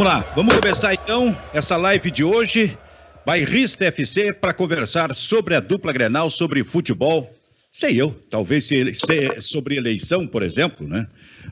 Vamos 0.00 0.14
lá, 0.14 0.32
vamos 0.34 0.56
começar 0.56 0.94
então 0.94 1.36
essa 1.52 1.76
live 1.76 2.10
de 2.10 2.24
hoje. 2.24 2.78
Bairrista 3.26 3.84
FC 3.84 4.32
para 4.32 4.54
conversar 4.54 5.14
sobre 5.14 5.54
a 5.54 5.60
dupla 5.60 5.92
Grenal, 5.92 6.30
sobre 6.30 6.64
futebol. 6.64 7.30
Sei 7.70 8.00
eu, 8.00 8.10
talvez 8.30 8.64
se, 8.64 8.94
se, 8.94 9.42
sobre 9.42 9.76
eleição, 9.76 10.26
por 10.26 10.42
exemplo, 10.42 10.88
né? 10.88 11.06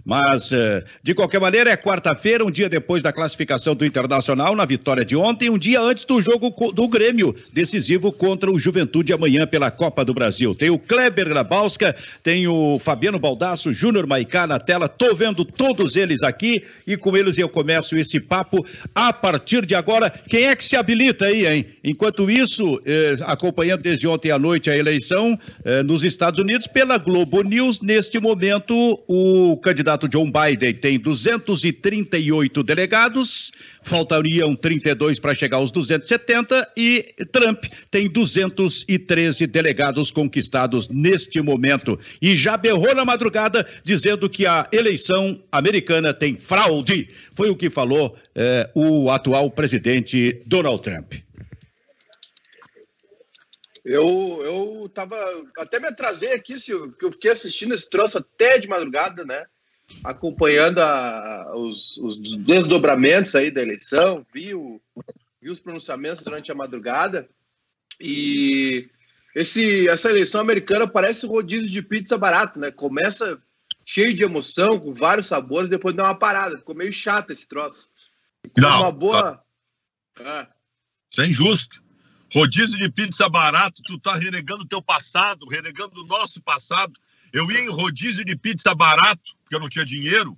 Mas, 0.09 0.53
eh, 0.53 0.83
de 1.03 1.12
qualquer 1.12 1.39
maneira, 1.39 1.69
é 1.69 1.77
quarta-feira, 1.77 2.43
um 2.43 2.51
dia 2.51 2.67
depois 2.67 3.03
da 3.03 3.12
classificação 3.12 3.75
do 3.75 3.85
Internacional, 3.85 4.57
na 4.57 4.65
vitória 4.65 5.05
de 5.05 5.15
ontem, 5.15 5.51
um 5.51 5.59
dia 5.59 5.83
antes 5.83 6.07
do 6.07 6.23
jogo 6.23 6.48
do 6.73 6.89
Grêmio, 6.89 7.37
decisivo 7.53 8.11
contra 8.11 8.51
o 8.51 8.59
Juventude 8.59 9.12
amanhã 9.12 9.47
pela 9.47 9.71
Copa 9.71 10.07
do 10.07 10.15
Brasil. 10.15 10.55
Tem 10.55 10.71
o 10.71 10.79
Kleber 10.79 11.29
Grabowska, 11.29 11.95
tem 12.23 12.48
o 12.48 12.79
Fabiano 12.79 13.19
Baldasso, 13.19 13.71
Júnior 13.71 14.07
Maicá 14.07 14.47
na 14.47 14.59
tela, 14.59 14.89
tô 14.89 15.15
vendo 15.15 15.45
todos 15.45 15.95
eles 15.95 16.23
aqui 16.23 16.65
e 16.87 16.97
com 16.97 17.15
eles 17.15 17.37
eu 17.37 17.51
começo 17.51 17.95
esse 17.95 18.19
papo 18.19 18.65
a 18.95 19.12
partir 19.12 19.67
de 19.67 19.75
agora. 19.75 20.09
Quem 20.27 20.47
é 20.47 20.56
que 20.56 20.65
se 20.65 20.75
habilita 20.75 21.27
aí, 21.27 21.47
hein? 21.47 21.67
Enquanto 21.84 22.31
isso, 22.31 22.81
eh, 22.87 23.17
acompanhando 23.27 23.83
desde 23.83 24.09
ontem 24.09 24.31
à 24.31 24.39
noite 24.39 24.70
a 24.70 24.77
eleição 24.77 25.39
eh, 25.62 25.83
nos 25.83 26.03
Estados 26.03 26.41
Unidos, 26.41 26.67
pela 26.67 26.97
Globo 26.97 27.43
News, 27.43 27.83
neste 27.83 28.19
momento, 28.19 28.75
o 29.06 29.59
candidato 29.59 29.98
candidato 29.98 30.09
John 30.09 30.30
Biden 30.30 30.75
tem 30.75 30.98
238 30.98 32.62
delegados, 32.62 33.50
faltariam 33.83 34.55
32 34.55 35.19
para 35.19 35.34
chegar 35.34 35.56
aos 35.56 35.73
270 35.73 36.73
e 36.77 37.14
Trump 37.33 37.64
tem 37.91 38.08
213 38.08 39.47
delegados 39.47 40.11
conquistados 40.11 40.89
neste 40.89 41.41
momento. 41.42 41.98
E 42.23 42.36
já 42.36 42.56
berrou 42.56 42.95
na 42.95 43.05
madrugada 43.05 43.67
dizendo 43.83 44.31
que 44.31 44.47
a 44.47 44.67
eleição 44.73 45.42
americana 45.50 46.14
tem 46.14 46.36
fraude. 46.36 47.08
Foi 47.34 47.51
o 47.51 47.56
que 47.56 47.69
falou 47.69 48.17
eh, 48.34 48.70
o 48.75 49.11
atual 49.11 49.51
presidente 49.51 50.42
Donald 50.47 50.83
Trump. 50.83 51.14
Eu, 53.84 54.42
eu 54.45 54.91
tava. 54.92 55.17
Até 55.56 55.80
me 55.80 55.89
atrasei 55.89 56.34
aqui, 56.34 56.58
Silvio, 56.58 56.91
porque 56.91 57.06
eu 57.06 57.12
fiquei 57.12 57.30
assistindo 57.30 57.73
esse 57.73 57.89
troço 57.89 58.19
até 58.19 58.58
de 58.58 58.69
madrugada, 58.69 59.25
né? 59.25 59.47
Acompanhando 60.05 60.81
a, 60.81 61.53
os, 61.56 61.97
os, 61.98 62.19
desdobramentos 62.39 63.34
aí 63.34 63.50
da 63.50 63.62
eleição, 63.62 64.25
vi, 64.33 64.55
o, 64.55 64.80
vi 65.41 65.50
os 65.50 65.61
pronunciamentos 65.61 66.22
durante 66.22 66.53
a 66.53 66.55
madrugada 66.55 67.28
e 68.00 68.89
esse, 69.34 69.89
essa 69.89 70.11
eleição 70.11 70.41
americana 70.41 70.86
parece 70.86 71.27
um 71.27 71.30
rodízio 71.30 71.70
de 71.70 71.83
pizza 71.83 72.17
barato, 72.17 72.58
né? 72.58 72.70
Começa 72.70 73.41
cheio 73.84 74.14
de 74.14 74.22
emoção, 74.22 74.78
com 74.78 74.92
vários 74.92 75.27
sabores, 75.27 75.70
depois 75.70 75.95
dá 75.95 76.05
uma 76.05 76.19
parada. 76.19 76.58
Ficou 76.58 76.75
meio 76.75 76.92
chato 76.92 77.30
esse 77.30 77.48
troço. 77.48 77.89
Não, 78.56 78.83
uma 78.83 78.92
boa. 78.92 79.42
Tá. 80.14 80.23
É. 80.25 80.48
Isso 81.11 81.20
é 81.23 81.27
injusto. 81.27 81.83
Rodízio 82.33 82.78
de 82.78 82.91
pizza 82.91 83.28
barato, 83.28 83.83
tu 83.83 83.98
tá 83.98 84.14
renegando 84.14 84.62
o 84.62 84.69
teu 84.69 84.83
passado, 84.83 85.47
renegando 85.48 86.02
o 86.02 86.06
nosso 86.06 86.42
passado. 86.42 86.92
Eu 87.33 87.51
ia 87.51 87.61
em 87.61 87.71
rodízio 87.71 88.25
de 88.25 88.37
pizza 88.37 88.75
barato, 88.75 89.34
porque 89.43 89.55
eu 89.55 89.61
não 89.61 89.69
tinha 89.69 89.84
dinheiro. 89.84 90.37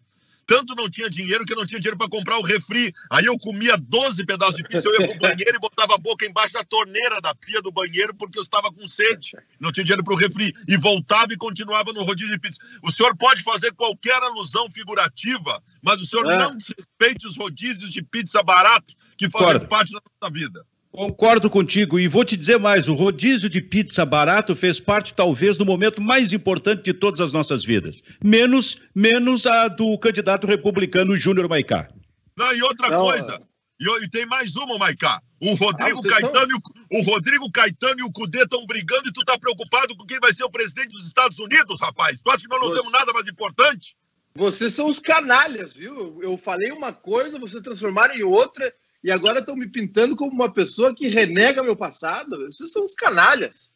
Tanto 0.51 0.75
não 0.75 0.91
tinha 0.91 1.09
dinheiro 1.09 1.45
que 1.45 1.53
eu 1.53 1.57
não 1.57 1.65
tinha 1.65 1.79
dinheiro 1.79 1.97
para 1.97 2.09
comprar 2.09 2.37
o 2.37 2.43
refri. 2.43 2.93
Aí 3.09 3.25
eu 3.25 3.39
comia 3.39 3.77
12 3.77 4.27
pedaços 4.27 4.57
de 4.57 4.65
pizza, 4.65 4.89
eu 4.89 5.01
ia 5.01 5.09
pro 5.09 5.19
banheiro 5.21 5.55
e 5.55 5.61
botava 5.61 5.95
a 5.95 5.99
boca 5.99 6.27
embaixo 6.27 6.55
da 6.55 6.65
torneira 6.65 7.21
da 7.21 7.33
pia 7.37 7.63
do 7.63 7.71
banheiro 7.71 8.13
porque 8.17 8.37
eu 8.37 8.43
estava 8.43 8.73
com 8.73 8.85
sede. 8.85 9.37
Não 9.61 9.71
tinha 9.71 9.85
dinheiro 9.85 10.03
para 10.03 10.13
o 10.13 10.17
refri. 10.17 10.53
E 10.67 10.77
voltava 10.77 11.33
e 11.33 11.37
continuava 11.37 11.93
no 11.93 12.03
rodízio 12.03 12.35
de 12.35 12.41
pizza. 12.41 12.59
O 12.83 12.91
senhor 12.91 13.17
pode 13.17 13.45
fazer 13.45 13.73
qualquer 13.75 14.21
alusão 14.25 14.69
figurativa, 14.69 15.63
mas 15.81 16.01
o 16.01 16.05
senhor 16.05 16.27
é. 16.29 16.37
não 16.37 16.57
desrespeite 16.57 17.29
os 17.29 17.37
rodízios 17.37 17.93
de 17.93 18.03
pizza 18.03 18.43
barato 18.43 18.93
que 19.17 19.31
fazem 19.31 19.47
Concordo. 19.47 19.69
parte 19.69 19.93
da 19.93 20.01
nossa 20.21 20.35
vida. 20.35 20.67
Concordo 20.93 21.49
contigo 21.49 22.01
e 22.01 22.09
vou 22.09 22.25
te 22.25 22.37
dizer 22.37 22.59
mais: 22.59 22.89
o 22.89 22.95
rodízio 22.95 23.49
de 23.49 23.61
pizza 23.61 24.05
barato 24.05 24.57
fez 24.57 24.81
parte, 24.81 25.15
talvez, 25.15 25.57
do 25.57 25.65
momento 25.65 26.01
mais 26.01 26.33
importante 26.33 26.83
de 26.83 26.93
todas 26.93 27.21
as 27.21 27.33
nossas 27.33 27.65
vidas. 27.65 28.03
Menos, 28.23 28.81
menos 28.95 29.47
a 29.47 29.69
do 29.69 29.97
candidato 29.99 30.47
republicano 30.49 31.17
Júnior 31.17 31.49
Maicá. 31.49 31.89
Não, 32.37 32.53
e 32.53 32.63
outra 32.63 32.89
Não, 32.89 33.03
coisa, 33.03 33.41
e, 33.81 34.05
e, 34.05 34.09
tem 34.09 34.27
mais 34.27 34.57
uma, 34.57 34.79
Maicá. 34.79 35.23
O 35.41 35.55
Rodrigo, 35.55 36.01
ah, 36.07 36.11
Caetano 36.11 36.53
e 36.53 36.55
o, 36.55 36.99
o, 36.99 37.03
Rodrigo 37.03 37.51
Caetano 37.51 38.01
e 38.01 38.03
o 38.03 38.13
Cudê 38.13 38.43
estão 38.43 38.67
brigando 38.67 39.09
e 39.09 39.13
tu 39.13 39.25
tá 39.25 39.39
preocupado 39.39 39.97
com 39.97 40.05
quem 40.05 40.19
vai 40.21 40.35
ser 40.35 40.45
o 40.45 40.51
presidente 40.51 40.91
dos 40.91 41.07
Estados 41.07 41.39
Unidos, 41.39 41.81
rapaz. 41.81 42.21
Tu 42.21 42.31
acha 42.31 42.41
que 42.41 42.49
nós 42.49 42.61
não 42.61 42.69
Você... 42.69 42.79
temos 42.79 42.93
nada 42.93 43.13
mais 43.13 43.29
importante? 43.29 43.97
Vocês 44.35 44.75
são 44.75 44.87
os 44.89 44.99
canalhas, 44.99 45.75
viu? 45.75 46.21
Eu 46.23 46.37
falei 46.37 46.71
uma 46.73 46.93
coisa, 46.93 47.39
vocês 47.39 47.63
transformaram 47.63 48.15
em 48.15 48.23
outra 48.23 48.73
e 49.03 49.11
agora 49.11 49.41
estão 49.41 49.57
me 49.57 49.67
pintando 49.69 50.15
como 50.15 50.33
uma 50.33 50.53
pessoa 50.53 50.95
que 50.95 51.09
renega 51.09 51.63
meu 51.63 51.77
passado. 51.77 52.47
Vocês 52.47 52.71
são 52.71 52.85
uns 52.85 52.95
canalhas. 52.95 53.71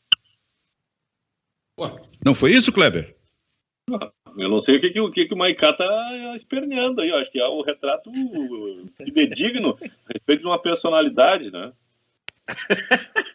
não 2.25 2.35
foi 2.35 2.53
isso, 2.53 2.73
Kleber? 2.73 3.17
Eu 4.37 4.49
não 4.49 4.61
sei 4.61 4.77
o 4.77 4.81
que, 4.81 4.91
que, 4.91 5.01
o, 5.01 5.13
que, 5.13 5.27
que 5.27 5.35
o 5.35 5.37
Maicá 5.37 5.73
tá 5.73 6.35
esperneando 6.35 7.01
aí. 7.01 7.09
Eu 7.09 7.19
acho 7.19 7.31
que 7.31 7.39
é 7.39 7.47
o 7.47 7.63
retrato 7.63 8.11
digno 9.37 9.79
a 9.81 10.13
respeito 10.13 10.41
de 10.41 10.47
uma 10.47 10.61
personalidade, 10.61 11.53
né? 11.53 11.73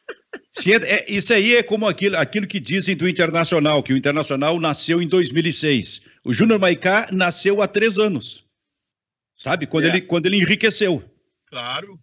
Sim, 0.51 0.73
é, 0.73 0.75
é, 0.75 1.05
isso 1.07 1.33
aí 1.33 1.55
é 1.55 1.63
como 1.63 1.87
aquilo, 1.87 2.17
aquilo 2.17 2.45
que 2.45 2.59
dizem 2.59 2.97
do 2.97 3.07
Internacional, 3.07 3.81
que 3.81 3.93
o 3.93 3.97
Internacional 3.97 4.59
nasceu 4.59 5.01
em 5.01 5.07
2006. 5.07 6.01
O 6.21 6.33
Júnior 6.33 6.59
Maicá 6.59 7.07
nasceu 7.13 7.61
há 7.61 7.67
três 7.67 7.97
anos. 7.97 8.45
Sabe? 9.33 9.67
Quando, 9.67 9.85
é. 9.85 9.87
ele, 9.87 10.01
quando 10.01 10.25
ele 10.25 10.35
enriqueceu. 10.35 11.01
Claro. 11.49 11.99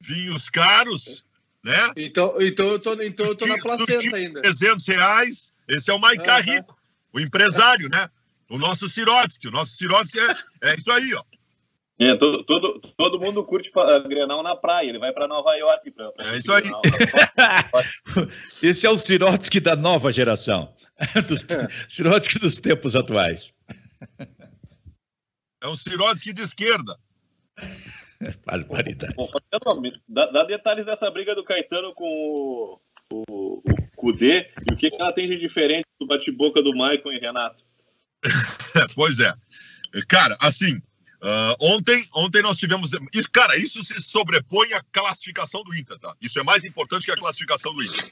Vinhos 0.00 0.48
caros, 0.48 1.24
né? 1.62 1.90
Então, 1.96 2.36
então 2.40 2.66
eu 2.68 2.78
tô, 2.78 3.02
então 3.02 3.26
eu 3.26 3.34
tô 3.34 3.46
na 3.46 3.58
placenta 3.58 4.16
ainda. 4.16 4.42
300 4.42 4.86
reais. 4.86 5.52
Esse 5.66 5.90
é 5.90 5.94
o 5.94 5.98
Maicá 5.98 6.36
uhum. 6.36 6.42
Rico, 6.42 6.78
o 7.12 7.20
empresário, 7.20 7.88
né? 7.88 8.08
O 8.48 8.58
nosso 8.58 8.88
Sirotsky. 8.88 9.48
O 9.48 9.50
nosso 9.50 9.76
Sirotsky 9.76 10.18
é, 10.20 10.70
é 10.70 10.74
isso 10.76 10.90
aí, 10.90 11.14
ó. 11.14 11.22
É, 12.00 12.14
todo, 12.14 12.44
todo, 12.44 12.80
todo 12.96 13.18
mundo 13.18 13.42
curte 13.42 13.72
uh, 13.74 14.08
Grenal 14.08 14.40
na 14.40 14.54
praia, 14.54 14.88
ele 14.88 15.00
vai 15.00 15.12
para 15.12 15.26
Nova 15.26 15.52
York. 15.56 15.90
Pra, 15.90 16.12
pra 16.12 16.32
é 16.32 16.38
isso 16.38 16.52
aí. 16.52 16.62
Esse 18.62 18.86
é 18.86 18.90
o 18.90 18.96
Sirotsky 18.96 19.58
da 19.58 19.74
nova 19.74 20.12
geração, 20.12 20.72
dos, 21.28 21.44
Sirotsky 21.88 22.38
dos 22.38 22.56
tempos 22.58 22.94
atuais. 22.94 23.52
É 25.60 25.66
um 25.66 25.74
Sirotsky 25.74 26.32
de 26.32 26.42
esquerda. 26.42 26.96
Barbaridade. 28.44 29.14
Bom, 29.14 29.30
dá, 30.08 30.26
dá, 30.26 30.44
detalhes 30.44 30.84
dessa 30.84 31.10
briga 31.10 31.34
do 31.34 31.44
Caetano 31.44 31.94
com 31.94 32.04
o, 32.04 32.80
o, 33.12 33.22
o 33.58 33.62
Kudê 33.96 34.50
e 34.68 34.74
o 34.74 34.76
que, 34.76 34.90
que 34.90 35.00
ela 35.00 35.12
tem 35.12 35.28
de 35.28 35.38
diferente 35.38 35.86
do 36.00 36.06
bate-boca 36.06 36.62
do 36.62 36.74
Maicon 36.74 37.12
e 37.12 37.18
Renato. 37.18 37.62
pois 38.94 39.20
é. 39.20 39.32
Cara, 40.08 40.36
assim, 40.40 40.76
uh, 40.76 41.54
ontem, 41.60 42.04
ontem 42.14 42.42
nós 42.42 42.58
tivemos. 42.58 42.90
Isso, 43.14 43.30
cara, 43.30 43.56
isso 43.56 43.82
se 43.82 44.00
sobrepõe 44.00 44.72
à 44.74 44.82
classificação 44.92 45.62
do 45.62 45.74
Inter, 45.74 45.98
tá? 45.98 46.14
Isso 46.20 46.38
é 46.38 46.42
mais 46.42 46.64
importante 46.64 47.04
que 47.04 47.12
a 47.12 47.16
classificação 47.16 47.72
do 47.74 47.82
Inter. 47.82 48.10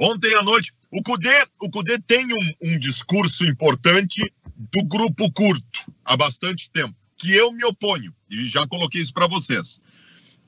Ontem 0.00 0.32
à 0.36 0.42
noite, 0.44 0.72
o 0.92 1.02
Cudê, 1.02 1.44
o 1.60 1.68
Cudê 1.68 1.98
tem 1.98 2.24
um, 2.32 2.54
um 2.62 2.78
discurso 2.78 3.44
importante 3.44 4.32
do 4.56 4.84
grupo 4.84 5.30
curto 5.32 5.92
há 6.04 6.16
bastante 6.16 6.70
tempo 6.70 6.94
que 7.18 7.34
eu 7.34 7.52
me 7.52 7.64
oponho, 7.64 8.14
e 8.30 8.46
já 8.46 8.66
coloquei 8.66 9.02
isso 9.02 9.12
para 9.12 9.26
vocês. 9.26 9.80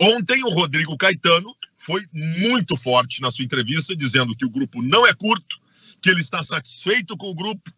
Ontem, 0.00 0.42
o 0.44 0.48
Rodrigo 0.48 0.96
Caetano 0.96 1.54
foi 1.76 2.06
muito 2.12 2.76
forte 2.76 3.20
na 3.20 3.30
sua 3.30 3.44
entrevista, 3.44 3.94
dizendo 3.94 4.34
que 4.36 4.46
o 4.46 4.50
grupo 4.50 4.80
não 4.80 5.06
é 5.06 5.12
curto, 5.12 5.60
que 6.00 6.08
ele 6.08 6.20
está 6.20 6.42
satisfeito 6.42 7.16
com 7.16 7.30
o 7.30 7.34
grupo 7.34 7.70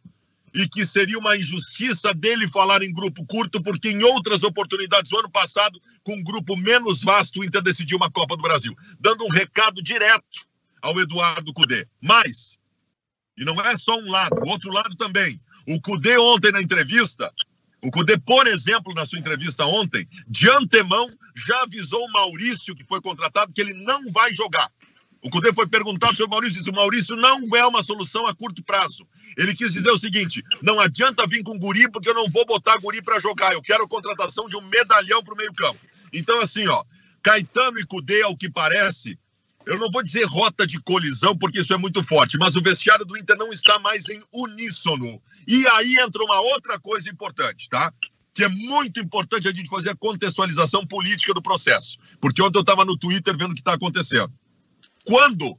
e 0.54 0.68
que 0.68 0.84
seria 0.84 1.18
uma 1.18 1.36
injustiça 1.36 2.12
dele 2.12 2.46
falar 2.46 2.82
em 2.82 2.92
grupo 2.92 3.24
curto, 3.24 3.62
porque 3.62 3.90
em 3.90 4.02
outras 4.04 4.42
oportunidades, 4.42 5.10
o 5.12 5.18
ano 5.18 5.30
passado, 5.30 5.80
com 6.04 6.14
um 6.14 6.22
grupo 6.22 6.56
menos 6.56 7.02
vasto, 7.02 7.40
o 7.40 7.44
Inter 7.44 7.62
decidiu 7.62 7.96
uma 7.96 8.10
Copa 8.10 8.36
do 8.36 8.42
Brasil, 8.42 8.76
dando 9.00 9.24
um 9.24 9.30
recado 9.30 9.82
direto 9.82 10.46
ao 10.82 11.00
Eduardo 11.00 11.52
Cudê. 11.54 11.88
Mas, 12.00 12.58
e 13.36 13.44
não 13.44 13.58
é 13.60 13.78
só 13.78 13.98
um 13.98 14.10
lado, 14.10 14.36
o 14.44 14.50
outro 14.50 14.70
lado 14.70 14.94
também. 14.96 15.40
O 15.66 15.80
Cudê 15.80 16.18
ontem 16.18 16.52
na 16.52 16.60
entrevista 16.60 17.32
o 17.82 17.90
Cudê, 17.90 18.17
por 18.17 18.46
exemplo, 18.46 18.94
na 18.94 19.05
sua 19.05 19.19
entrevista 19.19 19.67
ontem, 19.67 20.08
de 20.29 20.49
antemão, 20.49 21.11
já 21.34 21.62
avisou 21.62 22.05
o 22.05 22.12
Maurício, 22.12 22.76
que 22.76 22.84
foi 22.84 23.00
contratado, 23.00 23.52
que 23.52 23.61
ele 23.61 23.75
não 23.75 24.11
vai 24.12 24.32
jogar. 24.32 24.70
O 25.20 25.29
Cudê 25.29 25.52
foi 25.52 25.67
perguntado 25.67 26.17
sobre 26.17 26.26
o 26.26 26.31
Maurício 26.31 26.58
disse: 26.58 26.70
o 26.70 26.75
Maurício 26.75 27.17
não 27.17 27.49
é 27.56 27.67
uma 27.67 27.82
solução 27.82 28.26
a 28.26 28.34
curto 28.34 28.62
prazo. 28.62 29.06
Ele 29.37 29.55
quis 29.55 29.73
dizer 29.73 29.90
o 29.90 29.99
seguinte: 29.99 30.44
não 30.62 30.79
adianta 30.79 31.26
vir 31.26 31.43
com 31.43 31.58
guri, 31.58 31.90
porque 31.90 32.08
eu 32.08 32.14
não 32.14 32.29
vou 32.29 32.46
botar 32.46 32.76
guri 32.79 33.02
para 33.02 33.20
jogar. 33.20 33.52
Eu 33.52 33.62
quero 33.62 33.84
a 33.84 33.88
contratação 33.88 34.49
de 34.49 34.56
um 34.56 34.61
medalhão 34.61 35.23
para 35.23 35.34
o 35.34 35.37
meio-campo. 35.37 35.79
Então, 36.12 36.40
assim, 36.40 36.67
ó, 36.69 36.84
Caetano 37.23 37.79
e 37.79 37.87
Cudê, 37.87 38.23
ao 38.23 38.37
que 38.37 38.50
parece, 38.50 39.19
eu 39.66 39.78
não 39.78 39.90
vou 39.90 40.02
dizer 40.02 40.24
rota 40.24 40.66
de 40.66 40.80
colisão, 40.80 41.36
porque 41.36 41.60
isso 41.60 41.72
é 41.72 41.76
muito 41.76 42.02
forte, 42.02 42.36
mas 42.38 42.56
o 42.56 42.62
vestiário 42.62 43.04
do 43.04 43.16
Inter 43.16 43.36
não 43.36 43.52
está 43.52 43.78
mais 43.78 44.08
em 44.08 44.22
uníssono. 44.32 45.22
E 45.46 45.66
aí 45.68 45.96
entra 46.00 46.22
uma 46.24 46.40
outra 46.40 46.78
coisa 46.78 47.10
importante, 47.10 47.68
tá? 47.68 47.92
que 48.34 48.44
é 48.44 48.48
muito 48.48 48.98
importante 48.98 49.46
a 49.46 49.52
gente 49.52 49.68
fazer 49.68 49.90
a 49.90 49.96
contextualização 49.96 50.86
política 50.86 51.34
do 51.34 51.42
processo. 51.42 51.98
Porque 52.20 52.42
ontem 52.42 52.58
eu 52.58 52.62
estava 52.62 52.84
no 52.84 52.96
Twitter 52.96 53.36
vendo 53.36 53.52
o 53.52 53.54
que 53.54 53.60
está 53.60 53.74
acontecendo. 53.74 54.32
Quando, 55.04 55.58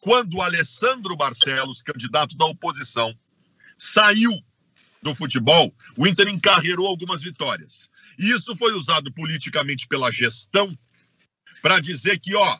quando 0.00 0.42
Alessandro 0.42 1.16
Barcelos, 1.16 1.82
candidato 1.82 2.36
da 2.36 2.46
oposição, 2.46 3.14
saiu 3.78 4.32
do 5.02 5.14
futebol, 5.14 5.72
o 5.96 6.06
Inter 6.06 6.28
encarreirou 6.28 6.86
algumas 6.86 7.22
vitórias. 7.22 7.88
E 8.18 8.30
isso 8.30 8.56
foi 8.56 8.74
usado 8.74 9.12
politicamente 9.12 9.86
pela 9.86 10.12
gestão 10.12 10.76
para 11.62 11.80
dizer 11.80 12.18
que, 12.18 12.34
ó, 12.34 12.58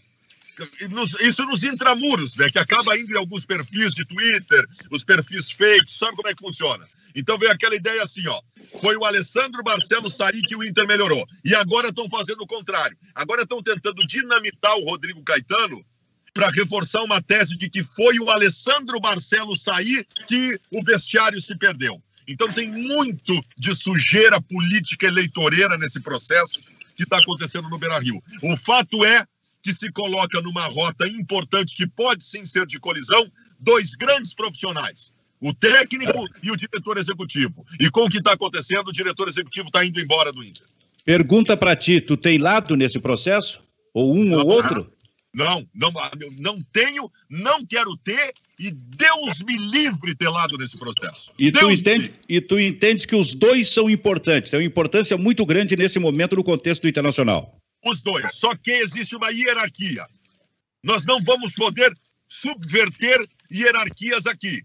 isso 1.20 1.44
nos 1.46 1.64
intramuros, 1.64 2.36
né? 2.36 2.50
Que 2.50 2.58
acaba 2.58 2.98
indo 2.98 3.12
em 3.12 3.18
alguns 3.18 3.46
perfis 3.46 3.92
de 3.92 4.04
Twitter, 4.04 4.66
os 4.90 5.04
perfis 5.04 5.50
fakes, 5.50 5.98
sabe 5.98 6.16
como 6.16 6.28
é 6.28 6.34
que 6.34 6.42
funciona? 6.42 6.86
Então 7.14 7.38
veio 7.38 7.52
aquela 7.52 7.74
ideia 7.74 8.02
assim, 8.02 8.26
ó. 8.28 8.40
Foi 8.80 8.96
o 8.96 9.04
Alessandro 9.04 9.62
Barcelos 9.62 10.16
sair 10.16 10.42
que 10.42 10.54
o 10.54 10.64
Inter 10.64 10.86
melhorou. 10.86 11.26
E 11.44 11.54
agora 11.54 11.88
estão 11.88 12.08
fazendo 12.08 12.42
o 12.42 12.46
contrário. 12.46 12.96
Agora 13.14 13.42
estão 13.42 13.62
tentando 13.62 14.06
dinamitar 14.06 14.76
o 14.76 14.84
Rodrigo 14.84 15.22
Caetano 15.22 15.84
para 16.32 16.48
reforçar 16.50 17.02
uma 17.02 17.20
tese 17.20 17.56
de 17.56 17.68
que 17.68 17.82
foi 17.82 18.18
o 18.20 18.30
Alessandro 18.30 19.00
Barcelos 19.00 19.62
sair 19.62 20.06
que 20.28 20.58
o 20.70 20.82
vestiário 20.84 21.40
se 21.40 21.56
perdeu. 21.56 22.00
Então 22.28 22.52
tem 22.52 22.70
muito 22.70 23.44
de 23.58 23.74
sujeira 23.74 24.40
política 24.40 25.06
eleitoreira 25.06 25.76
nesse 25.76 26.00
processo 26.00 26.60
que 26.94 27.02
está 27.02 27.18
acontecendo 27.18 27.68
no 27.68 27.78
Beira 27.78 27.98
Rio. 27.98 28.22
O 28.42 28.56
fato 28.56 29.04
é 29.04 29.24
que 29.62 29.72
se 29.72 29.90
coloca 29.92 30.40
numa 30.40 30.66
rota 30.66 31.06
importante 31.06 31.76
que 31.76 31.86
pode 31.86 32.24
sim 32.24 32.44
ser 32.44 32.66
de 32.66 32.78
colisão 32.78 33.30
dois 33.58 33.94
grandes 33.94 34.34
profissionais, 34.34 35.12
o 35.40 35.52
técnico 35.52 36.24
e 36.42 36.50
o 36.50 36.56
diretor 36.56 36.98
executivo. 36.98 37.64
E 37.78 37.90
com 37.90 38.04
o 38.04 38.08
que 38.08 38.18
está 38.18 38.32
acontecendo, 38.32 38.88
o 38.88 38.92
diretor 38.92 39.28
executivo 39.28 39.68
está 39.68 39.84
indo 39.84 40.00
embora 40.00 40.32
do 40.32 40.42
Inter. 40.42 40.66
Pergunta 41.04 41.56
para 41.56 41.76
ti, 41.76 42.00
tu 42.00 42.16
tem 42.16 42.38
lado 42.38 42.76
nesse 42.76 42.98
processo? 42.98 43.62
Ou 43.92 44.14
um 44.14 44.24
não, 44.24 44.38
ou 44.38 44.46
outro? 44.46 44.92
Não, 45.34 45.66
não, 45.74 45.92
não 46.38 46.58
tenho, 46.72 47.10
não 47.28 47.64
quero 47.64 47.96
ter 47.96 48.32
e 48.58 48.70
Deus 48.70 49.42
me 49.42 49.56
livre 49.56 50.14
ter 50.14 50.28
lado 50.28 50.58
nesse 50.58 50.76
processo. 50.76 51.32
E 51.38 51.50
tu, 51.50 51.70
entende, 51.70 52.12
e 52.28 52.40
tu 52.40 52.58
entendes 52.60 53.06
que 53.06 53.16
os 53.16 53.34
dois 53.34 53.68
são 53.70 53.88
importantes, 53.88 54.50
tem 54.50 54.60
uma 54.60 54.66
importância 54.66 55.16
muito 55.16 55.46
grande 55.46 55.76
nesse 55.76 55.98
momento 55.98 56.36
no 56.36 56.44
contexto 56.44 56.86
internacional. 56.86 57.56
Os 57.84 58.02
dois, 58.02 58.34
só 58.34 58.54
que 58.54 58.70
existe 58.70 59.16
uma 59.16 59.30
hierarquia. 59.30 60.06
Nós 60.82 61.04
não 61.04 61.22
vamos 61.22 61.54
poder 61.54 61.96
subverter 62.28 63.26
hierarquias 63.50 64.26
aqui. 64.26 64.62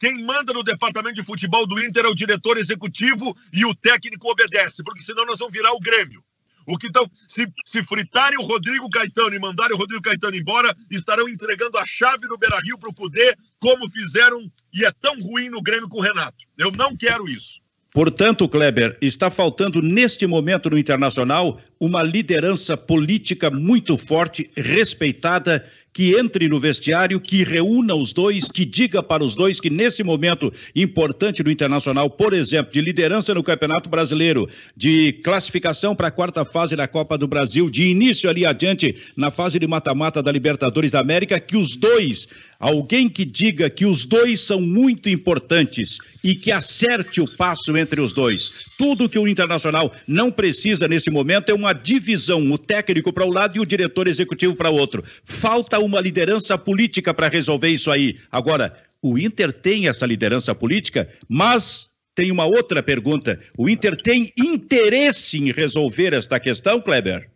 Quem 0.00 0.24
manda 0.24 0.52
no 0.52 0.62
departamento 0.62 1.16
de 1.16 1.24
futebol 1.24 1.66
do 1.66 1.82
Inter 1.82 2.04
é 2.04 2.08
o 2.08 2.14
diretor 2.14 2.58
executivo 2.58 3.36
e 3.52 3.64
o 3.64 3.74
técnico 3.74 4.30
obedece, 4.30 4.82
porque 4.82 5.02
senão 5.02 5.24
nós 5.24 5.38
vamos 5.38 5.54
virar 5.54 5.72
o 5.72 5.80
Grêmio. 5.80 6.22
O 6.66 6.78
que 6.78 6.86
então, 6.86 7.08
se, 7.28 7.46
se 7.64 7.82
fritarem 7.82 8.38
o 8.38 8.42
Rodrigo 8.42 8.88
Caetano 8.88 9.34
e 9.34 9.38
mandarem 9.38 9.74
o 9.74 9.78
Rodrigo 9.78 10.02
Caetano 10.02 10.36
embora, 10.36 10.74
estarão 10.90 11.28
entregando 11.28 11.78
a 11.78 11.84
chave 11.84 12.26
do 12.26 12.38
Beira 12.38 12.58
Rio 12.60 12.78
para 12.78 12.88
o 12.88 12.94
Cudê, 12.94 13.36
como 13.58 13.88
fizeram 13.88 14.50
e 14.72 14.84
é 14.84 14.90
tão 14.92 15.18
ruim 15.20 15.50
no 15.50 15.62
Grêmio 15.62 15.88
com 15.88 15.98
o 15.98 16.02
Renato. 16.02 16.36
Eu 16.56 16.72
não 16.72 16.96
quero 16.96 17.28
isso. 17.28 17.60
Portanto, 17.94 18.48
Kleber, 18.48 18.98
está 19.00 19.30
faltando 19.30 19.80
neste 19.80 20.26
momento 20.26 20.68
no 20.68 20.76
Internacional 20.76 21.60
uma 21.78 22.02
liderança 22.02 22.76
política 22.76 23.52
muito 23.52 23.96
forte, 23.96 24.50
respeitada 24.56 25.64
que 25.92 26.18
entre 26.18 26.48
no 26.48 26.58
vestiário, 26.58 27.20
que 27.20 27.44
reúna 27.44 27.94
os 27.94 28.12
dois, 28.12 28.50
que 28.50 28.64
diga 28.64 29.00
para 29.00 29.22
os 29.22 29.36
dois 29.36 29.60
que 29.60 29.70
nesse 29.70 30.02
momento 30.02 30.52
importante 30.74 31.40
do 31.40 31.52
Internacional, 31.52 32.10
por 32.10 32.34
exemplo, 32.34 32.72
de 32.72 32.80
liderança 32.80 33.32
no 33.32 33.44
Campeonato 33.44 33.88
Brasileiro, 33.88 34.48
de 34.76 35.12
classificação 35.12 35.94
para 35.94 36.08
a 36.08 36.10
quarta 36.10 36.44
fase 36.44 36.74
da 36.74 36.88
Copa 36.88 37.16
do 37.16 37.28
Brasil, 37.28 37.70
de 37.70 37.84
início 37.84 38.28
ali 38.28 38.44
adiante 38.44 38.96
na 39.16 39.30
fase 39.30 39.56
de 39.60 39.68
mata-mata 39.68 40.20
da 40.20 40.32
Libertadores 40.32 40.90
da 40.90 40.98
América, 40.98 41.38
que 41.38 41.56
os 41.56 41.76
dois, 41.76 42.26
alguém 42.64 43.10
que 43.10 43.26
diga 43.26 43.68
que 43.68 43.84
os 43.84 44.06
dois 44.06 44.40
são 44.40 44.58
muito 44.58 45.10
importantes 45.10 45.98
e 46.22 46.34
que 46.34 46.50
acerte 46.50 47.20
o 47.20 47.28
passo 47.28 47.76
entre 47.76 48.00
os 48.00 48.14
dois. 48.14 48.54
Tudo 48.78 49.06
que 49.06 49.18
o 49.18 49.28
Internacional 49.28 49.92
não 50.08 50.32
precisa 50.32 50.88
nesse 50.88 51.10
momento 51.10 51.50
é 51.50 51.54
uma 51.54 51.74
divisão, 51.74 52.50
o 52.50 52.56
técnico 52.56 53.12
para 53.12 53.26
um 53.26 53.30
lado 53.30 53.58
e 53.58 53.60
o 53.60 53.66
diretor 53.66 54.08
executivo 54.08 54.56
para 54.56 54.70
outro. 54.70 55.04
Falta 55.24 55.78
uma 55.78 56.00
liderança 56.00 56.56
política 56.56 57.12
para 57.12 57.28
resolver 57.28 57.68
isso 57.68 57.90
aí. 57.90 58.16
Agora, 58.32 58.74
o 59.02 59.18
Inter 59.18 59.52
tem 59.52 59.86
essa 59.86 60.06
liderança 60.06 60.54
política, 60.54 61.06
mas 61.28 61.90
tem 62.14 62.32
uma 62.32 62.46
outra 62.46 62.82
pergunta. 62.82 63.38
O 63.58 63.68
Inter 63.68 63.94
tem 63.94 64.32
interesse 64.38 65.36
em 65.36 65.52
resolver 65.52 66.14
esta 66.14 66.40
questão, 66.40 66.80
Kleber? 66.80 67.28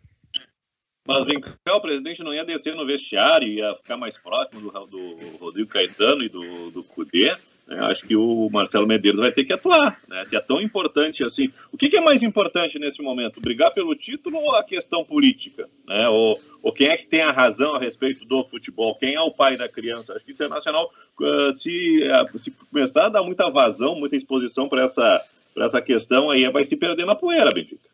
Mas 1.07 1.25
vem 1.25 1.41
cá, 1.41 1.75
o 1.75 1.81
presidente 1.81 2.23
não 2.23 2.33
ia 2.33 2.45
descer 2.45 2.75
no 2.75 2.85
vestiário, 2.85 3.47
ia 3.47 3.75
ficar 3.75 3.97
mais 3.97 4.17
próximo 4.17 4.61
do, 4.61 4.85
do 4.85 5.37
Rodrigo 5.37 5.69
Caetano 5.69 6.23
e 6.23 6.29
do, 6.29 6.71
do 6.71 6.83
Cudê. 6.83 7.35
Né? 7.69 7.77
Acho 7.85 8.05
que 8.05 8.15
o 8.15 8.49
Marcelo 8.51 8.87
Medeiros 8.87 9.21
vai 9.21 9.31
ter 9.31 9.43
que 9.43 9.53
atuar. 9.53 10.01
Né? 10.07 10.25
Se 10.25 10.35
é 10.35 10.39
tão 10.39 10.59
importante 10.59 11.23
assim. 11.23 11.53
O 11.71 11.77
que, 11.77 11.87
que, 11.87 11.97
é 11.97 12.01
mais 12.01 12.23
importante 12.23 12.79
nesse 12.79 12.99
momento? 13.01 13.39
Brigar 13.39 13.71
pelo 13.71 13.95
título 13.95 14.39
ou 14.39 14.55
a 14.55 14.63
questão 14.63 15.05
política? 15.05 15.69
Né? 15.87 16.09
Ou, 16.09 16.39
ou, 16.63 16.73
quem 16.73 16.87
é 16.87 16.97
que 16.97 17.05
tem 17.05 17.21
a 17.21 17.31
razão 17.31 17.75
a 17.75 17.79
respeito 17.79 18.25
do 18.25 18.43
futebol? 18.43 18.95
Quem 18.95 19.13
é 19.13 19.21
o 19.21 19.31
pai 19.31 19.55
da 19.55 19.69
criança? 19.69 20.13
Acho 20.13 20.25
que 20.25 20.31
o 20.31 20.33
Internacional, 20.33 20.91
uh, 21.21 21.53
se, 21.53 22.03
uh, 22.03 22.39
se 22.39 22.49
começar 22.51 23.05
a 23.05 23.09
dar 23.09 23.23
muita 23.23 23.49
vazão, 23.51 23.93
muita 23.93 24.15
exposição 24.15 24.67
para 24.67 24.83
essa, 24.83 25.23
essa 25.55 25.79
questão, 25.79 26.31
aí 26.31 26.49
vai 26.49 26.65
se 26.65 26.75
perder 26.75 27.05
na 27.05 27.13
poeira, 27.13 27.51
Benfica. 27.51 27.87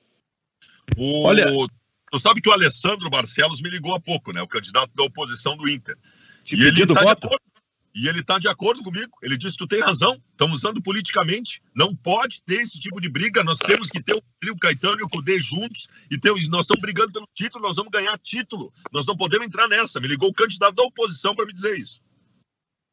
O... 0.98 1.26
Olha. 1.26 1.46
Tu 2.12 2.20
sabe 2.20 2.42
que 2.42 2.50
o 2.50 2.54
Alessandro 2.54 3.10
Barcelos 3.10 3.62
me 3.62 3.70
ligou 3.70 3.96
há 3.96 4.00
pouco, 4.00 4.32
né? 4.32 4.42
O 4.42 4.48
candidato 4.48 4.92
da 4.96 5.04
oposição 5.04 5.58
do 5.58 5.70
Inter. 5.70 5.98
Te 6.44 6.56
e 6.56 6.64
ele 6.64 6.86
tá 6.86 7.02
voto? 7.02 7.30
E 7.96 8.10
ele 8.10 8.20
está 8.20 8.38
de 8.38 8.50
acordo 8.50 8.84
comigo. 8.84 9.18
Ele 9.24 9.38
disse: 9.38 9.56
tu 9.56 9.66
tem 9.66 9.80
razão, 9.80 10.22
estamos 10.32 10.58
usando 10.60 10.82
politicamente. 10.82 11.62
Não 11.74 11.96
pode 11.96 12.44
ter 12.44 12.56
esse 12.56 12.78
tipo 12.78 13.00
de 13.00 13.08
briga. 13.08 13.42
Nós 13.42 13.58
temos 13.58 13.90
que 13.90 14.04
ter 14.04 14.14
o 14.14 14.22
Trio 14.40 14.58
Caetano 14.58 15.00
e 15.00 15.04
o 15.04 15.10
Cudê 15.10 15.40
juntos. 15.40 15.88
E 16.12 16.18
ter, 16.18 16.30
nós 16.50 16.62
estamos 16.62 16.82
brigando 16.82 17.14
pelo 17.14 17.28
título, 17.34 17.66
nós 17.66 17.78
vamos 17.78 17.92
ganhar 17.92 18.18
título. 18.18 18.74
Nós 18.92 19.06
não 19.06 19.16
podemos 19.16 19.48
entrar 19.48 19.70
nessa. 19.70 20.02
Me 20.02 20.10
ligou 20.10 20.30
o 20.30 20.34
candidato 20.34 20.76
da 20.76 20.84
oposição 20.84 21.34
para 21.34 21.46
me 21.46 21.54
dizer 21.54 21.78
isso. 21.78 22.02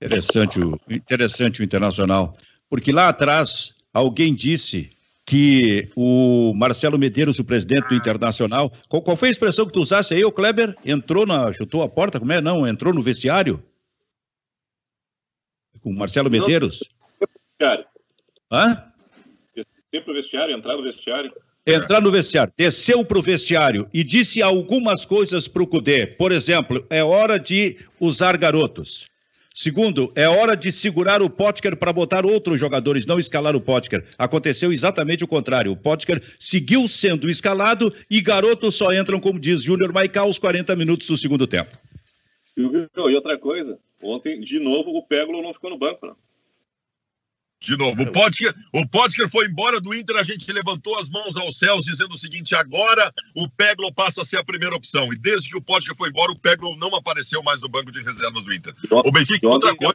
Interessante 0.01 0.61
o, 0.61 0.81
interessante 0.89 1.61
o 1.61 1.65
internacional. 1.65 2.37
Porque 2.71 2.93
lá 2.93 3.09
atrás 3.09 3.75
alguém 3.93 4.33
disse 4.33 4.91
que 5.33 5.89
o 5.97 6.53
Marcelo 6.55 6.99
Medeiros, 6.99 7.39
o 7.39 7.45
presidente 7.45 7.89
do 7.89 7.95
Internacional, 7.95 8.71
qual, 8.87 9.01
qual 9.01 9.17
foi 9.17 9.29
a 9.29 9.31
expressão 9.31 9.65
que 9.65 9.73
tu 9.73 9.81
usasse 9.81 10.13
aí, 10.13 10.23
o 10.23 10.31
Kleber? 10.31 10.77
Entrou 10.85 11.25
na. 11.25 11.51
chutou 11.55 11.83
a 11.83 11.89
porta? 11.89 12.21
Como 12.21 12.31
é? 12.31 12.43
Não, 12.43 12.69
entrou 12.69 12.93
no 12.93 13.01
vestiário? 13.01 13.65
com 15.81 15.89
o 15.89 15.95
Marcelo 15.95 16.31
Medeiros? 16.31 16.85
Vestiário. 17.19 17.87
Hã? 18.53 18.93
Descer 19.57 20.05
para 20.05 20.13
o 20.13 20.15
vestiário, 20.15 20.55
entrar 20.55 20.77
no 20.77 20.83
vestiário. 20.83 21.33
Entrar 21.67 22.01
no 22.03 22.11
vestiário, 22.11 22.53
desceu 22.55 23.03
para 23.03 23.19
o 23.19 23.23
vestiário 23.23 23.89
e 23.93 24.05
disse 24.05 24.43
algumas 24.43 25.07
coisas 25.07 25.49
para 25.49 25.63
o 25.63 25.67
Cudê. 25.67 26.07
Por 26.07 26.31
exemplo, 26.31 26.85
é 26.91 27.03
hora 27.03 27.39
de 27.39 27.79
usar 27.99 28.37
garotos. 28.37 29.09
Segundo, 29.55 30.13
é 30.17 30.27
hora 30.27 30.57
de 30.57 30.73
segurar 30.73 31.21
o 31.21 31.29
Potker 31.29 31.77
para 31.77 31.93
botar 31.93 32.25
outros 32.25 32.59
jogadores, 32.59 33.05
não 33.05 33.19
escalar 33.19 33.55
o 33.55 33.61
Potker. 33.61 34.05
Aconteceu 34.19 34.73
exatamente 34.73 35.23
o 35.23 35.29
contrário. 35.29 35.73
O 35.73 35.77
Potker 35.77 36.23
seguiu 36.39 36.89
sendo 36.89 37.29
escalado 37.29 37.93
e 38.11 38.21
garotos 38.21 38.75
só 38.75 38.93
entram, 38.93 39.21
como 39.21 39.39
diz 39.39 39.63
Júnior 39.63 39.93
Maicá, 39.93 40.23
aos 40.23 40.39
40 40.39 40.75
minutos 40.77 41.07
do 41.07 41.19
segundo 41.19 41.47
tempo. 41.47 41.71
E 42.57 43.15
outra 43.15 43.39
coisa, 43.39 43.79
ontem, 44.03 44.41
de 44.41 44.59
novo, 44.59 44.91
o 44.91 45.03
Pégolo 45.03 45.43
não 45.43 45.53
ficou 45.53 45.71
no 45.71 45.79
banco, 45.79 46.07
não. 46.07 46.17
De 47.63 47.77
novo, 47.77 48.03
o 48.03 48.11
Potker, 48.11 48.53
o 48.73 48.87
Potker 48.89 49.29
foi 49.29 49.47
embora 49.47 49.81
do 49.81 49.95
Inter, 49.95 50.17
a 50.17 50.25
gente 50.25 50.51
levantou 50.53 50.99
as 50.99 51.09
mãos 51.09 51.37
aos 51.37 51.57
céus 51.57 51.85
dizendo 51.85 52.13
o 52.13 52.19
seguinte, 52.19 52.57
agora 52.57 53.13
o 53.37 53.49
Peglo 53.49 53.93
passa 53.95 54.23
a 54.23 54.25
ser 54.25 54.39
a 54.39 54.45
primeira 54.45 54.75
opção. 54.75 55.13
E 55.13 55.17
desde 55.17 55.49
que 55.49 55.57
o 55.57 55.63
Potker 55.63 55.95
foi 55.97 56.09
embora, 56.09 56.33
o 56.33 56.39
Peglo 56.39 56.77
não 56.77 56.95
apareceu 56.97 57.41
mais 57.43 57.63
no 57.63 57.69
banco 57.69 57.93
de 57.93 58.03
reservas 58.03 58.43
do 58.43 58.53
Inter. 58.53 58.75
O 58.91 59.13
Benfica, 59.13 59.47
outra 59.47 59.77
coisa... 59.77 59.95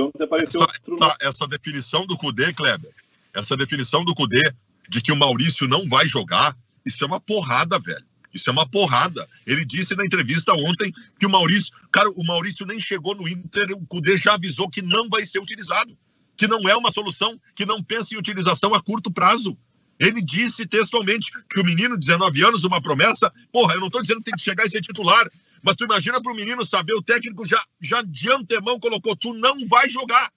Ontem 0.00 0.24
apareceu 0.24 0.62
essa, 0.62 0.72
essa, 0.92 1.16
essa 1.20 1.48
definição 1.48 2.06
do 2.06 2.16
Cudê, 2.16 2.52
Kleber, 2.52 2.92
essa 3.32 3.56
definição 3.56 4.04
do 4.04 4.14
Cudê 4.14 4.52
de 4.88 5.00
que 5.00 5.12
o 5.12 5.16
Maurício 5.16 5.68
não 5.68 5.86
vai 5.88 6.06
jogar, 6.06 6.56
isso 6.84 7.04
é 7.04 7.06
uma 7.06 7.20
porrada, 7.20 7.78
velho. 7.78 8.04
Isso 8.32 8.50
é 8.50 8.52
uma 8.52 8.68
porrada. 8.68 9.28
Ele 9.46 9.64
disse 9.64 9.96
na 9.96 10.04
entrevista 10.04 10.52
ontem 10.52 10.92
que 11.18 11.26
o 11.26 11.30
Maurício, 11.30 11.72
cara, 11.90 12.10
o 12.10 12.24
Maurício 12.24 12.66
nem 12.66 12.80
chegou 12.80 13.14
no 13.14 13.28
Inter, 13.28 13.72
o 13.72 13.86
Cudê 13.86 14.18
já 14.18 14.34
avisou 14.34 14.68
que 14.68 14.82
não 14.82 15.08
vai 15.08 15.24
ser 15.24 15.40
utilizado, 15.40 15.96
que 16.38 16.46
não 16.46 16.68
é 16.68 16.76
uma 16.76 16.92
solução, 16.92 17.38
que 17.54 17.66
não 17.66 17.82
pensa 17.82 18.14
em 18.14 18.18
utilização 18.18 18.72
a 18.72 18.80
curto 18.80 19.10
prazo. 19.10 19.58
Ele 19.98 20.22
disse 20.22 20.64
textualmente 20.64 21.32
que 21.50 21.60
o 21.60 21.64
menino, 21.64 21.98
19 21.98 22.44
anos, 22.44 22.62
uma 22.62 22.80
promessa. 22.80 23.32
Porra, 23.52 23.74
eu 23.74 23.80
não 23.80 23.88
estou 23.88 24.00
dizendo 24.00 24.18
que 24.18 24.30
tem 24.30 24.36
que 24.36 24.44
chegar 24.44 24.64
e 24.64 24.70
ser 24.70 24.80
titular, 24.80 25.28
mas 25.60 25.74
tu 25.74 25.84
imagina 25.84 26.22
para 26.22 26.32
o 26.32 26.36
menino 26.36 26.64
saber, 26.64 26.94
o 26.94 27.02
técnico 27.02 27.44
já, 27.44 27.60
já 27.80 28.00
de 28.02 28.30
antemão 28.30 28.78
colocou: 28.78 29.16
tu 29.16 29.34
não 29.34 29.66
vai 29.66 29.90
jogar. 29.90 30.32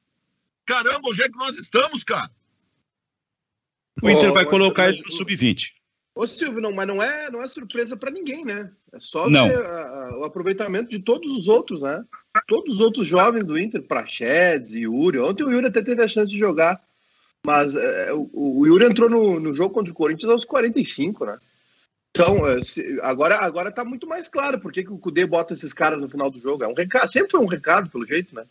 Caramba, 0.66 1.10
onde 1.10 1.22
é 1.22 1.30
que 1.30 1.38
nós 1.38 1.56
estamos, 1.56 2.04
cara? 2.04 2.32
O 4.02 4.10
Inter 4.10 4.34
vai 4.34 4.46
colocar 4.46 4.90
ele 4.90 5.02
no 5.04 5.12
sub-20. 5.12 5.70
Ô 6.14 6.28
Silvio, 6.28 6.62
não, 6.62 6.74
mas 6.74 6.88
não 6.88 7.02
é, 7.02 7.32
não 7.32 7.42
é 7.42 7.48
surpresa 7.48 7.96
para 7.96 8.12
ninguém, 8.12 8.44
né? 8.44 8.70
É 8.92 9.00
só 9.00 9.30
não. 9.30 9.48
Ver, 9.48 9.62
o 10.18 10.26
aproveitamento 10.26 10.90
de 10.90 11.00
todos 11.00 11.32
os 11.32 11.48
outros, 11.48 11.82
né? 11.82 12.04
Todos 12.48 12.76
os 12.76 12.82
outros 12.82 13.08
jovens 13.08 13.46
do 13.46 13.58
Inter, 13.58 13.82
Prachedes, 13.82 14.74
Yuri. 14.74 15.20
Ontem 15.20 15.44
o 15.44 15.52
Yuri 15.52 15.68
até 15.68 15.82
teve 15.82 16.04
a 16.04 16.08
chance 16.08 16.30
de 16.30 16.38
jogar, 16.38 16.82
mas 17.46 17.76
é, 17.76 18.12
o, 18.14 18.30
o, 18.34 18.68
Yuri 18.68 18.86
entrou 18.86 19.10
no, 19.10 19.40
no 19.40 19.56
jogo 19.56 19.74
contra 19.74 19.92
o 19.92 19.96
Corinthians 19.96 20.30
aos 20.30 20.44
45, 20.46 21.26
né? 21.26 21.40
Então, 22.10 22.46
é, 22.46 22.60
agora, 23.04 23.38
agora 23.38 23.72
tá 23.72 23.86
muito 23.86 24.06
mais 24.06 24.28
claro 24.28 24.60
por 24.60 24.72
que, 24.74 24.84
que 24.84 24.92
o 24.92 25.00
Cudê 25.00 25.26
bota 25.26 25.54
esses 25.54 25.72
caras 25.72 26.02
no 26.02 26.10
final 26.10 26.30
do 26.30 26.40
jogo. 26.40 26.64
É 26.64 26.68
um 26.68 26.74
recado, 26.74 27.10
sempre 27.10 27.32
foi 27.32 27.40
um 27.40 27.46
recado, 27.46 27.90
pelo 27.90 28.06
jeito, 28.06 28.36
né? 28.36 28.46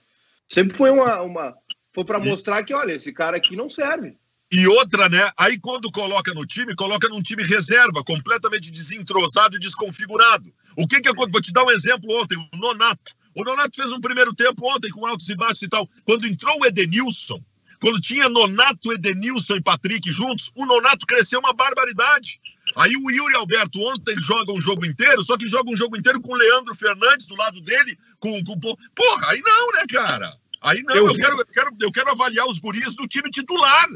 Sempre 0.48 0.74
foi 0.74 0.90
uma. 0.90 1.20
uma 1.20 1.56
foi 1.92 2.04
para 2.04 2.18
mostrar 2.18 2.62
que, 2.64 2.72
olha, 2.72 2.94
esse 2.94 3.12
cara 3.12 3.36
aqui 3.36 3.54
não 3.54 3.68
serve. 3.68 4.16
E 4.52 4.66
outra, 4.66 5.08
né? 5.08 5.30
Aí 5.38 5.58
quando 5.58 5.90
coloca 5.92 6.34
no 6.34 6.44
time, 6.44 6.74
coloca 6.74 7.08
num 7.08 7.22
time 7.22 7.44
reserva, 7.44 8.02
completamente 8.02 8.70
desentrosado 8.70 9.56
e 9.56 9.60
desconfigurado. 9.60 10.52
O 10.76 10.88
que 10.88 11.00
que 11.00 11.08
aconteceu? 11.08 11.32
Vou 11.32 11.40
te 11.40 11.52
dar 11.52 11.64
um 11.64 11.70
exemplo 11.70 12.20
ontem, 12.20 12.36
o 12.36 12.56
Nonato. 12.56 13.12
O 13.36 13.44
Nonato 13.44 13.76
fez 13.76 13.92
um 13.92 14.00
primeiro 14.00 14.34
tempo 14.34 14.68
ontem 14.68 14.90
com 14.90 15.06
altos 15.06 15.28
e 15.28 15.36
baixos 15.36 15.62
e 15.62 15.68
tal. 15.68 15.88
Quando 16.04 16.26
entrou 16.26 16.60
o 16.60 16.66
Edenilson, 16.66 17.40
quando 17.80 18.00
tinha 18.00 18.28
Nonato, 18.28 18.92
Edenilson 18.92 19.56
e 19.56 19.62
Patrick 19.62 20.10
juntos, 20.10 20.50
o 20.54 20.66
Nonato 20.66 21.06
cresceu 21.06 21.38
uma 21.38 21.52
barbaridade. 21.52 22.40
Aí 22.76 22.96
o 22.96 23.10
Yuri 23.10 23.34
Alberto 23.36 23.80
ontem 23.80 24.16
joga 24.18 24.52
um 24.52 24.60
jogo 24.60 24.84
inteiro, 24.84 25.22
só 25.22 25.36
que 25.36 25.48
joga 25.48 25.70
um 25.70 25.76
jogo 25.76 25.96
inteiro 25.96 26.20
com 26.20 26.32
o 26.32 26.36
Leandro 26.36 26.74
Fernandes 26.74 27.26
do 27.26 27.36
lado 27.36 27.60
dele, 27.60 27.96
com, 28.18 28.42
com 28.44 28.58
porra, 28.60 29.30
aí 29.30 29.40
não, 29.40 29.72
né, 29.72 29.84
cara? 29.88 30.36
Aí 30.60 30.82
não, 30.82 30.94
eu, 30.94 31.06
eu 31.06 31.14
quero, 31.14 31.38
eu, 31.38 31.46
quero, 31.46 31.76
eu 31.80 31.92
quero 31.92 32.10
avaliar 32.10 32.46
os 32.46 32.58
guris 32.58 32.94
do 32.94 33.08
time 33.08 33.30
titular. 33.30 33.88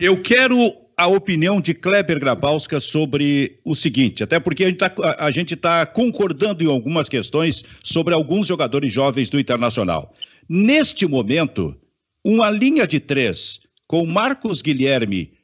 Eu 0.00 0.22
quero 0.22 0.56
a 0.96 1.06
opinião 1.08 1.60
de 1.60 1.74
Kleber 1.74 2.18
Grabowska 2.18 2.80
sobre 2.80 3.58
o 3.66 3.76
seguinte, 3.76 4.22
até 4.22 4.40
porque 4.40 4.64
a 4.64 5.30
gente 5.30 5.52
está 5.52 5.84
tá 5.84 5.92
concordando 5.92 6.64
em 6.64 6.66
algumas 6.66 7.06
questões 7.06 7.62
sobre 7.84 8.14
alguns 8.14 8.46
jogadores 8.46 8.90
jovens 8.90 9.28
do 9.28 9.38
Internacional. 9.38 10.14
Neste 10.48 11.06
momento, 11.06 11.76
uma 12.24 12.48
linha 12.48 12.86
de 12.86 12.98
três 12.98 13.60
com 13.86 14.06
Marcos 14.06 14.62
Guilherme, 14.62 15.34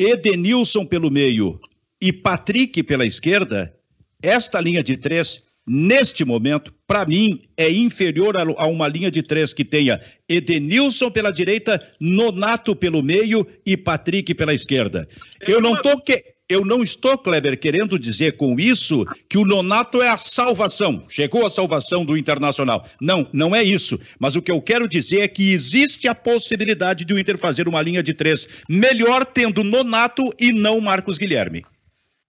Edenilson 0.00 0.84
pelo 0.84 1.08
meio 1.08 1.60
e 2.00 2.12
Patrick 2.12 2.82
pela 2.82 3.06
esquerda, 3.06 3.72
esta 4.20 4.60
linha 4.60 4.82
de 4.82 4.96
três 4.96 5.44
neste 5.66 6.24
momento, 6.24 6.72
para 6.86 7.06
mim, 7.06 7.42
é 7.56 7.70
inferior 7.70 8.36
a, 8.36 8.66
uma 8.66 8.88
linha 8.88 9.10
de 9.10 9.22
três 9.22 9.52
que 9.52 9.64
tenha 9.64 10.00
Edenilson 10.28 11.10
pela 11.10 11.32
direita, 11.32 11.80
Nonato 12.00 12.74
pelo 12.74 13.02
meio 13.02 13.46
e 13.64 13.76
Patrick 13.76 14.34
pela 14.34 14.54
esquerda. 14.54 15.08
Eu 15.46 15.60
não 15.60 15.76
tô 15.76 15.98
que 16.00 16.32
eu 16.48 16.66
não 16.66 16.82
estou, 16.82 17.16
Kleber, 17.16 17.58
querendo 17.58 17.98
dizer 17.98 18.36
com 18.36 18.60
isso 18.60 19.06
que 19.26 19.38
o 19.38 19.44
Nonato 19.44 20.02
é 20.02 20.08
a 20.10 20.18
salvação, 20.18 21.02
chegou 21.08 21.46
a 21.46 21.50
salvação 21.50 22.04
do 22.04 22.14
Internacional. 22.14 22.86
Não, 23.00 23.26
não 23.32 23.56
é 23.56 23.62
isso. 23.62 23.98
Mas 24.18 24.36
o 24.36 24.42
que 24.42 24.52
eu 24.52 24.60
quero 24.60 24.86
dizer 24.86 25.20
é 25.20 25.28
que 25.28 25.50
existe 25.50 26.08
a 26.08 26.14
possibilidade 26.14 27.06
de 27.06 27.14
o 27.14 27.18
Inter 27.18 27.38
fazer 27.38 27.68
uma 27.68 27.80
linha 27.80 28.02
de 28.02 28.12
três 28.12 28.46
melhor 28.68 29.24
tendo 29.24 29.64
Nonato 29.64 30.24
e 30.38 30.52
não 30.52 30.78
Marcos 30.78 31.16
Guilherme. 31.16 31.64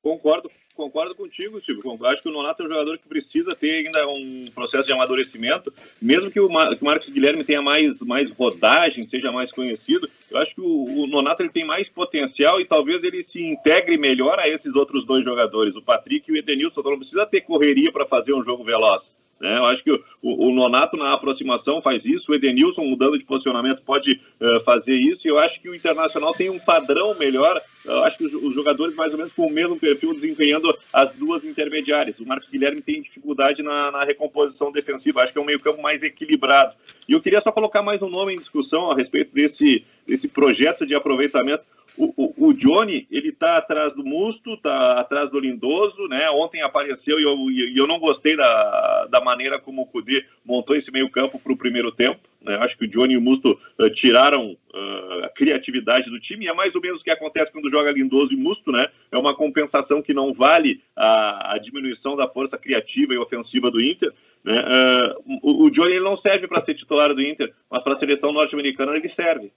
Concordo 0.02 0.50
concordo 0.76 1.16
contigo, 1.16 1.62
Silvio. 1.62 2.06
Acho 2.06 2.22
que 2.22 2.30
o 2.30 2.32
Nonato 2.32 2.64
é 2.64 2.66
um 2.66 2.70
jogador 2.70 2.98
que 2.98 3.08
precisa 3.08 3.56
ter 3.56 3.86
ainda 3.86 4.08
um 4.08 4.46
processo 4.54 4.86
de 4.86 4.94
amadurecimento, 4.94 5.74
mesmo 6.02 6.32
que 6.32 6.40
o, 6.40 6.50
Mar 6.50 6.76
que 6.76 6.82
o 6.82 6.86
Marcos 6.86 7.10
Guilherme 7.10 7.44
tenha 7.44 7.62
mais, 7.62 8.02
mais 8.02 8.30
rodagem, 8.32 9.06
seja 9.08 9.32
mais 9.32 9.52
conhecido. 9.52 10.10
Eu 10.30 10.38
acho 10.38 10.56
que 10.56 10.62
o, 10.62 11.04
o, 11.04 11.08
Nonato 11.08 11.42
ele 11.42 11.50
tem 11.50 11.64
mais 11.64 11.88
potencial 11.88 12.60
e 12.60 12.66
talvez 12.66 13.04
ele 13.04 13.24
se 13.24 13.42
integre 13.42 13.98
melhor 13.98 14.40
a 14.40 14.48
esses 14.48 14.76
outros 14.76 15.06
dois 15.06 15.24
jogadores, 15.24 15.76
o 15.76 15.82
Patrick 15.82 16.30
e 16.30 16.34
o 16.34 16.38
Edenilson. 16.38 16.80
Então 16.80 16.92
não 16.92 17.00
precisa 17.00 17.26
ter 17.26 17.42
correria 17.42 17.92
para 17.92 18.06
fazer 18.06 18.34
um 18.34 18.44
jogo 18.44 18.64
veloz. 18.64 19.16
Né? 19.44 19.58
Eu 19.58 19.66
acho 19.66 19.84
que 19.84 19.92
o, 19.92 20.02
o, 20.22 20.54
Nonato 20.54 20.96
na 20.96 21.12
aproximação 21.12 21.82
faz 21.82 22.06
isso, 22.06 22.32
o 22.32 22.36
Edenilson 22.36 22.86
mudando 22.86 23.20
de 23.20 23.26
posicionamento 23.26 23.82
pode 23.82 24.22
uh, 24.40 24.64
fazer 24.64 24.96
isso, 24.96 25.28
e 25.28 25.30
eu 25.30 25.38
acho 25.38 25.60
que 25.60 25.68
o 25.68 25.76
Internacional 25.76 26.32
tem 26.32 26.50
um 26.50 26.58
padrão 26.58 27.14
melhor, 27.20 27.62
eu 27.84 28.06
acho 28.06 28.20
que 28.20 28.24
os, 28.24 28.34
os, 28.34 28.56
jogadores 28.56 28.96
mais 28.96 29.12
ou 29.12 29.18
menos 29.18 29.34
com 29.34 29.46
o 29.46 29.52
mesmo 29.52 29.78
perfil 29.78 30.14
desempenhando 30.14 30.74
as 30.94 31.14
duas 31.18 31.44
intermediárias. 31.44 32.18
O 32.22 32.26
Marcos 32.26 32.50
Guilherme 32.50 32.82
tem 32.82 33.02
dificuldade 33.02 33.62
na, 33.62 33.92
na 33.92 34.06
recomposição 34.06 34.72
defensiva, 34.72 35.22
acho 35.22 35.34
que 35.34 35.38
é 35.38 35.42
um 35.42 35.46
meio 35.46 35.60
campo 35.60 35.82
mais 35.82 36.02
equilibrado. 36.02 36.74
E 37.06 37.12
eu 37.12 37.20
queria 37.20 37.42
só 37.42 37.52
colocar 37.52 37.82
mais 37.82 38.02
um 38.02 38.08
nome 38.08 38.34
em 38.34 38.40
discussão 38.40 38.90
a 38.90 38.96
respeito 38.96 39.34
desse, 39.34 39.84
desse 40.08 40.30
projeto 40.30 40.86
de 40.86 40.96
aproveitamento 40.96 41.66
o, 41.98 42.14
o, 42.18 42.48
o, 42.48 42.54
Johnny, 42.54 43.08
ele 43.12 43.32
tá 43.32 43.58
atrás 43.58 43.94
do 43.94 44.04
Musto, 44.04 44.58
tá 44.58 45.00
atrás 45.00 45.30
do 45.30 45.40
Lindoso, 45.40 46.08
né? 46.08 46.30
Ontem 46.32 46.62
apareceu 46.62 47.20
e 47.20 47.24
eu, 47.24 47.52
e 47.52 47.78
eu 47.78 47.86
não 47.86 48.00
gostei 48.00 48.36
da, 48.36 49.06
da 49.06 49.22
maneira 49.22 49.60
como 49.60 49.84
o 49.84 49.86
Cudê 49.86 50.26
montou 50.44 50.76
esse 50.76 50.92
meio 50.92 51.10
campo 51.10 51.40
para 51.40 51.54
o 51.54 51.58
primeiro 51.58 51.92
tempo. 51.92 52.22
Né? 52.42 52.56
Acho 52.58 52.78
que 52.78 52.86
o 52.86 52.88
Johnny 52.88 53.14
e 53.14 53.18
o 53.18 53.22
Musto 53.22 53.60
uh, 53.80 53.90
tiraram 53.92 54.52
uh, 54.52 55.26
a 55.26 55.30
criatividade 55.30 56.10
do 56.10 56.20
time, 56.20 56.46
e 56.46 56.48
é 56.48 56.54
mais 56.54 56.76
ou 56.76 56.82
menos 56.82 57.02
o 57.02 57.04
que 57.04 57.12
acontece 57.12 57.52
quando 57.52 57.70
joga 57.70 57.92
Lindoso 57.92 58.34
e 58.34 58.36
Musto, 58.36 58.72
né? 58.72 58.88
É 59.12 59.18
uma 59.18 59.36
compensação 59.36 60.02
que 60.02 60.14
não 60.14 60.34
vale 60.34 60.82
a, 60.96 61.54
a 61.54 61.58
diminuição 61.60 62.16
da 62.16 62.28
força 62.28 62.58
criativa 62.58 63.14
e 63.14 63.18
ofensiva 63.18 63.70
do 63.70 63.80
Inter. 63.80 64.12
Né? 64.44 64.60
Uh, 64.60 65.40
o, 65.42 65.66
o 65.66 65.70
Johnny 65.70 65.94
ele 65.94 66.04
não 66.04 66.18
serve 66.18 66.48
para 66.48 66.62
ser 66.62 66.74
titular 66.74 67.14
do 67.14 67.22
Inter, 67.22 67.54
mas 67.70 67.84
para 67.84 67.94
a 67.94 67.98
seleção 67.98 68.34
norte-americana 68.34 68.96
ele 68.96 69.08
serve. 69.08 69.52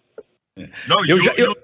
Não, 0.89 1.05
eu, 1.07 1.19
já, 1.19 1.35
eu, 1.35 1.55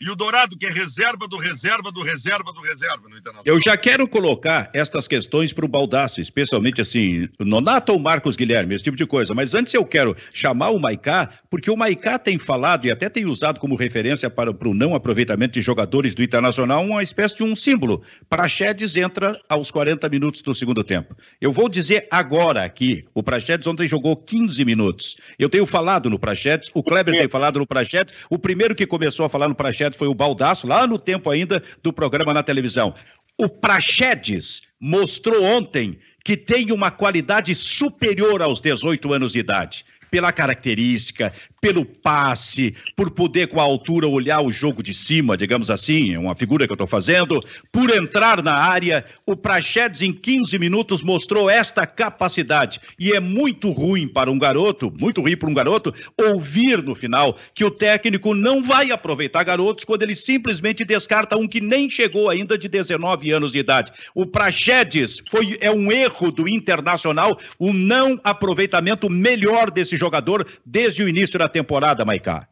e 0.00 0.10
o 0.10 0.16
Dourado, 0.16 0.56
que 0.56 0.66
é 0.66 0.70
reserva 0.70 1.26
do 1.26 1.36
reserva 1.36 1.90
do 1.90 2.02
reserva 2.02 2.52
do 2.52 2.60
reserva 2.60 3.08
no 3.08 3.16
Internacional. 3.16 3.42
Eu 3.44 3.60
já 3.60 3.76
quero 3.76 4.06
colocar 4.08 4.70
estas 4.72 5.08
questões 5.08 5.52
para 5.52 5.64
o 5.64 5.68
Baldaço, 5.68 6.20
especialmente 6.20 6.80
assim, 6.80 7.28
Nonato 7.40 7.92
ou 7.92 7.98
Marcos 7.98 8.36
Guilherme, 8.36 8.74
esse 8.74 8.84
tipo 8.84 8.96
de 8.96 9.06
coisa. 9.06 9.34
Mas 9.34 9.54
antes 9.54 9.74
eu 9.74 9.84
quero 9.84 10.16
chamar 10.32 10.70
o 10.70 10.78
Maicá, 10.78 11.30
porque 11.50 11.70
o 11.70 11.76
Maicá 11.76 12.18
tem 12.18 12.38
falado 12.38 12.86
e 12.86 12.90
até 12.90 13.08
tem 13.08 13.26
usado 13.26 13.58
como 13.58 13.74
referência 13.74 14.30
para, 14.30 14.54
para 14.54 14.68
o 14.68 14.74
não 14.74 14.94
aproveitamento 14.94 15.54
de 15.54 15.62
jogadores 15.62 16.14
do 16.14 16.22
Internacional 16.22 16.82
uma 16.82 17.02
espécie 17.02 17.36
de 17.36 17.42
um 17.42 17.56
símbolo. 17.56 18.02
Praxedes 18.28 18.96
entra 18.96 19.40
aos 19.48 19.70
40 19.70 20.08
minutos 20.08 20.42
do 20.42 20.54
segundo 20.54 20.84
tempo. 20.84 21.16
Eu 21.40 21.50
vou 21.50 21.68
dizer 21.68 22.06
agora 22.10 22.64
aqui, 22.64 23.04
o 23.12 23.22
Praxedes 23.22 23.66
ontem 23.66 23.88
jogou 23.88 24.16
15 24.16 24.64
minutos. 24.64 25.16
Eu 25.38 25.48
tenho 25.48 25.66
falado 25.66 26.08
no 26.08 26.18
Praxedes, 26.18 26.70
o 26.74 26.82
Kleber 26.82 27.14
tem 27.14 27.28
falado 27.28 27.58
no 27.58 27.66
Praxedes, 27.66 28.14
o 28.30 28.38
primeiro 28.38 28.74
que 28.74 28.86
começou 28.86 29.26
a 29.26 29.28
falar 29.28 29.47
no 29.48 29.54
Praxedes 29.54 29.98
foi 29.98 30.08
o 30.08 30.14
Baldaço, 30.14 30.66
lá 30.66 30.86
no 30.86 30.98
tempo 30.98 31.30
ainda 31.30 31.62
do 31.82 31.92
programa 31.92 32.32
na 32.32 32.42
televisão. 32.42 32.94
O 33.36 33.48
Praxedes 33.48 34.62
mostrou 34.80 35.42
ontem 35.42 35.98
que 36.24 36.36
tem 36.36 36.72
uma 36.72 36.90
qualidade 36.90 37.54
superior 37.54 38.42
aos 38.42 38.60
18 38.60 39.12
anos 39.12 39.32
de 39.32 39.38
idade 39.38 39.84
pela 40.10 40.32
característica, 40.32 41.32
pelo 41.60 41.84
passe, 41.84 42.74
por 42.96 43.10
poder 43.10 43.48
com 43.48 43.60
a 43.60 43.64
altura 43.64 44.06
olhar 44.06 44.40
o 44.40 44.52
jogo 44.52 44.82
de 44.82 44.94
cima, 44.94 45.36
digamos 45.36 45.70
assim, 45.70 46.14
é 46.14 46.18
uma 46.18 46.34
figura 46.34 46.66
que 46.66 46.72
eu 46.72 46.74
estou 46.74 46.86
fazendo, 46.86 47.42
por 47.72 47.90
entrar 47.90 48.42
na 48.42 48.54
área, 48.54 49.04
o 49.26 49.36
Prachedes 49.36 50.02
em 50.02 50.12
15 50.12 50.58
minutos 50.58 51.02
mostrou 51.02 51.50
esta 51.50 51.86
capacidade 51.86 52.80
e 52.98 53.12
é 53.12 53.20
muito 53.20 53.70
ruim 53.70 54.06
para 54.06 54.30
um 54.30 54.38
garoto, 54.38 54.92
muito 54.98 55.20
ruim 55.20 55.36
para 55.36 55.48
um 55.48 55.54
garoto 55.54 55.94
ouvir 56.16 56.82
no 56.82 56.94
final 56.94 57.36
que 57.54 57.64
o 57.64 57.70
técnico 57.70 58.34
não 58.34 58.62
vai 58.62 58.90
aproveitar 58.90 59.42
garotos 59.44 59.84
quando 59.84 60.02
ele 60.02 60.14
simplesmente 60.14 60.84
descarta 60.84 61.36
um 61.36 61.48
que 61.48 61.60
nem 61.60 61.88
chegou 61.90 62.28
ainda 62.28 62.56
de 62.56 62.68
19 62.68 63.32
anos 63.32 63.52
de 63.52 63.58
idade. 63.58 63.92
O 64.14 64.26
Prachedes 64.26 65.22
foi 65.28 65.58
é 65.60 65.70
um 65.70 65.90
erro 65.90 66.30
do 66.30 66.48
Internacional, 66.48 67.38
o 67.58 67.72
não 67.72 68.20
aproveitamento 68.22 69.10
melhor 69.10 69.70
desse 69.70 69.96
jogador 69.96 70.46
desde 70.64 71.02
o 71.02 71.08
início 71.08 71.38
da 71.38 71.47
temporada, 71.48 72.04
Maicá. 72.04 72.48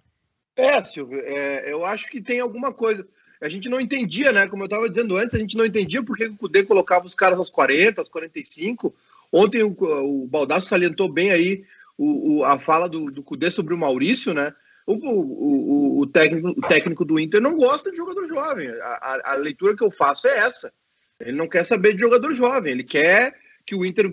É, 0.56 0.82
Silvio, 0.82 1.20
é, 1.20 1.70
eu 1.70 1.84
acho 1.84 2.08
que 2.08 2.20
tem 2.20 2.40
alguma 2.40 2.72
coisa. 2.72 3.06
A 3.40 3.48
gente 3.48 3.68
não 3.68 3.78
entendia, 3.78 4.32
né? 4.32 4.48
Como 4.48 4.62
eu 4.62 4.66
estava 4.66 4.88
dizendo 4.88 5.16
antes, 5.16 5.34
a 5.34 5.38
gente 5.38 5.56
não 5.56 5.66
entendia 5.66 6.02
por 6.02 6.16
que 6.16 6.26
o 6.26 6.36
Cudê 6.36 6.62
colocava 6.62 7.04
os 7.04 7.14
caras 7.14 7.36
aos 7.36 7.50
40, 7.50 8.00
aos 8.00 8.08
45. 8.08 8.94
Ontem 9.30 9.62
o, 9.62 9.74
o 9.78 10.26
Baldasso 10.26 10.68
salientou 10.68 11.08
bem 11.12 11.30
aí 11.30 11.64
o, 11.98 12.38
o, 12.38 12.44
a 12.44 12.58
fala 12.58 12.88
do, 12.88 13.10
do 13.10 13.22
Cudê 13.22 13.50
sobre 13.50 13.74
o 13.74 13.78
Maurício, 13.78 14.32
né? 14.32 14.54
O, 14.86 14.94
o, 14.94 16.00
o, 16.00 16.06
técnico, 16.06 16.48
o 16.48 16.60
técnico 16.62 17.04
do 17.04 17.18
Inter 17.18 17.40
não 17.40 17.56
gosta 17.56 17.90
de 17.90 17.96
jogador 17.96 18.26
jovem. 18.26 18.68
A, 18.68 18.72
a, 18.84 19.32
a 19.32 19.34
leitura 19.34 19.76
que 19.76 19.84
eu 19.84 19.90
faço 19.90 20.28
é 20.28 20.38
essa. 20.38 20.72
Ele 21.20 21.36
não 21.36 21.48
quer 21.48 21.64
saber 21.64 21.94
de 21.94 22.00
jogador 22.00 22.32
jovem, 22.34 22.72
ele 22.72 22.84
quer 22.84 23.34
que 23.64 23.74
o 23.74 23.84
Inter 23.84 24.06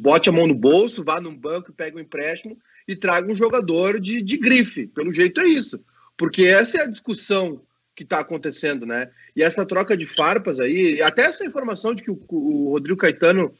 bote 0.00 0.28
a 0.28 0.32
mão 0.32 0.46
no 0.46 0.54
bolso, 0.54 1.04
vá 1.04 1.20
num 1.20 1.36
banco, 1.36 1.72
pegue 1.72 1.96
um 1.96 2.00
empréstimo 2.00 2.58
e 2.88 2.96
traga 2.96 3.30
um 3.30 3.36
jogador 3.36 4.00
de, 4.00 4.22
de 4.22 4.38
grife. 4.38 4.86
Pelo 4.86 5.12
jeito 5.12 5.40
é 5.40 5.46
isso. 5.46 5.78
Porque 6.16 6.44
essa 6.44 6.78
é 6.78 6.82
a 6.82 6.88
discussão 6.88 7.60
que 7.94 8.02
está 8.02 8.20
acontecendo, 8.20 8.86
né? 8.86 9.10
E 9.36 9.42
essa 9.42 9.66
troca 9.66 9.96
de 9.96 10.06
farpas 10.06 10.58
aí, 10.58 11.02
até 11.02 11.22
essa 11.22 11.44
informação 11.44 11.94
de 11.94 12.02
que 12.02 12.10
o, 12.10 12.18
o 12.28 12.70
Rodrigo 12.70 12.98
Caetano 12.98 13.52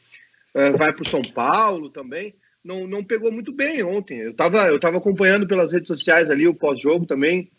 é, 0.53 0.71
vai 0.71 0.91
para 0.91 1.03
o 1.03 1.07
São 1.07 1.21
Paulo 1.21 1.89
também, 1.89 2.33
não, 2.63 2.87
não 2.87 3.03
pegou 3.03 3.31
muito 3.31 3.53
bem 3.53 3.83
ontem. 3.83 4.19
Eu 4.19 4.31
estava 4.31 4.67
eu 4.67 4.79
tava 4.79 4.97
acompanhando 4.97 5.47
pelas 5.47 5.71
redes 5.71 5.87
sociais 5.87 6.29
ali 6.29 6.47
o 6.47 6.55
pós-jogo 6.55 7.05
também, 7.05 7.51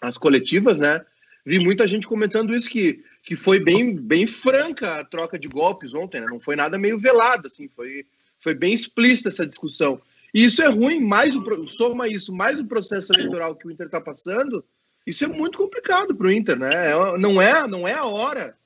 as 0.00 0.16
coletivas, 0.16 0.78
né? 0.78 1.04
vi 1.48 1.58
muita 1.58 1.88
gente 1.88 2.06
comentando 2.06 2.54
isso, 2.54 2.68
que, 2.68 3.02
que 3.22 3.34
foi 3.34 3.58
bem, 3.58 3.96
bem 3.96 4.26
franca 4.26 4.96
a 4.96 5.04
troca 5.04 5.38
de 5.38 5.48
golpes 5.48 5.94
ontem, 5.94 6.20
né? 6.20 6.26
não 6.28 6.38
foi 6.38 6.54
nada 6.54 6.76
meio 6.76 6.98
velado, 6.98 7.46
assim, 7.46 7.68
foi, 7.74 8.04
foi 8.38 8.52
bem 8.52 8.74
explícita 8.74 9.30
essa 9.30 9.46
discussão. 9.46 9.98
E 10.34 10.44
isso 10.44 10.62
é 10.62 10.68
ruim, 10.68 11.00
mais 11.00 11.34
o, 11.34 11.66
soma 11.66 12.08
isso, 12.08 12.34
mais 12.34 12.60
o 12.60 12.66
processo 12.66 13.12
eleitoral 13.12 13.56
que 13.56 13.66
o 13.66 13.70
Inter 13.70 13.86
está 13.86 14.00
passando, 14.00 14.64
isso 15.06 15.24
é 15.24 15.26
muito 15.28 15.56
complicado 15.58 16.14
para 16.14 16.26
o 16.26 16.30
Inter, 16.30 16.58
né? 16.58 16.90
É, 16.90 17.18
não 17.18 17.40
é, 17.40 17.66
não 17.66 17.88
é 17.88 17.94
a 17.94 18.04
hora, 18.04 18.56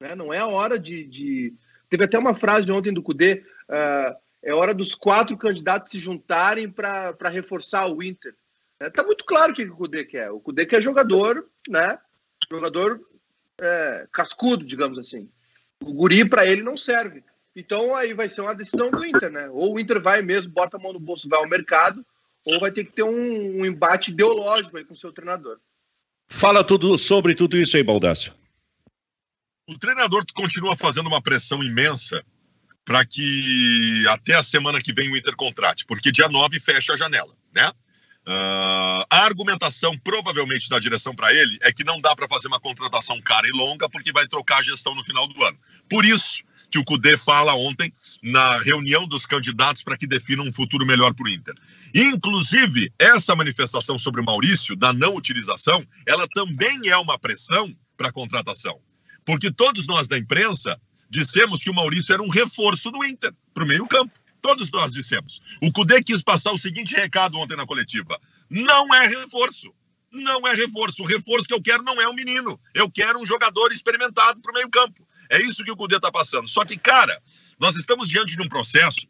né? 0.00 0.14
Não 0.14 0.32
é 0.32 0.38
a 0.38 0.46
hora 0.46 0.78
de, 0.78 1.04
de... 1.04 1.54
Teve 1.88 2.04
até 2.04 2.18
uma 2.18 2.34
frase 2.34 2.72
ontem 2.72 2.92
do 2.92 3.02
Cudê, 3.02 3.44
uh, 3.68 4.16
é 4.42 4.54
hora 4.54 4.72
dos 4.72 4.94
quatro 4.94 5.36
candidatos 5.36 5.90
se 5.90 5.98
juntarem 5.98 6.70
para 6.70 7.28
reforçar 7.28 7.86
o 7.86 8.02
Inter. 8.02 8.34
Está 8.80 9.02
é, 9.02 9.04
muito 9.04 9.24
claro 9.26 9.52
o 9.52 9.54
que 9.54 9.64
o 9.64 9.76
Cudê 9.76 10.04
quer. 10.04 10.30
O 10.30 10.40
Cudê 10.40 10.64
quer 10.64 10.80
jogador, 10.80 11.46
né? 11.68 11.98
Jogador 12.50 13.00
é, 13.60 14.08
cascudo, 14.10 14.64
digamos 14.64 14.98
assim. 14.98 15.28
O 15.82 15.92
guri 15.92 16.28
para 16.28 16.46
ele 16.46 16.62
não 16.62 16.76
serve. 16.76 17.22
Então 17.54 17.94
aí 17.94 18.14
vai 18.14 18.28
ser 18.28 18.42
uma 18.42 18.54
decisão 18.54 18.90
do 18.90 19.04
Inter, 19.04 19.30
né? 19.30 19.48
Ou 19.50 19.74
o 19.74 19.80
Inter 19.80 20.00
vai 20.00 20.22
mesmo, 20.22 20.52
bota 20.52 20.76
a 20.76 20.80
mão 20.80 20.92
no 20.92 21.00
bolso, 21.00 21.28
vai 21.28 21.40
ao 21.40 21.48
mercado, 21.48 22.04
ou 22.44 22.60
vai 22.60 22.70
ter 22.70 22.84
que 22.84 22.92
ter 22.92 23.02
um, 23.02 23.60
um 23.60 23.66
embate 23.66 24.10
ideológico 24.10 24.76
aí 24.76 24.84
com 24.84 24.94
o 24.94 24.96
seu 24.96 25.12
treinador. 25.12 25.58
Fala 26.28 26.62
tudo 26.62 26.96
sobre 26.96 27.34
tudo 27.34 27.56
isso 27.56 27.76
aí, 27.76 27.82
Baldassio. 27.82 28.32
O 29.68 29.78
treinador 29.78 30.24
continua 30.32 30.76
fazendo 30.76 31.08
uma 31.08 31.20
pressão 31.20 31.62
imensa 31.62 32.24
para 32.84 33.04
que 33.04 34.04
até 34.08 34.34
a 34.34 34.42
semana 34.42 34.80
que 34.80 34.92
vem 34.92 35.10
o 35.10 35.16
Inter 35.16 35.36
contrate, 35.36 35.84
porque 35.86 36.10
dia 36.10 36.28
9 36.28 36.58
fecha 36.58 36.94
a 36.94 36.96
janela, 36.96 37.36
né? 37.54 37.70
Uh, 38.26 39.02
a 39.08 39.24
argumentação, 39.24 39.98
provavelmente, 39.98 40.68
da 40.68 40.78
direção 40.78 41.14
para 41.14 41.32
ele 41.32 41.56
é 41.62 41.72
que 41.72 41.82
não 41.82 42.00
dá 42.00 42.14
para 42.14 42.28
fazer 42.28 42.48
uma 42.48 42.60
contratação 42.60 43.20
cara 43.22 43.48
e 43.48 43.50
longa 43.50 43.88
porque 43.88 44.12
vai 44.12 44.26
trocar 44.26 44.58
a 44.58 44.62
gestão 44.62 44.94
no 44.94 45.02
final 45.02 45.26
do 45.26 45.44
ano. 45.44 45.58
Por 45.88 46.04
isso 46.04 46.42
que 46.70 46.78
o 46.78 46.84
Cudê 46.84 47.16
fala 47.16 47.54
ontem 47.54 47.92
na 48.22 48.58
reunião 48.58 49.06
dos 49.06 49.26
candidatos 49.26 49.82
para 49.82 49.96
que 49.96 50.06
definam 50.06 50.46
um 50.46 50.52
futuro 50.52 50.86
melhor 50.86 51.12
para 51.12 51.24
o 51.24 51.28
Inter. 51.28 51.54
Inclusive, 51.94 52.92
essa 52.98 53.34
manifestação 53.34 53.98
sobre 53.98 54.20
o 54.20 54.24
Maurício, 54.24 54.76
da 54.76 54.92
não 54.92 55.16
utilização, 55.16 55.84
ela 56.06 56.26
também 56.28 56.88
é 56.88 56.96
uma 56.96 57.18
pressão 57.18 57.74
para 57.96 58.08
a 58.08 58.12
contratação. 58.12 58.80
Porque 59.24 59.50
todos 59.50 59.86
nós 59.86 60.08
da 60.08 60.16
imprensa 60.16 60.80
dissemos 61.08 61.62
que 61.62 61.70
o 61.70 61.74
Maurício 61.74 62.12
era 62.12 62.22
um 62.22 62.28
reforço 62.28 62.90
do 62.90 63.04
Inter 63.04 63.34
para 63.52 63.64
o 63.64 63.66
meio-campo. 63.66 64.12
Todos 64.40 64.70
nós 64.70 64.92
dissemos. 64.92 65.42
O 65.62 65.70
Cudê 65.70 66.02
quis 66.02 66.22
passar 66.22 66.52
o 66.52 66.58
seguinte 66.58 66.94
recado 66.94 67.38
ontem 67.38 67.56
na 67.56 67.66
coletiva: 67.66 68.18
não 68.48 68.88
é 68.94 69.06
reforço. 69.06 69.74
Não 70.12 70.46
é 70.46 70.54
reforço. 70.54 71.02
O 71.02 71.06
reforço 71.06 71.46
que 71.46 71.54
eu 71.54 71.62
quero 71.62 71.84
não 71.84 72.00
é 72.00 72.08
um 72.08 72.14
menino. 72.14 72.58
Eu 72.74 72.90
quero 72.90 73.20
um 73.20 73.26
jogador 73.26 73.70
experimentado 73.70 74.40
para 74.40 74.50
o 74.50 74.54
meio-campo. 74.54 75.06
É 75.30 75.40
isso 75.40 75.64
que 75.64 75.70
o 75.70 75.76
Cudê 75.76 75.96
está 75.96 76.10
passando. 76.10 76.48
Só 76.48 76.64
que, 76.64 76.76
cara, 76.76 77.22
nós 77.58 77.76
estamos 77.76 78.08
diante 78.08 78.36
de 78.36 78.42
um 78.42 78.48
processo 78.48 79.06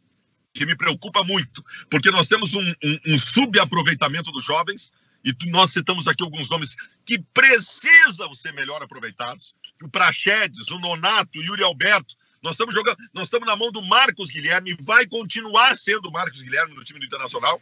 que 0.53 0.67
me 0.67 0.77
preocupa 0.77 1.25
muito, 1.25 1.65
porque 1.89 2.11
nós 2.11 2.29
temos 2.29 2.55
um, 2.55 2.63
um, 2.63 3.15
um 3.15 3.19
subaproveitamento 3.19 4.31
dos 4.31 4.45
jovens, 4.45 4.93
e 5.25 5.35
nós 5.51 5.71
citamos 5.71 6.09
aqui 6.09 6.23
alguns 6.23 6.49
nomes 6.51 6.77
que 7.07 7.19
precisam 7.33 8.35
ser 8.35 8.53
melhor 8.53 8.83
aproveitados. 8.83 9.55
O 9.83 9.89
Praxedes, 9.89 10.71
o 10.71 10.79
Nonato, 10.79 11.39
o 11.39 11.43
Yuri 11.43 11.63
Alberto, 11.63 12.15
nós 12.43 12.53
estamos 12.53 12.75
jogando, 12.75 12.97
nós 13.13 13.25
estamos 13.25 13.47
na 13.47 13.55
mão 13.55 13.71
do 13.71 13.83
Marcos 13.83 14.31
Guilherme, 14.31 14.77
vai 14.81 15.07
continuar 15.07 15.77
sendo 15.77 16.09
o 16.09 16.13
Marcos 16.13 16.41
Guilherme 16.41 16.75
no 16.75 16.85
time 16.85 16.99
do 16.99 17.07
Internacional. 17.07 17.61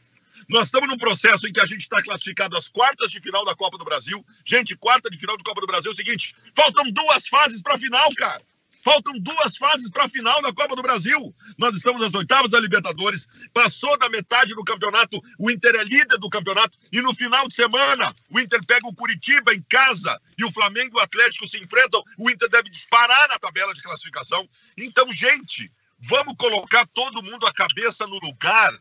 Nós 0.49 0.67
estamos 0.67 0.89
num 0.89 0.97
processo 0.97 1.49
em 1.49 1.53
que 1.53 1.61
a 1.61 1.67
gente 1.67 1.81
está 1.81 2.01
classificado 2.01 2.57
às 2.57 2.69
quartas 2.69 3.11
de 3.11 3.21
final 3.21 3.45
da 3.45 3.57
Copa 3.57 3.77
do 3.77 3.85
Brasil. 3.85 4.25
Gente, 4.45 4.77
quarta 4.77 5.11
de 5.11 5.19
final 5.19 5.37
de 5.37 5.43
Copa 5.43 5.61
do 5.61 5.67
Brasil 5.67 5.91
é 5.91 5.95
o 5.95 5.97
seguinte: 5.97 6.35
faltam 6.55 6.91
duas 6.93 7.27
fases 7.27 7.61
para 7.61 7.75
a 7.75 7.79
final, 7.79 8.09
cara. 8.15 8.41
Faltam 8.83 9.19
duas 9.19 9.57
fases 9.57 9.91
para 9.91 10.05
a 10.05 10.09
final 10.09 10.41
da 10.41 10.53
Copa 10.53 10.77
do 10.77 10.83
Brasil. 10.83 11.35
Nós 11.57 11.77
estamos 11.77 12.01
nas 12.01 12.15
oitavas 12.15 12.51
da 12.51 12.61
Libertadores, 12.61 13.27
passou 13.53 13.97
da 13.99 14.09
metade 14.09 14.55
do 14.55 14.65
campeonato, 14.65 15.21
o 15.39 15.51
Inter 15.51 15.75
é 15.75 15.85
líder 15.85 16.19
do 16.19 16.31
campeonato 16.31 16.79
e 16.93 17.01
no 17.01 17.15
final 17.15 17.49
de 17.49 17.55
semana 17.55 18.15
o 18.31 18.39
Inter 18.39 18.65
pega 18.65 18.87
o 18.87 18.95
Curitiba 18.95 19.53
em 19.53 19.63
casa 19.63 20.21
e 20.37 20.45
o 20.45 20.53
Flamengo 20.53 20.97
e 20.97 21.01
o 21.01 21.03
Atlético 21.03 21.47
se 21.47 21.59
enfrentam. 21.59 22.03
O 22.19 22.31
Inter 22.31 22.49
deve 22.49 22.71
disparar 22.71 23.29
na 23.29 23.39
tabela 23.39 23.75
de 23.75 23.83
classificação. 23.83 24.49
Então, 24.77 25.11
gente, 25.11 25.71
vamos 25.99 26.35
colocar 26.39 26.87
todo 26.87 27.23
mundo 27.23 27.47
a 27.47 27.53
cabeça 27.53 28.07
no 28.07 28.19
lugar. 28.21 28.73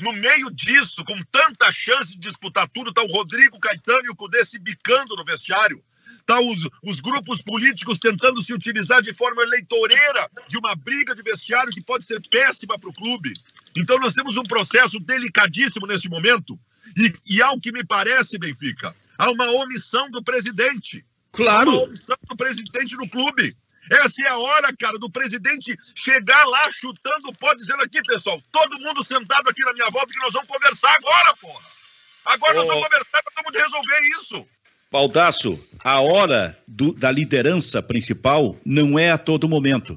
No 0.00 0.12
meio 0.12 0.50
disso, 0.50 1.04
com 1.04 1.20
tanta 1.24 1.70
chance 1.72 2.12
de 2.12 2.20
disputar 2.20 2.68
tudo, 2.68 2.92
tá 2.92 3.02
o 3.02 3.12
Rodrigo 3.12 3.58
Caetano 3.58 4.06
e 4.06 4.10
o 4.10 4.16
Cudê 4.16 4.44
se 4.44 4.58
bicando 4.58 5.16
no 5.16 5.24
vestiário 5.24 5.82
tá 6.28 6.38
os, 6.42 6.68
os 6.84 7.00
grupos 7.00 7.40
políticos 7.40 7.98
tentando 7.98 8.42
se 8.42 8.52
utilizar 8.52 9.00
de 9.00 9.14
forma 9.14 9.42
eleitoreira 9.42 10.30
de 10.46 10.58
uma 10.58 10.74
briga 10.74 11.14
de 11.14 11.22
vestiário 11.22 11.72
que 11.72 11.80
pode 11.80 12.04
ser 12.04 12.20
péssima 12.28 12.78
para 12.78 12.90
o 12.90 12.92
clube. 12.92 13.32
Então 13.74 13.98
nós 13.98 14.12
temos 14.12 14.36
um 14.36 14.42
processo 14.42 15.00
delicadíssimo 15.00 15.86
nesse 15.86 16.06
momento 16.06 16.60
e, 16.94 17.14
e 17.24 17.40
ao 17.40 17.58
que 17.58 17.72
me 17.72 17.82
parece, 17.82 18.38
Benfica, 18.38 18.94
há 19.16 19.30
uma 19.30 19.50
omissão 19.52 20.10
do 20.10 20.22
presidente. 20.22 21.02
Claro. 21.32 21.70
Há 21.70 21.72
uma 21.72 21.82
omissão 21.84 22.16
do 22.28 22.36
presidente 22.36 22.94
no 22.94 23.08
clube. 23.08 23.56
Essa 23.90 24.24
é 24.24 24.28
a 24.28 24.36
hora, 24.36 24.76
cara, 24.76 24.98
do 24.98 25.08
presidente 25.08 25.78
chegar 25.94 26.44
lá 26.44 26.70
chutando 26.70 27.30
o 27.30 27.34
pó, 27.34 27.54
dizendo 27.54 27.82
aqui, 27.82 28.02
pessoal, 28.02 28.38
todo 28.52 28.78
mundo 28.80 29.02
sentado 29.02 29.48
aqui 29.48 29.64
na 29.64 29.72
minha 29.72 29.88
volta 29.88 30.12
que 30.12 30.20
nós 30.20 30.34
vamos 30.34 30.48
conversar 30.48 30.94
agora, 30.94 31.34
porra. 31.36 31.66
Agora 32.26 32.52
oh. 32.52 32.56
nós 32.58 32.66
vamos 32.66 32.84
conversar 32.84 33.22
para 33.22 33.32
todo 33.34 33.44
mundo 33.46 33.64
resolver 33.64 34.00
isso. 34.20 34.46
Baldaço, 34.90 35.62
a 35.84 36.00
hora 36.00 36.58
do, 36.66 36.92
da 36.92 37.10
liderança 37.10 37.82
principal 37.82 38.56
não 38.64 38.98
é 38.98 39.10
a 39.10 39.18
todo 39.18 39.48
momento. 39.48 39.96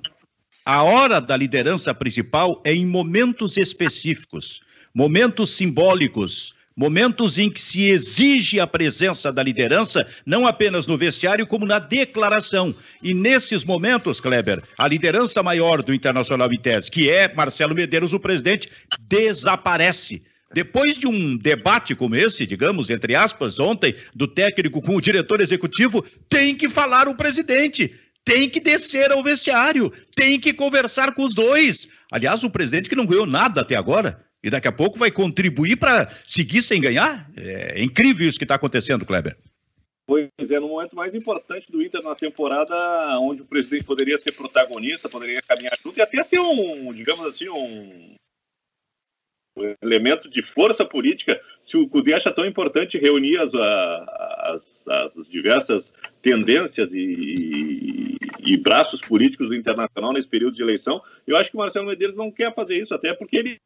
A 0.65 0.83
hora 0.83 1.19
da 1.19 1.35
liderança 1.35 1.93
principal 1.93 2.61
é 2.63 2.73
em 2.73 2.85
momentos 2.85 3.57
específicos, 3.57 4.61
momentos 4.93 5.51
simbólicos, 5.51 6.53
momentos 6.75 7.37
em 7.37 7.49
que 7.49 7.59
se 7.59 7.89
exige 7.89 8.59
a 8.59 8.67
presença 8.67 9.31
da 9.31 9.43
liderança, 9.43 10.07
não 10.25 10.47
apenas 10.47 10.87
no 10.87 10.97
vestiário, 10.97 11.45
como 11.45 11.65
na 11.65 11.79
declaração. 11.79 12.73
E 13.01 13.13
nesses 13.13 13.65
momentos, 13.65 14.21
Kleber, 14.21 14.61
a 14.77 14.87
liderança 14.87 15.43
maior 15.43 15.81
do 15.81 15.93
Internacional 15.93 16.51
em 16.53 16.59
tese, 16.59 16.89
que 16.89 17.09
é 17.09 17.33
Marcelo 17.33 17.75
Medeiros, 17.75 18.13
o 18.13 18.19
presidente, 18.19 18.69
desaparece. 18.99 20.21
Depois 20.53 20.97
de 20.97 21.07
um 21.07 21.37
debate 21.37 21.95
como 21.95 22.15
esse, 22.15 22.45
digamos, 22.45 22.89
entre 22.89 23.15
aspas, 23.15 23.59
ontem, 23.59 23.95
do 24.13 24.27
técnico 24.27 24.81
com 24.81 24.95
o 24.95 25.01
diretor 25.01 25.41
executivo, 25.41 26.05
tem 26.27 26.55
que 26.55 26.67
falar 26.67 27.07
o 27.07 27.15
presidente, 27.15 27.95
tem 28.23 28.49
que 28.49 28.59
descer 28.59 29.11
ao 29.11 29.23
vestiário, 29.23 29.91
tem 30.15 30.39
que 30.39 30.53
conversar 30.53 31.13
com 31.13 31.23
os 31.23 31.33
dois. 31.33 31.87
Aliás, 32.11 32.43
o 32.43 32.49
presidente 32.49 32.89
que 32.89 32.95
não 32.95 33.05
ganhou 33.05 33.25
nada 33.25 33.61
até 33.61 33.75
agora, 33.75 34.23
e 34.43 34.49
daqui 34.49 34.67
a 34.67 34.71
pouco 34.71 34.97
vai 34.99 35.11
contribuir 35.11 35.77
para 35.77 36.09
seguir 36.25 36.61
sem 36.61 36.81
ganhar. 36.81 37.29
É 37.37 37.81
incrível 37.81 38.27
isso 38.27 38.37
que 38.37 38.43
está 38.43 38.55
acontecendo, 38.55 39.05
Kleber. 39.05 39.37
Pois 40.05 40.29
é, 40.37 40.59
no 40.59 40.67
momento 40.67 40.95
mais 40.95 41.15
importante 41.15 41.71
do 41.71 41.81
Inter 41.81 42.01
na 42.01 42.15
temporada, 42.15 42.75
onde 43.19 43.43
o 43.43 43.45
presidente 43.45 43.85
poderia 43.85 44.17
ser 44.17 44.33
protagonista, 44.33 45.07
poderia 45.07 45.41
caminhar 45.41 45.77
junto 45.81 45.97
e 45.97 46.01
até 46.01 46.21
ser 46.23 46.39
um, 46.39 46.93
digamos 46.93 47.25
assim, 47.25 47.47
um 47.47 48.15
elemento 49.81 50.29
de 50.29 50.41
força 50.41 50.85
política, 50.85 51.39
se 51.63 51.75
o 51.77 51.87
CUDE 51.87 52.13
acha 52.13 52.31
tão 52.31 52.45
importante 52.45 52.97
reunir 52.97 53.37
as, 53.37 53.53
as, 53.53 54.87
as 54.87 55.27
diversas 55.27 55.93
tendências 56.21 56.91
e, 56.93 56.97
e, 56.97 58.17
e, 58.53 58.57
braços 58.57 59.01
políticos 59.01 59.49
do 59.49 59.55
internacional 59.55 60.13
nesse 60.13 60.27
período 60.27 60.55
de 60.55 60.61
eleição, 60.61 61.01
eu 61.27 61.35
acho 61.35 61.49
que 61.49 61.57
o 61.57 61.59
Marcelo 61.59 61.87
Medeiros 61.87 62.15
não 62.15 62.31
quer 62.31 62.53
fazer 62.53 62.81
isso, 62.81 62.93
até 62.93 63.13
porque 63.13 63.37
ele. 63.37 63.57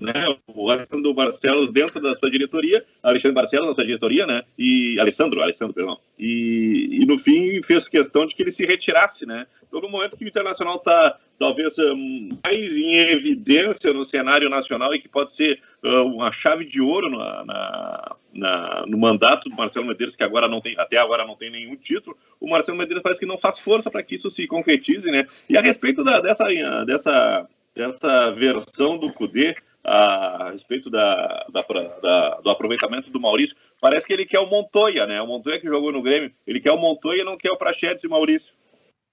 Né, 0.00 0.12
o 0.46 0.70
Alessandro 0.70 1.12
Barcelos 1.12 1.70
dentro 1.70 2.00
da 2.00 2.14
sua 2.14 2.30
diretoria, 2.30 2.84
Alexandre 3.02 3.34
Barcelos 3.34 3.68
na 3.68 3.74
sua 3.74 3.84
diretoria, 3.84 4.26
né? 4.26 4.42
E 4.58 4.98
Alessandro, 4.98 5.42
Alessandro, 5.42 5.74
perdão. 5.74 5.98
E, 6.18 6.88
e 7.02 7.06
no 7.06 7.18
fim 7.18 7.62
fez 7.62 7.86
questão 7.86 8.26
de 8.26 8.34
que 8.34 8.42
ele 8.42 8.50
se 8.50 8.64
retirasse, 8.64 9.26
né? 9.26 9.46
Então, 9.66 9.80
no 9.80 9.88
momento 9.88 10.16
que 10.16 10.24
o 10.24 10.28
Internacional 10.28 10.76
está 10.76 11.18
talvez 11.38 11.78
hum, 11.78 12.30
mais 12.44 12.76
em 12.76 12.94
evidência 12.94 13.92
no 13.92 14.04
cenário 14.04 14.48
nacional 14.48 14.94
e 14.94 14.98
que 14.98 15.08
pode 15.08 15.32
ser 15.32 15.60
uh, 15.82 16.02
uma 16.04 16.32
chave 16.32 16.64
de 16.64 16.80
ouro 16.80 17.10
na, 17.10 17.44
na, 17.44 18.16
na, 18.32 18.86
no 18.86 18.96
mandato 18.96 19.48
do 19.48 19.54
Marcelo 19.54 19.86
Medeiros, 19.86 20.16
que 20.16 20.24
agora 20.24 20.48
não 20.48 20.60
tem, 20.60 20.74
até 20.78 20.96
agora 20.96 21.26
não 21.26 21.36
tem 21.36 21.50
nenhum 21.50 21.76
título, 21.76 22.16
o 22.40 22.48
Marcelo 22.48 22.78
Medeiros 22.78 23.02
parece 23.02 23.20
que 23.20 23.26
não 23.26 23.38
faz 23.38 23.58
força 23.58 23.90
para 23.90 24.02
que 24.02 24.14
isso 24.14 24.30
se 24.30 24.46
concretize, 24.46 25.10
né? 25.10 25.26
E 25.48 25.56
a 25.56 25.60
respeito 25.60 26.02
da, 26.02 26.20
dessa, 26.20 26.44
dessa, 26.84 27.46
dessa 27.76 28.32
versão 28.32 28.98
do 28.98 29.12
CUDE, 29.12 29.54
a 29.84 30.50
respeito 30.52 30.90
da, 30.90 31.46
da, 31.52 31.62
da, 32.02 32.40
do 32.40 32.50
aproveitamento 32.50 33.10
do 33.10 33.20
Maurício, 33.20 33.54
parece 33.80 34.06
que 34.06 34.12
ele 34.12 34.26
quer 34.26 34.40
o 34.40 34.46
Montoya, 34.46 35.06
né? 35.06 35.20
O 35.22 35.26
Montoya 35.26 35.60
que 35.60 35.68
jogou 35.68 35.92
no 35.92 36.02
Grêmio, 36.02 36.32
ele 36.46 36.58
quer 36.58 36.72
o 36.72 36.78
Montoya 36.78 37.20
e 37.20 37.24
não 37.24 37.36
quer 37.36 37.52
o 37.52 37.56
Prachetes 37.56 38.02
e 38.02 38.06
o 38.06 38.10
Maurício. 38.10 38.52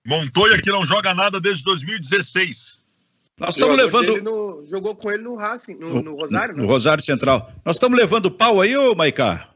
Montoya 0.06 0.60
que 0.62 0.72
não 0.72 0.86
joga 0.86 1.14
nada 1.14 1.40
desde 1.40 1.64
2016. 1.64 2.84
Nós 3.40 3.56
estamos 3.56 3.76
levando. 3.76 4.22
No, 4.22 4.66
jogou 4.66 4.96
com 4.96 5.12
ele 5.12 5.24
no 5.24 5.36
Racing, 5.36 5.76
no, 5.76 6.02
no 6.02 6.16
Rosário, 6.16 6.56
No, 6.56 6.64
no 6.64 6.68
Rosário 6.68 7.04
Central. 7.04 7.52
Nós 7.66 7.76
estamos 7.76 7.98
levando 7.98 8.32
pau 8.32 8.62
aí, 8.62 8.76
ô 8.76 8.96
Maicá? 8.96 9.54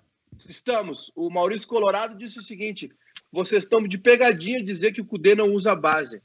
estamos. 0.50 1.12
O 1.15 1.30
Maurício 1.30 1.67
Colorado 1.67 2.17
disse 2.17 2.39
o 2.39 2.43
seguinte: 2.43 2.91
vocês 3.32 3.63
estão 3.63 3.86
de 3.86 3.98
pegadinha 3.98 4.63
dizer 4.63 4.91
que 4.91 5.02
o 5.02 5.06
Cudê 5.06 5.36
não 5.36 5.54
usa 5.54 5.74
a 5.74 5.76
base. 5.76 6.22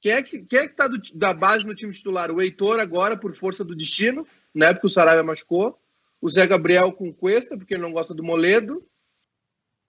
Quem 0.00 0.12
é 0.12 0.22
que, 0.22 0.38
quem 0.40 0.58
é 0.60 0.66
que 0.66 0.74
tá 0.74 0.88
do, 0.88 1.00
da 1.14 1.34
base 1.34 1.66
no 1.66 1.74
time 1.74 1.92
titular? 1.92 2.30
O 2.30 2.40
Heitor 2.40 2.80
agora, 2.80 3.16
por 3.16 3.34
força 3.34 3.64
do 3.64 3.76
destino, 3.76 4.26
né? 4.54 4.72
Porque 4.72 4.86
o 4.86 4.90
Saraiva 4.90 5.22
machucou. 5.22 5.78
O 6.20 6.28
Zé 6.28 6.46
Gabriel 6.46 6.92
com 6.92 7.12
Cuesta, 7.12 7.56
porque 7.56 7.74
ele 7.74 7.82
não 7.82 7.92
gosta 7.92 8.14
do 8.14 8.22
Moledo. 8.22 8.84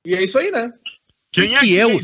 E 0.05 0.15
é 0.15 0.23
isso 0.23 0.37
aí, 0.37 0.51
né? 0.51 0.73
Quem 1.31 1.55
é 1.55 1.59
que 1.59 1.77
é 1.77 1.85
o 1.85 1.99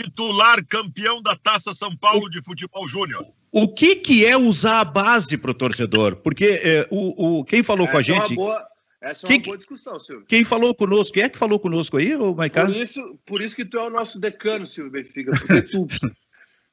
titular 0.00 0.64
campeão 0.66 1.20
da 1.20 1.36
Taça 1.36 1.74
São 1.74 1.94
Paulo 1.96 2.30
de 2.30 2.42
Futebol 2.42 2.88
Júnior? 2.88 3.26
O 3.52 3.68
que, 3.68 3.96
que 3.96 4.24
é 4.24 4.36
usar 4.36 4.80
a 4.80 4.84
base 4.84 5.36
para 5.36 5.50
o 5.50 5.54
torcedor? 5.54 6.16
Porque 6.16 6.60
é, 6.62 6.86
o, 6.90 7.40
o, 7.40 7.44
quem 7.44 7.62
falou 7.62 7.84
essa 7.84 7.92
com 7.92 7.98
a 7.98 8.02
gente. 8.02 8.18
É 8.18 8.26
uma 8.26 8.34
boa, 8.36 8.66
essa 9.02 9.26
é 9.26 9.28
uma 9.28 9.34
quem, 9.34 9.42
boa 9.42 9.58
discussão, 9.58 9.98
Silvio. 9.98 10.24
Quem 10.26 10.44
falou 10.44 10.74
conosco? 10.74 11.14
Quem 11.14 11.24
é 11.24 11.28
que 11.28 11.38
falou 11.38 11.58
conosco 11.58 11.96
aí, 11.96 12.14
ô 12.14 12.34
Maicá? 12.34 12.64
Por 12.64 12.76
isso, 12.76 13.18
por 13.26 13.42
isso 13.42 13.56
que 13.56 13.64
tu 13.64 13.78
é 13.78 13.86
o 13.86 13.90
nosso 13.90 14.20
decano, 14.20 14.66
Silvio 14.66 14.92
Benfica. 14.92 15.32
Porque 15.32 15.62
tu 15.62 15.86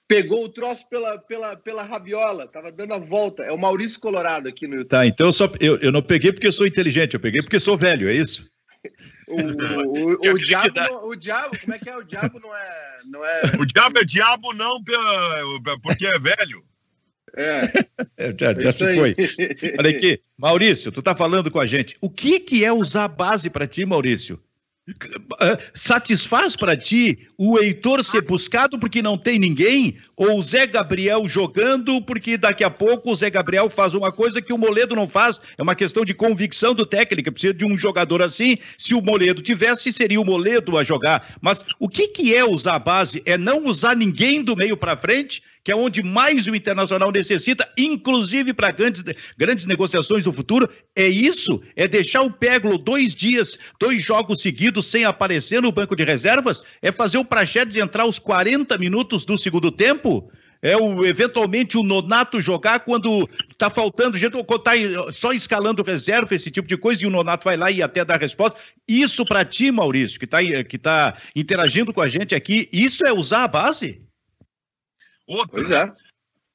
pegou 0.08 0.46
o 0.46 0.50
troço 0.50 0.88
pela, 0.90 1.18
pela, 1.18 1.56
pela 1.56 1.84
rabiola, 1.84 2.48
tava 2.48 2.72
dando 2.72 2.94
a 2.94 2.98
volta. 2.98 3.44
É 3.44 3.52
o 3.52 3.58
Maurício 3.58 4.00
Colorado 4.00 4.48
aqui 4.48 4.66
no 4.68 4.76
YouTube. 4.76 4.90
Tá, 4.90 5.06
então 5.06 5.28
eu, 5.28 5.34
só, 5.34 5.52
eu, 5.60 5.78
eu 5.80 5.92
não 5.92 6.02
peguei 6.02 6.32
porque 6.32 6.48
eu 6.48 6.52
sou 6.52 6.66
inteligente, 6.66 7.14
eu 7.14 7.20
peguei 7.20 7.42
porque 7.42 7.60
sou 7.60 7.78
velho, 7.78 8.08
é 8.08 8.14
isso? 8.14 8.50
O, 9.30 9.36
o, 9.36 10.32
o, 10.32 10.38
diabo, 10.38 11.08
o 11.08 11.16
diabo, 11.16 11.60
como 11.60 11.74
é 11.74 11.80
que 11.80 11.90
é? 11.90 11.98
O 11.98 12.04
diabo 12.04 12.40
não 12.40 12.56
é. 12.56 12.98
Não 13.06 13.26
é... 13.26 13.42
O 13.60 13.66
diabo 13.66 14.00
é 14.00 14.06
diabo, 14.06 14.54
não 14.54 14.82
porque 15.82 16.08
é 16.08 16.18
velho. 16.18 16.64
É. 17.36 17.62
já, 18.40 18.58
já 18.58 18.72
se 18.72 18.96
foi. 18.96 19.16
Olha 19.78 19.90
aqui, 19.90 20.22
Maurício, 20.38 20.92
tu 20.94 21.02
tá 21.02 21.14
falando 21.14 21.52
com 21.52 21.60
a 21.60 21.68
gente. 21.68 21.98
O 22.00 22.10
que, 22.10 22.40
que 22.40 22.64
é 22.64 22.72
usar 22.72 23.10
base 23.10 23.50
para 23.50 23.68
ti, 23.68 23.86
Maurício? 23.86 24.42
Satisfaz 25.74 26.56
para 26.56 26.78
ti 26.78 27.28
o 27.38 27.60
Heitor 27.60 28.04
ser 28.04 28.22
buscado 28.22 28.80
porque 28.80 29.02
não 29.02 29.18
tem 29.18 29.38
ninguém? 29.38 29.98
Ou 30.16 30.40
o 30.40 30.42
Zé 30.42 30.66
Gabriel 30.66 31.28
jogando 31.28 32.02
porque 32.02 32.38
daqui 32.38 32.64
a 32.64 32.70
pouco 32.70 33.12
o 33.12 33.16
Zé 33.16 33.30
Gabriel 33.30 33.70
faz 33.70 33.94
uma 33.94 34.12
coisa 34.12 34.42
que 34.42 34.54
o 34.54 34.58
Moledo 34.58 34.96
não 34.96 35.08
faz? 35.08 35.42
É 35.58 35.62
uma 35.62 35.76
questão 35.76 36.06
de 36.06 36.14
convicção 36.14 36.74
do 36.74 36.86
técnico. 36.86 37.32
Precisa 37.32 37.54
de 37.54 37.66
um 37.66 37.78
jogador 37.78 38.22
assim. 38.22 38.58
Se 38.78 38.96
o 38.96 39.02
Moledo 39.02 39.42
tivesse, 39.42 39.92
seria 39.92 40.22
o 40.22 40.26
Moledo 40.26 40.78
a 40.78 40.84
jogar. 40.84 41.36
Mas 41.42 41.64
o 41.80 41.90
que, 41.90 42.08
que 42.08 42.34
é 42.34 42.46
usar 42.46 42.76
a 42.76 42.80
base? 42.80 43.22
É 43.26 43.38
não 43.38 43.66
usar 43.66 43.96
ninguém 43.96 44.42
do 44.42 44.56
meio 44.56 44.78
para 44.78 44.96
frente 44.96 45.42
que 45.68 45.72
é 45.74 45.76
onde 45.76 46.02
mais 46.02 46.48
o 46.48 46.56
Internacional 46.56 47.12
necessita, 47.12 47.70
inclusive 47.78 48.54
para 48.54 48.72
grandes, 48.72 49.04
grandes 49.38 49.66
negociações 49.66 50.26
no 50.26 50.32
futuro. 50.32 50.70
É 50.96 51.06
isso? 51.06 51.62
É 51.76 51.90
deixar 51.90 52.22
o 52.22 52.32
Peglo 52.32 52.78
dois 52.78 53.14
dias, 53.14 53.60
dois 53.78 54.02
jogos 54.02 54.40
seguidos 54.40 54.86
sem 54.86 55.04
aparecer 55.04 55.62
no 55.62 55.70
banco 55.70 55.94
de 55.94 56.06
reservas? 56.06 56.64
É 56.82 56.90
fazer 56.90 57.18
o 57.18 57.26
Praxedes 57.26 57.76
entrar 57.76 58.04
aos 58.04 58.18
40 58.18 58.78
minutos 58.78 59.26
do 59.26 59.38
segundo 59.38 59.70
tempo? 59.70 60.32
É 60.62 60.78
o, 60.78 61.06
eventualmente 61.06 61.78
o 61.78 61.84
Nonato 61.84 62.40
jogar 62.40 62.80
quando 62.80 63.30
está 63.52 63.70
faltando 63.70 64.18
gente, 64.18 64.38
ou 64.38 64.46
está 64.56 64.72
só 65.12 65.34
escalando 65.34 65.84
reserva, 65.84 66.34
esse 66.34 66.50
tipo 66.50 66.70
de 66.70 66.78
coisa, 66.78 67.04
e 67.04 67.08
o 67.08 67.12
Nonato 67.12 67.44
vai 67.44 67.58
lá 67.58 67.70
e 67.70 67.82
até 67.82 68.06
dá 68.06 68.16
resposta. 68.16 68.58
Isso 68.88 69.26
para 69.26 69.44
ti, 69.44 69.70
Maurício, 69.70 70.18
que 70.18 70.24
está 70.24 70.38
que 70.64 70.78
tá 70.78 71.18
interagindo 71.36 71.94
com 71.94 72.00
a 72.00 72.08
gente 72.08 72.34
aqui, 72.34 72.70
isso 72.72 73.06
é 73.06 73.12
usar 73.12 73.44
a 73.44 73.48
base? 73.50 74.07
Outra, 75.28 75.48
pois 75.48 75.70
é. 75.70 75.92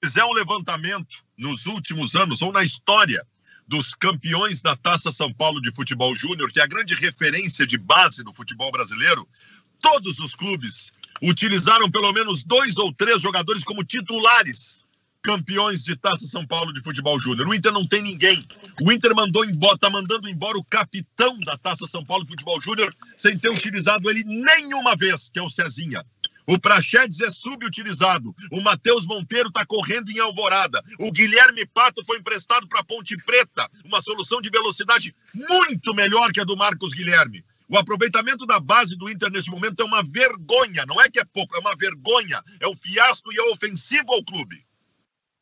fizer 0.02 0.24
um 0.24 0.32
levantamento 0.32 1.22
nos 1.36 1.66
últimos 1.66 2.16
anos 2.16 2.40
ou 2.40 2.50
na 2.50 2.64
história 2.64 3.24
dos 3.68 3.94
campeões 3.94 4.60
da 4.60 4.74
Taça 4.74 5.12
São 5.12 5.32
Paulo 5.32 5.60
de 5.60 5.70
Futebol 5.70 6.16
Júnior, 6.16 6.50
que 6.50 6.58
é 6.58 6.62
a 6.62 6.66
grande 6.66 6.94
referência 6.94 7.66
de 7.66 7.78
base 7.78 8.24
do 8.24 8.32
futebol 8.32 8.72
brasileiro, 8.72 9.28
todos 9.80 10.18
os 10.18 10.34
clubes 10.34 10.92
utilizaram 11.22 11.90
pelo 11.90 12.12
menos 12.12 12.42
dois 12.42 12.78
ou 12.78 12.92
três 12.92 13.22
jogadores 13.22 13.62
como 13.62 13.84
titulares 13.84 14.82
campeões 15.22 15.84
de 15.84 15.94
Taça 15.94 16.26
São 16.26 16.44
Paulo 16.44 16.72
de 16.72 16.82
Futebol 16.82 17.18
Júnior. 17.20 17.46
O 17.46 17.54
Inter 17.54 17.72
não 17.72 17.86
tem 17.86 18.02
ninguém. 18.02 18.44
O 18.82 18.90
Inter 18.90 19.14
mandou 19.14 19.44
embora, 19.44 19.78
tá 19.78 19.88
mandando 19.88 20.28
embora 20.28 20.58
o 20.58 20.64
capitão 20.64 21.38
da 21.40 21.56
Taça 21.56 21.86
São 21.86 22.04
Paulo 22.04 22.24
de 22.24 22.30
Futebol 22.30 22.60
Júnior 22.60 22.92
sem 23.16 23.38
ter 23.38 23.48
utilizado 23.48 24.10
ele 24.10 24.24
nenhuma 24.24 24.96
vez, 24.96 25.30
que 25.30 25.38
é 25.38 25.42
o 25.42 25.48
Cezinha. 25.48 26.04
O 26.46 26.58
Praxedes 26.58 27.20
é 27.20 27.30
subutilizado. 27.30 28.34
O 28.50 28.60
Matheus 28.60 29.06
Monteiro 29.06 29.48
está 29.48 29.64
correndo 29.64 30.10
em 30.10 30.18
Alvorada. 30.18 30.82
O 30.98 31.12
Guilherme 31.12 31.64
Pato 31.66 32.04
foi 32.04 32.18
emprestado 32.18 32.68
para 32.68 32.84
Ponte 32.84 33.16
Preta, 33.24 33.68
uma 33.84 34.02
solução 34.02 34.40
de 34.40 34.50
velocidade 34.50 35.14
muito 35.34 35.94
melhor 35.94 36.32
que 36.32 36.40
a 36.40 36.44
do 36.44 36.56
Marcos 36.56 36.92
Guilherme. 36.92 37.44
O 37.68 37.78
aproveitamento 37.78 38.44
da 38.44 38.60
base 38.60 38.96
do 38.96 39.08
Inter 39.08 39.30
nesse 39.30 39.50
momento 39.50 39.80
é 39.80 39.84
uma 39.84 40.02
vergonha. 40.02 40.84
Não 40.86 41.00
é 41.00 41.08
que 41.08 41.18
é 41.18 41.24
pouco, 41.24 41.56
é 41.56 41.60
uma 41.60 41.74
vergonha. 41.74 42.42
É 42.60 42.68
um 42.68 42.76
fiasco 42.76 43.32
e 43.32 43.38
é 43.38 43.42
ofensivo 43.50 44.12
ao 44.12 44.22
clube. 44.22 44.62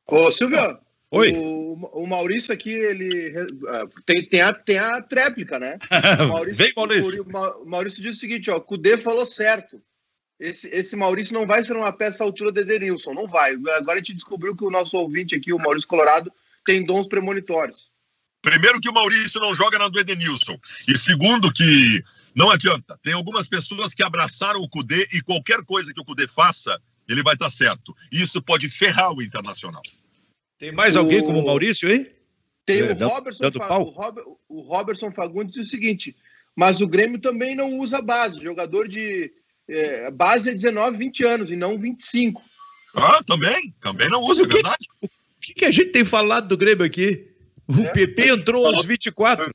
Ô, 0.06 0.30
Silvio. 0.30 0.78
Oi. 1.10 1.32
O, 1.32 1.72
o 1.92 2.06
Maurício 2.06 2.54
aqui, 2.54 2.70
ele 2.70 3.34
uh, 3.36 3.88
tem, 4.06 4.28
tem, 4.28 4.42
a, 4.42 4.52
tem 4.52 4.78
a 4.78 5.02
tréplica, 5.02 5.58
né? 5.58 5.76
O 6.24 6.28
Maurício, 6.28 6.64
Vem, 6.64 6.72
Maurício. 6.76 7.22
O, 7.22 7.62
o 7.64 7.68
Maurício 7.68 8.00
disse 8.00 8.18
o 8.18 8.20
seguinte, 8.20 8.48
ó, 8.48 8.58
o 8.58 8.60
Cudê 8.60 8.96
falou 8.96 9.26
certo 9.26 9.82
esse, 10.40 10.68
esse 10.68 10.96
Maurício 10.96 11.34
não 11.34 11.46
vai 11.46 11.62
ser 11.62 11.76
uma 11.76 11.92
peça 11.92 12.24
à 12.24 12.26
altura 12.26 12.50
de 12.50 12.62
Edenilson, 12.62 13.12
não 13.12 13.28
vai. 13.28 13.52
Agora 13.52 13.94
a 13.94 13.96
gente 13.98 14.14
descobriu 14.14 14.56
que 14.56 14.64
o 14.64 14.70
nosso 14.70 14.96
ouvinte 14.96 15.36
aqui, 15.36 15.52
o 15.52 15.58
Maurício 15.58 15.86
Colorado, 15.86 16.32
tem 16.64 16.84
dons 16.84 17.06
premonitórios. 17.06 17.90
Primeiro 18.40 18.80
que 18.80 18.88
o 18.88 18.94
Maurício 18.94 19.38
não 19.38 19.54
joga 19.54 19.78
na 19.78 19.88
do 19.88 20.00
Edenilson. 20.00 20.58
E 20.88 20.96
segundo 20.96 21.52
que 21.52 22.02
não 22.34 22.50
adianta. 22.50 22.98
Tem 23.02 23.12
algumas 23.12 23.48
pessoas 23.48 23.92
que 23.92 24.02
abraçaram 24.02 24.60
o 24.60 24.68
Cudê 24.68 25.06
e 25.12 25.20
qualquer 25.20 25.62
coisa 25.62 25.92
que 25.92 26.00
o 26.00 26.04
Cudê 26.04 26.26
faça, 26.26 26.80
ele 27.06 27.22
vai 27.22 27.34
estar 27.34 27.50
certo. 27.50 27.94
Isso 28.10 28.40
pode 28.40 28.70
ferrar 28.70 29.12
o 29.12 29.22
Internacional. 29.22 29.82
Tem 30.58 30.72
mais 30.72 30.96
o... 30.96 31.00
alguém 31.00 31.22
como 31.22 31.40
o 31.40 31.44
Maurício 31.44 31.86
aí? 31.86 32.10
Tem 32.64 32.80
é, 32.80 32.92
o, 32.92 33.08
Robertson, 33.08 33.52
Fa... 33.52 33.78
o, 33.78 33.90
Robert... 33.90 34.24
o 34.48 34.60
Robertson 34.62 35.12
Fagundes 35.12 35.54
diz 35.54 35.66
o 35.66 35.70
seguinte, 35.70 36.16
mas 36.56 36.80
o 36.80 36.88
Grêmio 36.88 37.20
também 37.20 37.54
não 37.54 37.78
usa 37.78 38.00
base. 38.00 38.40
Jogador 38.40 38.88
de 38.88 39.30
é, 39.70 40.10
base 40.10 40.50
é 40.50 40.54
19, 40.54 40.98
20 40.98 41.24
anos 41.24 41.50
e 41.50 41.56
não 41.56 41.78
25. 41.78 42.42
Ah, 42.94 43.22
também. 43.24 43.72
Também 43.80 44.08
não 44.08 44.20
usa, 44.20 44.44
é 44.44 44.46
verdade. 44.46 44.86
O 45.02 45.08
que, 45.40 45.54
que 45.54 45.64
a 45.64 45.70
gente 45.70 45.92
tem 45.92 46.04
falado 46.04 46.48
do 46.48 46.56
Grêmio 46.56 46.84
aqui? 46.84 47.28
O 47.68 47.82
é. 47.82 47.92
PP 47.92 48.30
entrou 48.30 48.66
aos 48.66 48.84
24. 48.84 49.50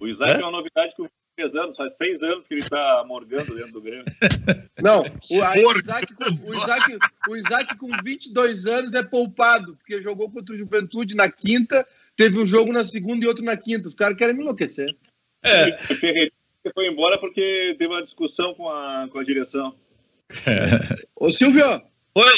O 0.00 0.06
Isaac 0.08 0.38
é, 0.38 0.40
é 0.40 0.44
uma 0.44 0.50
novidade 0.50 0.94
que 0.96 1.02
fez 1.36 1.54
anos, 1.54 1.76
faz 1.76 1.96
seis 1.96 2.22
anos 2.22 2.46
que 2.46 2.54
ele 2.54 2.62
está 2.62 3.04
morgando 3.06 3.54
dentro 3.54 3.72
do 3.72 3.80
Grêmio. 3.82 4.04
Não, 4.82 5.02
o, 5.02 5.34
Isaac, 5.34 5.60
o, 5.60 6.54
Isaac, 6.54 6.98
o 7.28 7.36
Isaac 7.36 7.76
com 7.76 7.88
22 8.02 8.66
anos 8.66 8.94
é 8.94 9.02
poupado, 9.02 9.76
porque 9.76 10.02
jogou 10.02 10.30
contra 10.30 10.54
o 10.54 10.58
Juventude 10.58 11.14
na 11.14 11.30
quinta, 11.30 11.86
teve 12.16 12.38
um 12.38 12.46
jogo 12.46 12.72
na 12.72 12.84
segunda 12.84 13.24
e 13.24 13.28
outro 13.28 13.44
na 13.44 13.56
quinta. 13.56 13.88
Os 13.88 13.94
caras 13.94 14.16
querem 14.16 14.34
me 14.34 14.42
enlouquecer. 14.42 14.94
É 15.42 15.78
foi 16.74 16.88
embora 16.88 17.18
porque 17.18 17.74
teve 17.78 17.92
uma 17.92 18.02
discussão 18.02 18.54
com 18.54 18.68
a, 18.68 19.08
com 19.10 19.18
a 19.18 19.24
direção. 19.24 19.74
Ô 21.16 21.30
Silvio! 21.32 21.82
Oi! 22.14 22.32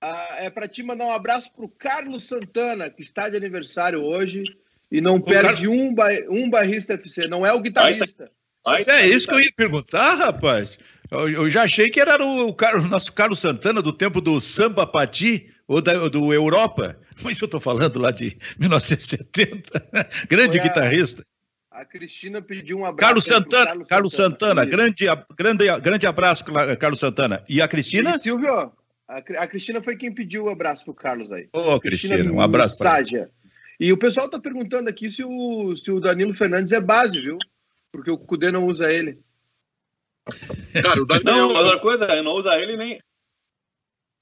Ah, 0.00 0.36
é 0.38 0.50
para 0.50 0.68
te 0.68 0.82
mandar 0.82 1.06
um 1.06 1.12
abraço 1.12 1.52
pro 1.54 1.68
Carlos 1.68 2.24
Santana, 2.24 2.90
que 2.90 3.02
está 3.02 3.28
de 3.28 3.36
aniversário 3.36 4.02
hoje 4.02 4.44
e 4.90 5.00
não 5.00 5.16
o 5.16 5.22
perde 5.22 5.66
um, 5.66 5.94
ba 5.94 6.08
um 6.28 6.50
barrista 6.50 6.94
FC, 6.94 7.26
não 7.26 7.44
é 7.44 7.52
o 7.52 7.60
guitarrista. 7.60 8.30
Mas 8.64 8.88
é 8.88 9.06
isso 9.06 9.26
que 9.26 9.34
eu 9.34 9.40
ia 9.40 9.50
perguntar, 9.54 10.14
rapaz. 10.14 10.78
Eu, 11.10 11.28
eu 11.28 11.50
já 11.50 11.62
achei 11.62 11.90
que 11.90 12.00
era 12.00 12.22
o, 12.24 12.48
o, 12.48 12.56
o, 12.56 12.88
nosso 12.88 13.12
Carlos 13.12 13.40
Santana 13.40 13.82
do 13.82 13.92
tempo 13.92 14.20
do 14.20 14.40
Samba 14.40 14.86
Pati 14.86 15.50
ou 15.66 15.80
da, 15.80 16.08
do 16.08 16.32
Europa. 16.32 16.98
Mas 17.22 17.40
eu 17.40 17.48
tô 17.48 17.60
falando 17.60 17.98
lá 17.98 18.10
de 18.10 18.36
1970. 18.58 19.90
Grande 20.28 20.58
guitarrista. 20.58 21.24
A 21.74 21.84
Cristina 21.84 22.40
pediu 22.40 22.78
um 22.78 22.84
abraço. 22.84 23.04
Carlos 23.04 23.24
Santana, 23.24 23.66
Carlos, 23.66 23.88
Carlos 23.88 24.12
Santana, 24.12 24.62
Santana. 24.62 24.64
grande, 24.64 25.06
grande, 25.36 25.80
grande 25.80 26.06
abraço, 26.06 26.44
Carlos 26.78 27.00
Santana. 27.00 27.44
E 27.48 27.60
a 27.60 27.66
Cristina? 27.66 28.14
E 28.14 28.18
Silvio, 28.20 28.72
a, 29.08 29.16
a 29.16 29.46
Cristina 29.48 29.82
foi 29.82 29.96
quem 29.96 30.14
pediu 30.14 30.44
o 30.44 30.46
um 30.46 30.50
abraço 30.50 30.84
pro 30.84 30.94
Carlos 30.94 31.32
aí. 31.32 31.48
Ô, 31.52 31.80
Cristina, 31.80 32.14
Cristina, 32.14 32.32
um 32.32 32.40
abraço 32.40 32.78
para 32.78 33.02
E 33.80 33.92
o 33.92 33.98
pessoal 33.98 34.28
tá 34.28 34.38
perguntando 34.38 34.88
aqui 34.88 35.08
se 35.08 35.24
o, 35.24 35.76
se 35.76 35.90
o 35.90 35.98
Danilo 35.98 36.32
Fernandes 36.32 36.72
é 36.72 36.78
base, 36.78 37.20
viu? 37.20 37.38
Porque 37.90 38.10
o 38.10 38.18
Cudê 38.18 38.52
não 38.52 38.66
usa 38.66 38.92
ele. 38.92 39.18
Cara, 40.80 41.02
o 41.02 41.06
Danilo... 41.06 41.24
Não, 41.24 41.54
outra 41.54 41.80
coisa, 41.80 42.22
não 42.22 42.34
usa 42.34 42.56
ele 42.56 42.76
nem, 42.76 43.00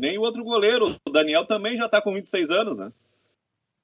nem 0.00 0.16
o 0.16 0.22
outro 0.22 0.42
goleiro. 0.42 0.96
O 1.06 1.10
Daniel 1.10 1.44
também 1.44 1.76
já 1.76 1.86
tá 1.86 2.00
com 2.00 2.14
26 2.14 2.50
anos, 2.50 2.78
né? 2.78 2.90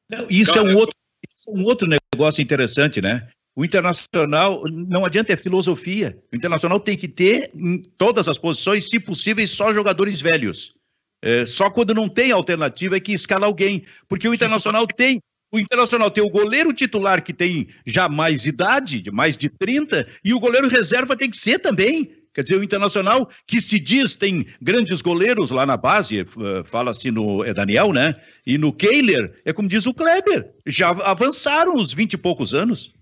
Não, 0.09 0.27
isso, 0.31 0.55
Cara, 0.55 0.71
é 0.71 0.73
um 0.73 0.79
outro, 0.79 0.97
isso 1.31 1.51
é 1.51 1.53
um 1.53 1.65
outro 1.65 1.87
negócio 1.87 2.41
interessante, 2.41 3.03
né? 3.03 3.29
O 3.59 3.65
Internacional, 3.65 4.63
não 4.71 5.05
adianta, 5.05 5.33
é 5.33 5.37
filosofia. 5.37 6.17
O 6.33 6.37
Internacional 6.37 6.79
tem 6.79 6.97
que 6.97 7.09
ter, 7.09 7.51
em 7.57 7.83
todas 7.99 8.29
as 8.29 8.39
posições, 8.39 8.89
se 8.89 9.01
possível, 9.01 9.45
só 9.49 9.75
jogadores 9.75 10.21
velhos. 10.21 10.77
É, 11.21 11.45
só 11.45 11.69
quando 11.69 11.93
não 11.93 12.09
tem 12.09 12.31
alternativa 12.31 12.97
é 12.97 13.01
que 13.01 13.13
escala 13.13 13.47
alguém. 13.47 13.83
Porque 14.09 14.29
o 14.29 14.33
Internacional 14.33 14.87
tem 14.87 15.19
o 15.51 15.59
Internacional 15.59 16.09
tem 16.09 16.23
o 16.23 16.31
goleiro 16.31 16.73
titular 16.73 17.21
que 17.21 17.33
tem 17.33 17.67
já 17.85 18.09
mais 18.09 18.47
idade, 18.47 19.01
de 19.01 19.11
mais 19.11 19.37
de 19.37 19.49
30, 19.49 20.07
e 20.25 20.33
o 20.33 20.39
goleiro 20.39 20.69
reserva 20.69 21.17
tem 21.17 21.29
que 21.29 21.37
ser 21.37 21.59
também. 21.59 22.13
Quer 22.33 22.45
dizer, 22.45 22.61
o 22.61 22.63
Internacional, 22.63 23.29
que 23.45 23.61
se 23.61 23.81
diz 23.81 24.15
tem 24.15 24.47
grandes 24.63 25.03
goleiros 25.03 25.51
lá 25.51 25.67
na 25.67 25.77
base, 25.77 26.25
fala-se 26.65 27.11
no 27.11 27.43
é 27.43 27.53
Daniel, 27.53 27.93
né? 27.93 28.15
E 28.47 28.57
no 28.57 28.73
Kehler, 28.73 29.41
é 29.45 29.53
como 29.53 29.69
diz 29.69 29.85
o 29.85 29.93
Kleber, 29.93 30.49
já 30.65 30.91
avançaram 30.91 31.75
os 31.75 31.93
20 31.93 32.13
e 32.13 32.19
poucos 32.19 32.55
anos. 32.55 32.97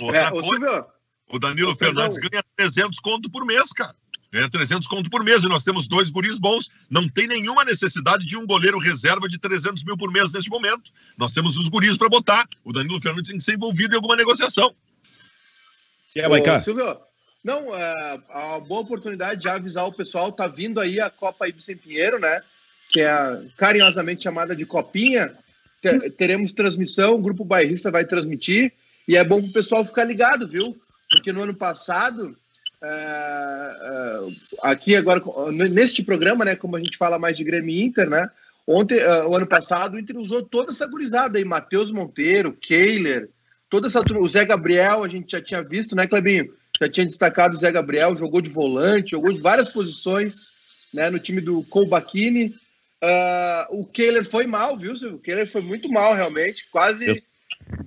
Outra 0.00 0.20
é, 0.20 0.30
coisa, 0.30 0.86
o 1.28 1.38
Danilo 1.38 1.74
Fernandes 1.76 2.18
ganha 2.18 2.44
300 2.56 2.98
conto 3.00 3.30
por 3.30 3.44
mês, 3.44 3.72
cara. 3.72 3.94
Ganha 4.32 4.50
300 4.50 4.88
conto 4.88 5.08
por 5.08 5.22
mês 5.22 5.44
e 5.44 5.48
nós 5.48 5.62
temos 5.62 5.86
dois 5.86 6.10
guris 6.10 6.38
bons. 6.38 6.68
Não 6.90 7.08
tem 7.08 7.28
nenhuma 7.28 7.64
necessidade 7.64 8.26
de 8.26 8.36
um 8.36 8.44
goleiro 8.44 8.78
reserva 8.78 9.28
de 9.28 9.38
300 9.38 9.84
mil 9.84 9.96
por 9.96 10.10
mês 10.10 10.32
neste 10.32 10.50
momento. 10.50 10.90
Nós 11.16 11.32
temos 11.32 11.56
os 11.56 11.68
guris 11.68 11.96
para 11.96 12.08
botar. 12.08 12.48
O 12.64 12.72
Danilo 12.72 13.00
Fernandes 13.00 13.30
tem 13.30 13.38
que 13.38 13.44
ser 13.44 13.54
envolvido 13.54 13.94
em 13.94 13.96
alguma 13.96 14.16
negociação. 14.16 14.74
Quer, 16.12 16.28
Ô, 16.28 16.60
Silvio, 16.60 16.98
não, 17.44 17.76
é 17.76 18.20
a 18.30 18.58
boa 18.58 18.80
oportunidade 18.80 19.40
de 19.40 19.48
avisar 19.48 19.86
o 19.86 19.92
pessoal, 19.92 20.32
tá 20.32 20.48
vindo 20.48 20.80
aí 20.80 21.00
a 21.00 21.10
Copa 21.10 21.48
Ibsen 21.48 21.76
Pinheiro, 21.76 22.18
né? 22.18 22.42
Que 22.90 23.02
é 23.02 23.42
carinhosamente 23.56 24.24
chamada 24.24 24.56
de 24.56 24.66
Copinha. 24.66 25.32
Teremos 26.16 26.52
transmissão, 26.52 27.14
o 27.14 27.20
Grupo 27.20 27.44
Bairrista 27.44 27.90
vai 27.90 28.04
transmitir. 28.04 28.72
E 29.06 29.16
é 29.16 29.24
bom 29.24 29.40
para 29.40 29.50
o 29.50 29.52
pessoal 29.52 29.84
ficar 29.84 30.04
ligado, 30.04 30.48
viu? 30.48 30.76
Porque 31.10 31.32
no 31.32 31.42
ano 31.42 31.54
passado, 31.54 32.36
é, 32.82 32.88
é, 32.88 34.20
aqui 34.62 34.96
agora, 34.96 35.22
neste 35.52 36.02
programa, 36.02 36.44
né? 36.44 36.56
Como 36.56 36.76
a 36.76 36.80
gente 36.80 36.96
fala 36.96 37.18
mais 37.18 37.36
de 37.36 37.44
Grêmio 37.44 37.84
Inter, 37.84 38.08
né? 38.08 38.30
Ontem, 38.66 38.96
uh, 39.04 39.28
o 39.28 39.36
ano 39.36 39.46
passado, 39.46 39.94
o 39.94 39.98
Inter 39.98 40.16
usou 40.16 40.42
toda 40.42 40.70
essa 40.70 40.86
gurizada 40.86 41.38
aí, 41.38 41.44
Matheus 41.44 41.92
Monteiro, 41.92 42.56
Kehler, 42.58 43.28
toda 43.68 43.88
essa 43.88 44.02
turma, 44.02 44.24
o 44.24 44.28
Zé 44.28 44.44
Gabriel, 44.44 45.04
a 45.04 45.08
gente 45.08 45.32
já 45.32 45.40
tinha 45.40 45.62
visto, 45.62 45.94
né, 45.94 46.06
Clebinho? 46.06 46.50
já 46.80 46.88
tinha 46.88 47.06
destacado 47.06 47.54
o 47.54 47.56
Zé 47.56 47.70
Gabriel, 47.70 48.16
jogou 48.16 48.40
de 48.40 48.50
volante, 48.50 49.12
jogou 49.12 49.32
de 49.32 49.40
várias 49.40 49.68
posições 49.68 50.46
né, 50.92 51.08
no 51.10 51.18
time 51.18 51.40
do 51.40 51.62
Colbachini. 51.64 52.46
Uh, 53.02 53.80
o 53.80 53.84
Kehler 53.84 54.24
foi 54.24 54.46
mal, 54.46 54.76
viu? 54.76 54.92
O 54.92 55.18
Kehler 55.18 55.46
foi 55.46 55.62
muito 55.62 55.88
mal, 55.88 56.14
realmente. 56.14 56.68
Quase. 56.70 57.06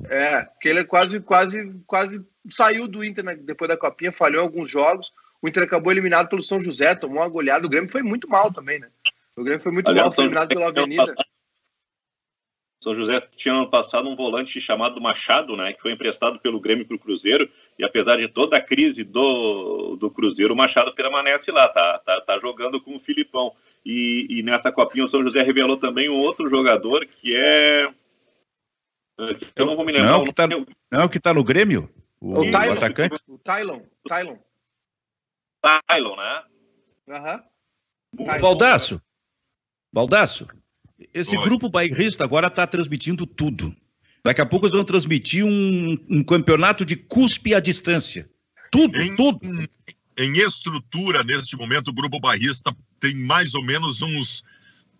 É, 0.09 0.39
o 0.39 0.59
Kehler 0.59 0.85
quase, 0.85 1.19
quase, 1.19 1.73
quase 1.85 2.25
saiu 2.49 2.87
do 2.87 3.03
Inter 3.03 3.23
né, 3.23 3.35
depois 3.35 3.69
da 3.69 3.77
Copinha, 3.77 4.11
falhou 4.11 4.41
em 4.41 4.45
alguns 4.45 4.69
jogos. 4.69 5.11
O 5.41 5.47
Inter 5.47 5.63
acabou 5.63 5.91
eliminado 5.91 6.29
pelo 6.29 6.41
São 6.41 6.59
José, 6.59 6.95
tomou 6.95 7.17
uma 7.17 7.29
goleada. 7.29 7.65
O 7.65 7.69
Grêmio 7.69 7.91
foi 7.91 8.01
muito 8.01 8.27
mal 8.27 8.51
também, 8.51 8.79
né? 8.79 8.89
O 9.35 9.43
Grêmio 9.43 9.61
foi 9.61 9.71
muito 9.71 9.89
Aliás, 9.89 10.07
mal, 10.07 10.15
foi 10.15 10.23
eliminado 10.23 10.49
pela 10.49 10.69
Avenida. 10.69 11.15
São 12.81 12.95
José 12.95 13.21
tinha 13.35 13.53
ano 13.53 13.69
passado 13.69 14.07
um 14.07 14.15
volante 14.15 14.61
chamado 14.61 15.01
Machado, 15.01 15.55
né? 15.55 15.73
Que 15.73 15.81
foi 15.81 15.91
emprestado 15.91 16.39
pelo 16.39 16.59
Grêmio 16.59 16.85
para 16.85 16.95
o 16.95 16.99
Cruzeiro 16.99 17.49
e 17.77 17.83
apesar 17.83 18.17
de 18.17 18.27
toda 18.27 18.57
a 18.57 18.61
crise 18.61 19.03
do, 19.03 19.95
do 19.97 20.09
Cruzeiro, 20.09 20.53
o 20.53 20.57
Machado 20.57 20.93
permanece 20.93 21.51
lá, 21.51 21.67
tá, 21.67 21.99
tá, 21.99 22.21
tá 22.21 22.39
jogando 22.39 22.81
com 22.81 22.95
o 22.95 22.99
Filipão. 22.99 23.53
E, 23.85 24.25
e, 24.29 24.43
nessa 24.43 24.71
copinha 24.71 25.05
o 25.05 25.09
São 25.09 25.23
José 25.23 25.41
revelou 25.43 25.77
também 25.77 26.09
um 26.09 26.17
outro 26.17 26.49
jogador 26.49 27.05
que 27.05 27.35
é. 27.35 27.89
Eu 29.55 29.65
não 29.65 29.75
vou 29.75 29.85
me 29.85 29.91
lembrar. 29.91 30.11
Não, 30.11 30.25
que 30.25 30.33
tá, 30.33 30.47
não, 30.91 31.07
que 31.07 31.19
tá 31.19 31.33
no 31.33 31.43
Grêmio? 31.43 31.89
O, 32.19 32.39
o, 32.39 32.51
Tylon, 32.51 32.73
atacante? 32.73 33.21
O 33.27 33.37
Tylon. 33.37 33.81
Tylon. 34.07 34.37
Tylon, 35.87 36.15
né? 36.15 36.43
Aham. 37.09 37.43
Uhum. 38.17 38.25
Baldaço. 38.39 39.01
Baldaço. 39.91 40.47
Esse 41.13 41.37
Oi. 41.37 41.43
grupo 41.43 41.69
bairrista 41.69 42.23
agora 42.23 42.47
está 42.47 42.65
transmitindo 42.65 43.25
tudo. 43.25 43.75
Daqui 44.23 44.41
a 44.41 44.45
pouco 44.45 44.65
eles 44.65 44.73
vão 44.73 44.83
transmitir 44.83 45.45
um, 45.45 45.97
um 46.09 46.23
campeonato 46.23 46.85
de 46.85 46.95
cuspe 46.95 47.53
à 47.53 47.59
distância. 47.59 48.29
Tudo, 48.71 48.99
em, 48.99 49.15
tudo. 49.15 49.39
Em 50.17 50.37
estrutura, 50.37 51.23
neste 51.23 51.55
momento, 51.55 51.89
o 51.89 51.93
Grupo 51.93 52.19
Barrista 52.19 52.75
tem 52.99 53.15
mais 53.15 53.53
ou 53.55 53.63
menos 53.63 54.01
uns 54.01 54.43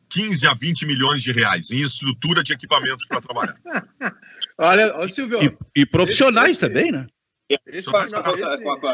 15 0.09 0.47
a 0.47 0.53
20 0.53 0.85
milhões 0.85 1.21
de 1.21 1.31
reais 1.31 1.71
em 1.71 1.77
estrutura 1.77 2.43
de 2.43 2.53
equipamentos 2.53 3.05
para 3.07 3.21
trabalhar. 3.21 3.57
Olha, 4.57 5.07
Silvio. 5.07 5.39
E, 5.43 5.81
e 5.81 5.85
profissionais 5.85 6.51
esse, 6.51 6.59
também, 6.59 6.91
né? 6.91 7.07
Esse, 7.49 7.61
esse, 7.67 7.77
esse, 7.77 7.91
com, 7.91 7.97
a, 7.97 8.03
com 8.05 8.87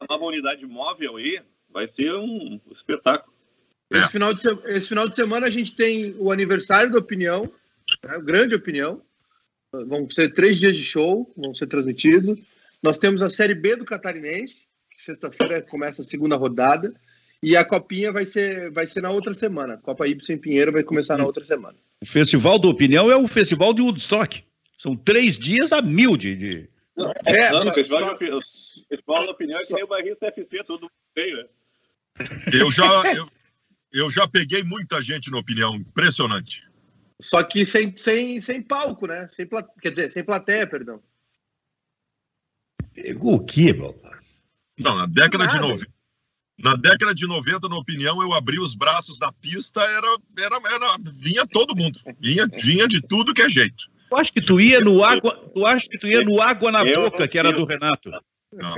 a 0.00 0.06
nova 0.08 0.24
unidade 0.24 0.64
móvel 0.66 1.16
aí, 1.16 1.40
vai 1.70 1.86
ser 1.86 2.14
um 2.14 2.60
espetáculo. 2.72 3.32
Esse, 3.90 4.04
é. 4.04 4.08
final 4.08 4.34
de, 4.34 4.42
esse 4.66 4.88
final 4.88 5.08
de 5.08 5.14
semana 5.14 5.46
a 5.46 5.50
gente 5.50 5.74
tem 5.74 6.14
o 6.18 6.30
aniversário 6.30 6.90
da 6.90 6.98
opinião, 6.98 7.42
né, 8.04 8.18
grande 8.20 8.54
opinião. 8.54 9.02
Vão 9.72 10.08
ser 10.08 10.32
três 10.32 10.58
dias 10.58 10.76
de 10.76 10.84
show, 10.84 11.30
vão 11.36 11.54
ser 11.54 11.66
transmitidos. 11.66 12.38
Nós 12.82 12.96
temos 12.96 13.22
a 13.22 13.30
Série 13.30 13.54
B 13.54 13.76
do 13.76 13.84
Catarinense, 13.84 14.66
que 14.90 15.02
sexta-feira 15.02 15.60
começa 15.62 16.02
a 16.02 16.04
segunda 16.04 16.36
rodada. 16.36 16.94
E 17.42 17.56
a 17.56 17.64
Copinha 17.64 18.10
vai 18.10 18.26
ser, 18.26 18.70
vai 18.70 18.86
ser 18.86 19.00
na 19.00 19.10
outra 19.10 19.32
semana. 19.32 19.74
A 19.74 19.78
Copa 19.78 20.08
Y 20.08 20.38
Pinheiro 20.38 20.72
vai 20.72 20.82
começar 20.82 21.16
na 21.16 21.24
outra 21.24 21.44
semana. 21.44 21.76
O 22.00 22.06
Festival 22.06 22.58
da 22.58 22.68
Opinião 22.68 23.10
é 23.10 23.16
o 23.16 23.28
Festival 23.28 23.72
de 23.72 23.82
Woodstock. 23.82 24.44
São 24.76 24.96
três 24.96 25.38
dias 25.38 25.72
a 25.72 25.80
mil 25.80 26.16
de. 26.16 26.36
de... 26.36 26.70
Não, 26.96 27.12
é, 27.26 27.50
não, 27.50 27.68
o 27.68 27.74
Festival, 27.74 28.04
só, 28.04 28.14
de, 28.14 28.86
Festival 28.88 29.26
da 29.26 29.32
Opinião 29.32 29.60
é 29.60 29.64
que 29.64 29.72
nem 29.72 29.84
o 29.84 29.88
Barrista 29.88 30.26
FC, 30.26 30.64
todo 30.64 30.90
feio, 31.14 31.36
né? 31.36 31.44
Eu 32.52 32.72
já, 32.72 33.02
eu, 33.14 33.28
eu 33.92 34.10
já 34.10 34.26
peguei 34.26 34.64
muita 34.64 35.00
gente 35.00 35.30
na 35.30 35.38
opinião, 35.38 35.76
impressionante. 35.76 36.64
Só 37.20 37.42
que 37.42 37.64
sem, 37.64 37.96
sem, 37.96 38.40
sem 38.40 38.62
palco, 38.62 39.06
né? 39.06 39.28
Sem, 39.30 39.48
quer 39.80 39.90
dizer, 39.90 40.10
sem 40.10 40.24
plateia, 40.24 40.66
perdão. 40.66 41.00
Pegou 42.92 43.34
o 43.34 43.44
quê, 43.44 43.72
Baltas? 43.72 44.42
Não, 44.78 44.96
na 44.96 45.06
década 45.06 45.44
Nada. 45.44 45.56
de 45.56 45.60
90. 45.60 45.97
Na 46.58 46.74
década 46.74 47.14
de 47.14 47.26
90, 47.26 47.68
na 47.68 47.76
opinião, 47.76 48.20
eu 48.20 48.32
abri 48.32 48.58
os 48.58 48.74
braços 48.74 49.16
da 49.18 49.30
pista, 49.30 49.80
era, 49.80 50.18
era, 50.38 50.60
era 50.74 50.96
vinha 51.14 51.46
todo 51.46 51.76
mundo. 51.76 52.00
Vinha, 52.20 52.48
vinha 52.48 52.88
de 52.88 53.00
tudo 53.00 53.32
que 53.32 53.42
é 53.42 53.48
jeito. 53.48 53.84
Tu 54.08 54.16
acha 54.16 54.32
que 54.32 54.40
tu 54.40 54.60
ia 54.60 54.80
no 54.80 55.04
água, 55.04 55.36
tu 55.54 55.64
acha 55.64 55.88
que 55.88 55.98
tu 55.98 56.06
ia 56.08 56.22
no 56.22 56.40
água 56.40 56.72
na 56.72 56.84
boca, 56.84 57.28
que 57.28 57.38
era 57.38 57.52
do 57.52 57.64
Renato? 57.64 58.10
Não. 58.10 58.74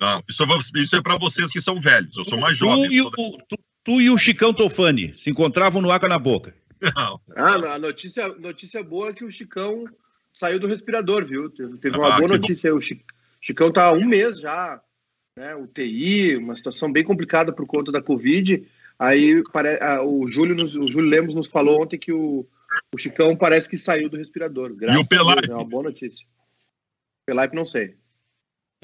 Não, 0.00 0.22
isso, 0.28 0.44
isso 0.76 0.96
é 0.96 1.02
para 1.02 1.16
vocês 1.16 1.50
que 1.50 1.60
são 1.60 1.80
velhos. 1.80 2.16
Eu 2.16 2.24
sou 2.24 2.38
mais 2.38 2.56
jovem. 2.56 2.88
Tu 2.88 2.92
e, 2.92 3.00
o, 3.00 3.10
tu, 3.10 3.58
tu 3.82 4.00
e 4.00 4.10
o 4.10 4.18
Chicão 4.18 4.52
Tofani 4.52 5.14
se 5.16 5.30
encontravam 5.30 5.80
no 5.80 5.90
água 5.90 6.08
na 6.08 6.18
boca. 6.18 6.54
Não. 6.94 7.20
Ah, 7.34 7.74
a 7.74 7.78
notícia, 7.78 8.28
notícia 8.28 8.82
boa 8.82 9.10
é 9.10 9.12
que 9.12 9.24
o 9.24 9.30
Chicão 9.30 9.84
saiu 10.32 10.60
do 10.60 10.66
respirador, 10.66 11.24
viu? 11.24 11.48
Teve 11.50 11.96
uma 11.96 12.14
ah, 12.14 12.16
boa 12.18 12.28
notícia. 12.28 12.70
Bom. 12.70 12.78
O 12.78 12.82
Chicão 13.40 13.72
tá 13.72 13.86
há 13.86 13.92
um 13.92 14.04
mês 14.04 14.40
já, 14.40 14.80
né? 15.36 15.54
O 15.54 15.66
TI, 15.66 16.36
uma 16.36 16.56
situação 16.56 16.90
bem 16.92 17.04
complicada 17.04 17.52
por 17.52 17.66
conta 17.66 17.90
da 17.90 18.02
Covid. 18.02 18.66
Aí 18.98 19.42
o 20.04 20.28
Júlio, 20.28 20.54
nos, 20.54 20.76
o 20.76 20.86
Júlio 20.86 21.08
Lemos 21.08 21.34
nos 21.34 21.48
falou 21.48 21.82
ontem 21.82 21.98
que 21.98 22.12
o, 22.12 22.46
o 22.94 22.98
Chicão 22.98 23.36
parece 23.36 23.68
que 23.68 23.76
saiu 23.76 24.08
do 24.08 24.16
respirador. 24.16 24.74
Graças 24.74 25.00
e 25.00 25.04
o 25.04 25.08
Pelaipe? 25.08 25.50
É 25.50 25.54
uma 25.54 25.64
boa 25.64 25.84
notícia. 25.84 26.26
Pelaipe 27.26 27.56
não 27.56 27.64
sei. 27.64 27.96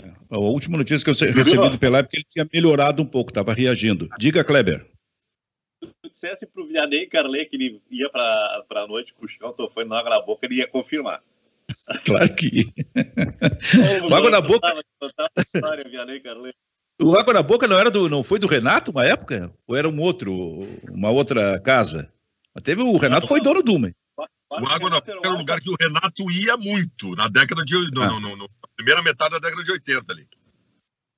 É, 0.00 0.12
a 0.30 0.38
última 0.38 0.78
notícia 0.78 1.04
que 1.04 1.10
eu 1.10 1.32
recebi 1.32 1.70
do 1.70 1.78
Pelaipe 1.78 2.08
é 2.08 2.10
que 2.10 2.16
ele 2.18 2.26
tinha 2.28 2.48
melhorado 2.52 3.02
um 3.02 3.06
pouco, 3.06 3.30
estava 3.30 3.52
reagindo. 3.52 4.08
Diga, 4.18 4.44
Kleber 4.44 4.86
tu 5.80 6.10
dissesse 6.10 6.46
pro 6.46 6.66
Vianney 6.66 7.06
Carley 7.06 7.46
que 7.46 7.56
ele 7.56 7.82
ia 7.90 8.08
pra, 8.10 8.64
pra 8.68 8.86
noite 8.86 9.12
com 9.14 9.24
o 9.24 9.28
Chicão 9.28 9.52
Tofani 9.52 9.92
água 9.92 10.10
na 10.10 10.20
boca, 10.20 10.46
ele 10.46 10.56
ia 10.56 10.68
confirmar. 10.68 11.22
Claro 12.04 12.34
que 12.34 12.46
ia. 12.52 14.06
o 14.08 14.14
água 14.14 14.30
na 14.30 14.40
boca. 14.40 14.74
O 17.00 17.16
água 17.16 17.32
na 17.32 17.42
boca 17.42 17.66
não 17.66 17.78
era 17.78 17.90
do, 17.90 18.08
não 18.08 18.24
foi 18.24 18.38
do 18.38 18.46
Renato 18.46 18.90
uma 18.90 19.06
época? 19.06 19.52
Ou 19.66 19.76
era 19.76 19.88
um 19.88 20.00
outro, 20.00 20.32
uma 20.90 21.10
outra 21.10 21.60
casa? 21.60 22.12
Teve 22.62 22.82
o 22.82 22.96
Renato 22.96 23.26
foi 23.26 23.40
dono 23.40 23.62
do 23.62 23.74
uma. 23.74 23.92
O 24.50 24.66
água 24.66 24.90
na 24.90 25.00
boca 25.00 25.12
era 25.12 25.34
um 25.34 25.38
lugar 25.38 25.60
que 25.60 25.70
o 25.70 25.76
Renato 25.80 26.30
ia 26.30 26.56
muito 26.56 27.14
na 27.14 27.28
década 27.28 27.64
de 27.64 27.74
no, 27.92 28.02
ah. 28.02 28.08
no, 28.08 28.20
no, 28.20 28.36
no 28.36 28.50
primeira 28.76 29.02
metade 29.02 29.32
da 29.32 29.38
década 29.38 29.62
de 29.62 29.72
80 29.72 30.12
ali. 30.12 30.26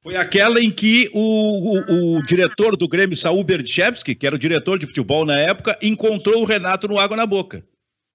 Foi 0.03 0.17
aquela 0.17 0.61
em 0.61 0.71
que 0.71 1.11
o, 1.13 1.21
o, 1.21 2.17
o, 2.17 2.23
diretor 2.23 2.75
do 2.75 2.89
Grêmio, 2.89 3.15
Saul 3.15 3.45
Berdichevski, 3.45 4.15
que 4.15 4.27
era 4.27 4.35
o 4.35 4.39
diretor 4.39 4.79
de 4.79 4.87
futebol 4.87 5.27
na 5.27 5.39
época, 5.39 5.79
encontrou 5.83 6.41
o 6.41 6.47
Renato 6.47 6.89
no 6.89 6.99
Água 6.99 7.19
na 7.19 7.27
Boca. 7.27 7.63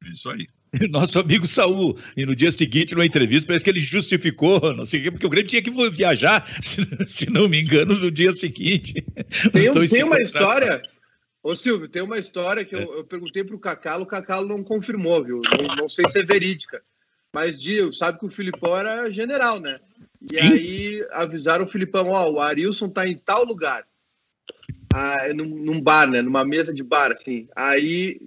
Isso 0.04 0.30
aí. 0.32 0.48
Nosso 0.90 1.20
amigo 1.20 1.48
Saul. 1.48 1.98
E 2.16 2.26
no 2.26 2.36
dia 2.36 2.52
seguinte, 2.52 2.94
numa 2.94 3.06
entrevista, 3.06 3.48
parece 3.48 3.64
que 3.64 3.70
ele 3.70 3.80
justificou, 3.80 4.74
não 4.74 4.86
sei 4.86 5.00
o 5.00 5.04
quê, 5.04 5.12
porque 5.12 5.26
o 5.26 5.30
Grêmio 5.30 5.50
tinha 5.50 5.62
que 5.62 5.72
viajar, 5.90 6.46
se, 6.62 6.86
se 7.08 7.30
não 7.30 7.48
me 7.48 7.62
engano, 7.62 7.96
no 7.96 8.12
dia 8.12 8.32
seguinte. 8.32 8.94
Tem, 9.52 9.88
tem 9.88 10.04
uma 10.04 10.20
história. 10.20 10.82
Ô 11.44 11.56
Silvio, 11.56 11.88
tem 11.88 12.02
uma 12.02 12.18
história 12.18 12.66
que 12.66 12.76
é. 12.76 12.84
eu, 12.84 12.98
eu 12.98 13.04
perguntei 13.04 13.44
para 13.44 13.56
o 13.56 13.60
Cacalo, 13.60 14.04
o 14.04 14.08
Cacalo 14.08 14.48
não 14.48 14.64
confirmou, 14.64 15.24
viu? 15.24 15.42
Não, 15.44 15.76
não 15.76 15.90
sei 15.90 16.08
se 16.08 16.20
é 16.20 16.24
verídica. 16.24 16.82
Mas 17.32 17.62
Dio, 17.62 17.94
sabe 17.94 18.18
que 18.18 18.26
o 18.26 18.30
Filipão 18.30 18.76
era 18.76 19.12
general, 19.12 19.60
né? 19.60 19.80
E 20.22 20.40
Sim. 20.40 20.40
aí 20.40 21.08
avisaram 21.12 21.66
o 21.66 21.68
Filipão, 21.68 22.10
ó, 22.10 22.30
o 22.32 22.40
Arilson 22.40 22.90
tá 22.90 23.08
em 23.08 23.18
tal 23.18 23.46
lugar. 23.46 23.86
Ah, 24.98 25.34
num, 25.34 25.46
num, 25.46 25.82
bar, 25.82 26.10
né? 26.10 26.22
Numa 26.22 26.46
mesa 26.46 26.74
de 26.74 26.82
bar, 26.82 27.12
assim. 27.12 27.50
Aí 27.54 28.18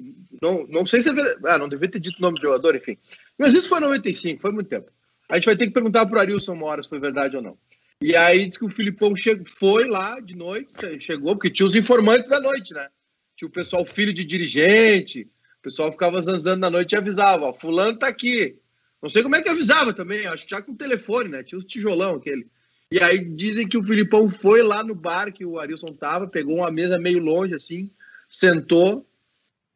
não, 0.43 0.67
não 0.67 0.85
sei 0.85 1.01
se 1.01 1.09
é 1.09 1.15
verdade. 1.15 1.39
Ah, 1.47 1.59
não 1.59 1.69
devia 1.69 1.91
ter 1.91 1.99
dito 1.99 2.19
o 2.19 2.23
nome 2.23 2.39
do 2.39 2.43
jogador, 2.43 2.77
enfim. 2.77 2.99
Mas 3.39 3.55
isso 3.55 3.69
foi 3.69 3.81
95, 3.81 4.41
foi 4.41 4.53
muito 4.53 4.69
tempo. 4.69 4.91
A 5.29 5.37
gente 5.37 5.47
vai 5.47 5.57
ter 5.57 5.67
que 5.67 5.73
perguntar 5.73 6.05
para 6.05 6.19
o 6.19 6.21
Arilson 6.21 6.53
uma 6.53 6.67
hora 6.67 6.83
se 6.83 6.89
foi 6.89 7.01
verdade 7.01 7.37
ou 7.37 7.43
não. 7.43 7.57
E 8.01 8.15
aí 8.15 8.47
diz 8.47 8.57
que 8.57 8.65
o 8.65 8.71
Filipão 8.71 9.17
chegou, 9.17 9.45
foi 9.47 9.89
lá 9.89 10.21
de 10.21 10.37
noite, 10.37 11.01
chegou, 11.01 11.35
porque 11.35 11.51
tinha 11.51 11.67
os 11.67 11.75
informantes 11.75 12.29
da 12.29 12.41
noite, 12.41 12.73
né? 12.73 12.89
Tinha 13.37 13.49
o 13.49 13.53
pessoal, 13.53 13.85
filho 13.85 14.13
de 14.13 14.25
dirigente, 14.25 15.29
o 15.59 15.63
pessoal 15.63 15.91
ficava 15.91 16.21
zanzando 16.23 16.61
na 16.61 16.71
noite 16.71 16.93
e 16.93 16.97
avisava, 16.97 17.47
ó, 17.47 17.53
fulano 17.53 17.99
tá 17.99 18.07
aqui. 18.07 18.57
Não 19.03 19.09
sei 19.09 19.23
como 19.23 19.37
é 19.37 19.43
que 19.43 19.49
avisava 19.49 19.93
também, 19.93 20.27
acho 20.27 20.45
que 20.45 20.51
já 20.51 20.63
com 20.63 20.73
o 20.73 20.77
telefone, 20.77 21.29
né? 21.29 21.43
Tinha 21.43 21.59
o 21.59 21.65
tijolão 21.65 22.17
aquele. 22.17 22.47
E 22.91 23.03
aí 23.03 23.23
dizem 23.23 23.69
que 23.69 23.77
o 23.77 23.83
Filipão 23.83 24.29
foi 24.29 24.63
lá 24.63 24.83
no 24.83 24.95
bar 24.95 25.33
que 25.33 25.45
o 25.45 25.59
Arilson 25.59 25.93
tava, 25.93 26.27
pegou 26.27 26.57
uma 26.57 26.71
mesa 26.71 26.99
meio 26.99 27.19
longe 27.19 27.55
assim, 27.55 27.91
sentou, 28.29 29.07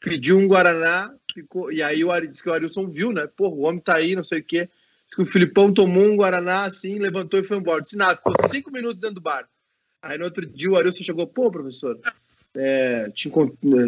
pediu 0.01 0.38
um 0.38 0.48
Guaraná, 0.48 1.14
ficou, 1.33 1.70
e 1.70 1.83
aí 1.83 2.03
o, 2.03 2.20
disse 2.20 2.42
que 2.42 2.48
o 2.48 2.53
Arilson 2.55 2.88
viu, 2.88 3.12
né? 3.12 3.29
Pô, 3.37 3.48
o 3.48 3.61
homem 3.61 3.81
tá 3.81 3.96
aí, 3.96 4.16
não 4.16 4.25
sei 4.25 4.40
o 4.40 4.44
quê. 4.44 4.68
Diz 5.05 5.14
que 5.14 5.22
o 5.22 5.27
Filipão 5.27 5.75
tomou 5.75 6.05
um 6.05 6.16
Guaraná 6.16 6.64
assim, 6.64 6.98
levantou 6.98 7.38
e 7.38 7.44
foi 7.44 7.59
embora. 7.59 7.83
Disse 7.83 7.96
nada, 7.96 8.16
ficou 8.16 8.35
cinco 8.48 8.70
minutos 8.70 9.01
dentro 9.01 9.16
do 9.16 9.20
bar. 9.20 9.46
Aí 10.01 10.16
no 10.16 10.25
outro 10.25 10.46
dia 10.46 10.70
o 10.70 10.77
Arilson 10.77 11.05
chegou, 11.05 11.27
pô, 11.27 11.51
professor, 11.51 12.01
é, 12.55 13.11
te 13.11 13.31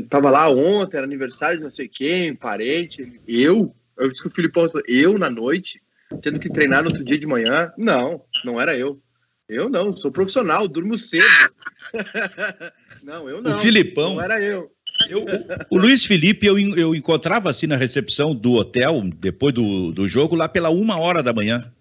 tava 0.09 0.31
lá 0.31 0.51
ontem, 0.51 0.99
era 0.99 1.07
aniversário 1.07 1.59
de 1.59 1.65
não 1.65 1.71
sei 1.71 1.89
quem, 1.89 2.35
parente. 2.35 3.21
Eu? 3.27 3.75
Eu 3.97 4.09
disse 4.09 4.23
que 4.23 4.29
o 4.29 4.35
Filipão, 4.35 4.67
eu 4.87 5.19
na 5.19 5.31
noite, 5.31 5.81
tendo 6.21 6.39
que 6.39 6.51
treinar 6.51 6.83
no 6.83 6.91
outro 6.91 7.05
dia 7.05 7.19
de 7.19 7.27
manhã? 7.27 7.73
Não, 7.79 8.23
não 8.45 8.61
era 8.61 8.77
eu. 8.77 9.01
Eu 9.55 9.69
não, 9.69 9.93
sou 9.93 10.11
profissional, 10.11 10.67
durmo 10.67 10.97
cedo. 10.97 11.25
não, 13.03 13.29
eu 13.29 13.41
não. 13.41 13.53
O 13.53 13.57
Filipão. 13.57 14.15
Não 14.15 14.21
era 14.23 14.41
eu. 14.41 14.71
eu 15.09 15.25
o, 15.71 15.77
o, 15.77 15.79
Luiz 15.79 16.05
Felipe, 16.05 16.47
eu, 16.47 16.59
eu 16.59 16.95
encontrava 16.95 17.51
assim 17.51 17.67
na 17.67 17.77
recepção 17.77 18.35
do 18.35 18.55
hotel, 18.55 19.03
depois 19.17 19.55
do, 19.55 19.93
do 19.93 20.09
jogo, 20.09 20.35
lá 20.35 20.49
pela 20.49 20.71
uma 20.71 20.99
hora 20.99 21.23
da 21.23 21.33
manhã. 21.33 21.73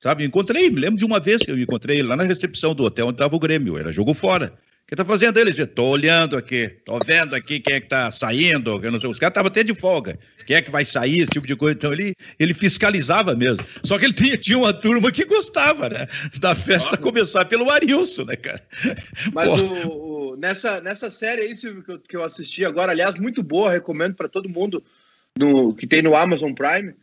Sabe, 0.00 0.24
encontrei, 0.24 0.70
me 0.70 0.80
lembro 0.80 0.96
de 0.96 1.04
uma 1.04 1.18
vez 1.18 1.42
que 1.42 1.50
eu 1.50 1.58
encontrei 1.58 1.98
ele 1.98 2.06
lá 2.06 2.14
na 2.14 2.22
recepção 2.22 2.72
do 2.72 2.84
hotel 2.84 3.08
onde 3.08 3.16
estava 3.16 3.34
o 3.34 3.40
Grêmio, 3.40 3.76
era 3.76 3.90
jogo 3.90 4.14
fora. 4.14 4.52
Que 4.88 4.96
tá 4.96 5.04
fazendo 5.04 5.38
ele? 5.38 5.52
Tô 5.66 5.84
olhando 5.84 6.34
aqui, 6.34 6.78
tô 6.82 6.98
vendo 7.04 7.36
aqui 7.36 7.60
quem 7.60 7.74
é 7.74 7.80
que 7.80 7.88
tá 7.88 8.10
saindo, 8.10 8.82
eu 8.82 8.90
não 8.90 8.98
sei, 8.98 9.10
os 9.10 9.18
caras 9.18 9.32
estavam 9.32 9.48
até 9.48 9.62
de 9.62 9.74
folga. 9.74 10.18
Quem 10.46 10.56
é 10.56 10.62
que 10.62 10.70
vai 10.70 10.82
sair, 10.82 11.20
esse 11.20 11.30
tipo 11.30 11.46
de 11.46 11.54
coisa. 11.54 11.76
Então 11.76 11.92
ele, 11.92 12.14
ele 12.38 12.54
fiscalizava 12.54 13.34
mesmo. 13.34 13.62
Só 13.84 13.98
que 13.98 14.06
ele 14.06 14.14
tinha, 14.14 14.38
tinha 14.38 14.56
uma 14.56 14.72
turma 14.72 15.12
que 15.12 15.26
gostava, 15.26 15.90
né? 15.90 16.08
Da 16.40 16.54
festa 16.54 16.96
começar 16.96 17.44
pelo 17.44 17.70
Arilson, 17.70 18.24
né, 18.24 18.36
cara? 18.36 18.66
Mas 19.34 19.50
o, 19.58 19.88
o, 19.88 20.36
nessa, 20.36 20.80
nessa 20.80 21.10
série 21.10 21.42
aí 21.42 21.54
que 21.54 21.66
eu, 21.66 21.98
que 21.98 22.16
eu 22.16 22.24
assisti 22.24 22.64
agora, 22.64 22.92
aliás, 22.92 23.14
muito 23.14 23.42
boa, 23.42 23.70
recomendo 23.70 24.14
para 24.14 24.26
todo 24.26 24.48
mundo 24.48 24.82
no, 25.38 25.74
que 25.74 25.86
tem 25.86 26.00
no 26.00 26.16
Amazon 26.16 26.54
Prime, 26.54 26.94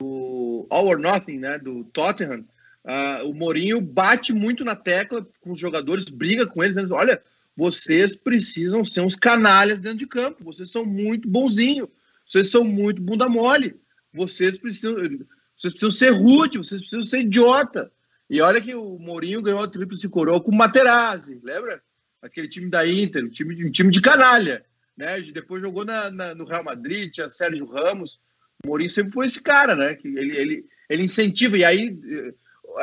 o 0.00 0.64
All 0.70 0.86
or 0.86 0.98
Nothing, 1.00 1.38
né? 1.38 1.58
Do 1.58 1.82
Tottenham. 1.92 2.44
Uh, 2.84 3.28
o 3.28 3.34
Mourinho 3.34 3.80
bate 3.80 4.32
muito 4.32 4.64
na 4.64 4.74
tecla 4.74 5.26
com 5.40 5.52
os 5.52 5.60
jogadores, 5.60 6.08
briga 6.08 6.46
com 6.46 6.62
eles, 6.62 6.74
dizendo, 6.74 6.94
olha, 6.94 7.22
vocês 7.56 8.16
precisam 8.16 8.84
ser 8.84 9.02
uns 9.02 9.14
canalhas 9.14 9.80
dentro 9.80 9.98
de 9.98 10.06
campo, 10.06 10.44
vocês 10.44 10.70
são 10.70 10.84
muito 10.84 11.28
bonzinhos, 11.28 11.88
vocês 12.26 12.50
são 12.50 12.64
muito 12.64 13.00
bunda 13.00 13.28
mole, 13.28 13.76
vocês 14.12 14.56
precisam, 14.58 14.94
vocês 15.56 15.72
precisam 15.72 15.90
ser 15.90 16.10
rude, 16.10 16.58
vocês 16.58 16.80
precisam 16.80 17.02
ser 17.02 17.20
idiota. 17.20 17.90
E 18.28 18.40
olha 18.40 18.60
que 18.60 18.74
o 18.74 18.98
Mourinho 18.98 19.42
ganhou 19.42 19.62
a 19.62 19.68
tríplice 19.68 20.08
coroa 20.08 20.42
com 20.42 20.50
o 20.50 20.54
Materazzi, 20.54 21.38
lembra? 21.42 21.82
Aquele 22.20 22.48
time 22.48 22.70
da 22.70 22.86
Inter, 22.86 23.24
um 23.24 23.28
time, 23.28 23.66
um 23.66 23.70
time 23.70 23.90
de 23.90 24.00
canalha. 24.00 24.64
Né? 24.96 25.20
Depois 25.20 25.62
jogou 25.62 25.84
na, 25.84 26.10
na, 26.10 26.34
no 26.34 26.44
Real 26.44 26.64
Madrid, 26.64 27.12
tinha 27.12 27.28
Sérgio 27.28 27.66
Ramos. 27.66 28.20
O 28.64 28.68
Mourinho 28.68 28.90
sempre 28.90 29.12
foi 29.12 29.26
esse 29.26 29.40
cara, 29.40 29.74
né? 29.74 29.94
Que 29.94 30.08
ele, 30.08 30.36
ele, 30.36 30.66
ele 30.88 31.02
incentiva. 31.02 31.58
E 31.58 31.64
aí 31.64 31.98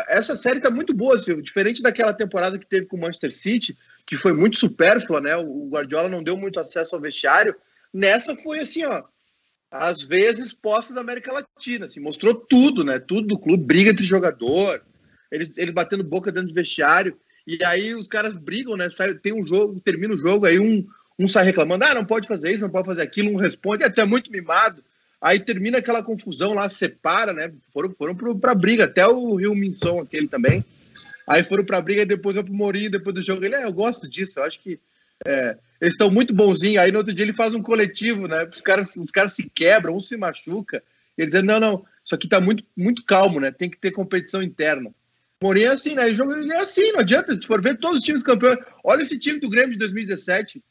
essa 0.08 0.36
série 0.36 0.60
tá 0.60 0.70
muito 0.70 0.94
boa, 0.94 1.16
assim, 1.16 1.40
diferente 1.42 1.82
daquela 1.82 2.14
temporada 2.14 2.58
que 2.58 2.66
teve 2.66 2.86
com 2.86 2.98
o 2.98 3.00
Manchester 3.00 3.32
City, 3.32 3.78
que 4.06 4.16
foi 4.16 4.34
muito 4.34 4.58
supérflua, 4.58 5.22
né? 5.22 5.36
O 5.36 5.70
Guardiola 5.70 6.10
não 6.10 6.24
deu 6.24 6.38
muito 6.38 6.60
acesso 6.60 6.96
ao 6.96 7.02
vestiário. 7.02 7.56
Nessa 7.94 8.36
foi 8.36 8.60
assim, 8.60 8.86
ó, 8.86 9.04
às 9.72 10.02
vezes 10.02 10.54
postas 10.54 10.96
da 10.96 11.02
América 11.02 11.32
Latina, 11.32 11.86
assim, 11.86 12.00
mostrou 12.00 12.34
tudo, 12.34 12.84
né? 12.84 13.00
Tudo 13.00 13.28
do 13.28 13.40
clube, 13.40 13.66
briga 13.66 13.92
entre 13.92 14.04
jogador, 14.04 14.82
eles, 15.32 15.58
eles 15.58 15.74
batendo 15.74 16.04
boca 16.04 16.32
dentro 16.32 16.50
do 16.50 16.56
vestiário, 16.56 17.18
e 17.46 17.58
aí 17.64 17.94
os 17.94 18.08
caras 18.08 18.36
brigam, 18.36 18.76
né? 18.76 18.90
Sai, 18.90 19.14
tem 19.16 19.34
um 19.34 19.44
jogo, 19.44 19.80
termina 19.80 20.14
o 20.14 20.18
jogo, 20.18 20.46
aí 20.46 20.60
um, 20.60 20.86
um 21.18 21.28
sai 21.28 21.46
reclamando, 21.46 21.86
ah, 21.86 21.94
não 21.94 22.06
pode 22.06 22.28
fazer 22.28 22.54
isso, 22.54 22.64
não 22.64 22.72
pode 22.72 22.88
fazer 22.88 23.02
aquilo, 23.02 23.32
um 23.32 23.36
responde, 23.36 23.84
até 23.84 24.06
muito 24.06 24.32
mimado. 24.32 24.84
Aí 25.22 25.40
termina 25.40 25.80
aquela 25.80 26.02
confusão 26.02 26.54
lá, 26.54 26.70
separa, 26.70 27.34
né? 27.34 27.52
Foram, 27.74 27.92
foram 27.92 28.16
para 28.40 28.56
briga, 28.56 28.86
até 28.86 29.06
o 29.06 29.36
Rio 29.36 29.54
Minson, 29.54 30.00
aquele 30.00 30.28
também. 30.28 30.64
Aí 31.28 31.44
foram 31.44 31.64
para 31.64 31.82
briga, 31.82 32.06
depois 32.06 32.36
eu 32.36 32.44
pro 32.44 32.54
Mourinho, 32.54 32.90
depois 32.90 33.14
do 33.14 33.22
jogo. 33.22 33.44
Ele, 33.44 33.56
é, 33.56 33.66
eu 33.66 33.74
gosto 33.74 34.10
disso, 34.10 34.40
eu 34.40 34.44
acho 34.44 34.60
que 34.62 34.80
é, 35.26 35.58
eles 35.80 35.94
estão 35.94 36.10
muito 36.10 36.34
bonzinhos. 36.34 36.78
Aí 36.78 36.92
no 36.92 37.00
outro 37.00 37.14
dia 37.14 37.26
ele 37.26 37.34
faz 37.34 37.54
um 37.54 37.62
coletivo, 37.62 38.28
né? 38.28 38.50
Os 38.52 38.62
caras, 38.62 38.96
os 38.96 39.12
caras 39.12 39.34
se 39.34 39.50
quebram, 39.50 39.96
um 39.96 40.00
se 40.00 40.16
machuca. 40.16 40.82
Ele 41.18 41.28
dizendo, 41.28 41.48
não, 41.48 41.60
não, 41.60 41.86
isso 42.04 42.16
aqui 42.16 42.28
tá 42.28 42.40
muito, 42.40 42.64
muito 42.76 43.04
calmo, 43.04 43.40
né? 43.40 43.52
Tem 43.52 43.70
que 43.70 43.78
ter 43.78 43.92
competição 43.92 44.42
interna. 44.42 44.90
Mourinho 45.42 45.68
é 45.68 45.72
assim, 45.72 45.96
né? 45.96 46.08
O 46.08 46.14
jogo 46.14 46.34
é 46.34 46.58
assim, 46.58 46.92
não 46.94 47.02
adianta. 47.02 47.38
For 47.46 47.62
ver 47.62 47.78
todos 47.78 48.00
os 48.00 48.06
times 48.06 48.24
campeões. 48.24 48.60
Olha 48.84 49.02
esse 49.02 49.20
time 49.20 49.40
do 49.40 49.50
Grêmio 49.50 49.74
de 49.74 49.78
2017. 49.78 50.64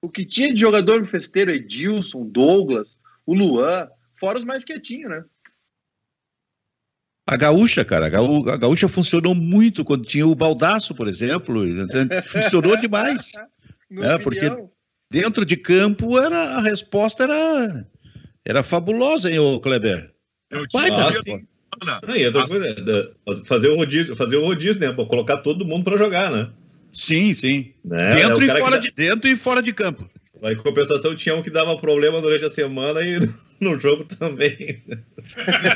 O 0.00 0.08
que 0.08 0.24
tinha 0.24 0.54
de 0.54 0.60
jogador 0.60 1.04
festeiro, 1.04 1.50
Edilson, 1.50 2.24
Douglas, 2.24 2.96
o 3.30 3.34
Luan, 3.34 3.88
fora 4.18 4.38
os 4.38 4.44
mais 4.44 4.64
quietinhos, 4.64 5.08
né? 5.08 5.24
A 7.28 7.36
gaúcha, 7.36 7.84
cara, 7.84 8.06
a 8.06 8.56
gaúcha 8.56 8.88
funcionou 8.88 9.36
muito 9.36 9.84
quando 9.84 10.04
tinha 10.04 10.26
o 10.26 10.34
baldaço, 10.34 10.96
por 10.96 11.06
exemplo. 11.06 11.62
Funcionou 12.26 12.76
demais. 12.76 13.30
é, 13.92 14.18
porque 14.18 14.50
dentro 15.08 15.44
de 15.44 15.56
campo 15.56 16.18
era, 16.18 16.56
a 16.56 16.60
resposta 16.60 17.22
era, 17.22 17.86
era 18.44 18.62
fabulosa, 18.64 19.30
hein, 19.30 19.38
ô 19.38 19.60
Kleber? 19.60 20.12
Eu 20.50 20.64
assim, 20.64 21.46
não, 22.02 22.16
e 22.16 22.26
outra 22.26 22.48
coisa, 22.48 23.14
fazer 23.46 23.68
o 23.68 23.76
rodízio, 23.76 24.16
fazer 24.16 24.38
o 24.38 24.44
rodízio, 24.44 24.80
né? 24.80 24.92
Colocar 24.92 25.36
todo 25.36 25.64
mundo 25.64 25.84
para 25.84 25.96
jogar, 25.96 26.32
né? 26.32 26.50
Sim, 26.90 27.32
sim. 27.32 27.72
Né? 27.84 28.16
Dentro, 28.16 28.42
é, 28.42 28.46
e 28.46 28.60
fora 28.60 28.76
dá... 28.76 28.78
de, 28.78 28.90
dentro 28.90 29.30
e 29.30 29.36
fora 29.36 29.62
de 29.62 29.72
campo. 29.72 30.10
Em 30.42 30.56
compensação, 30.56 31.14
tinha 31.14 31.34
um 31.34 31.42
que 31.42 31.50
dava 31.50 31.76
problema 31.76 32.20
durante 32.20 32.44
a 32.44 32.50
semana 32.50 33.00
e 33.02 33.18
no 33.60 33.78
jogo 33.78 34.04
também. 34.04 34.82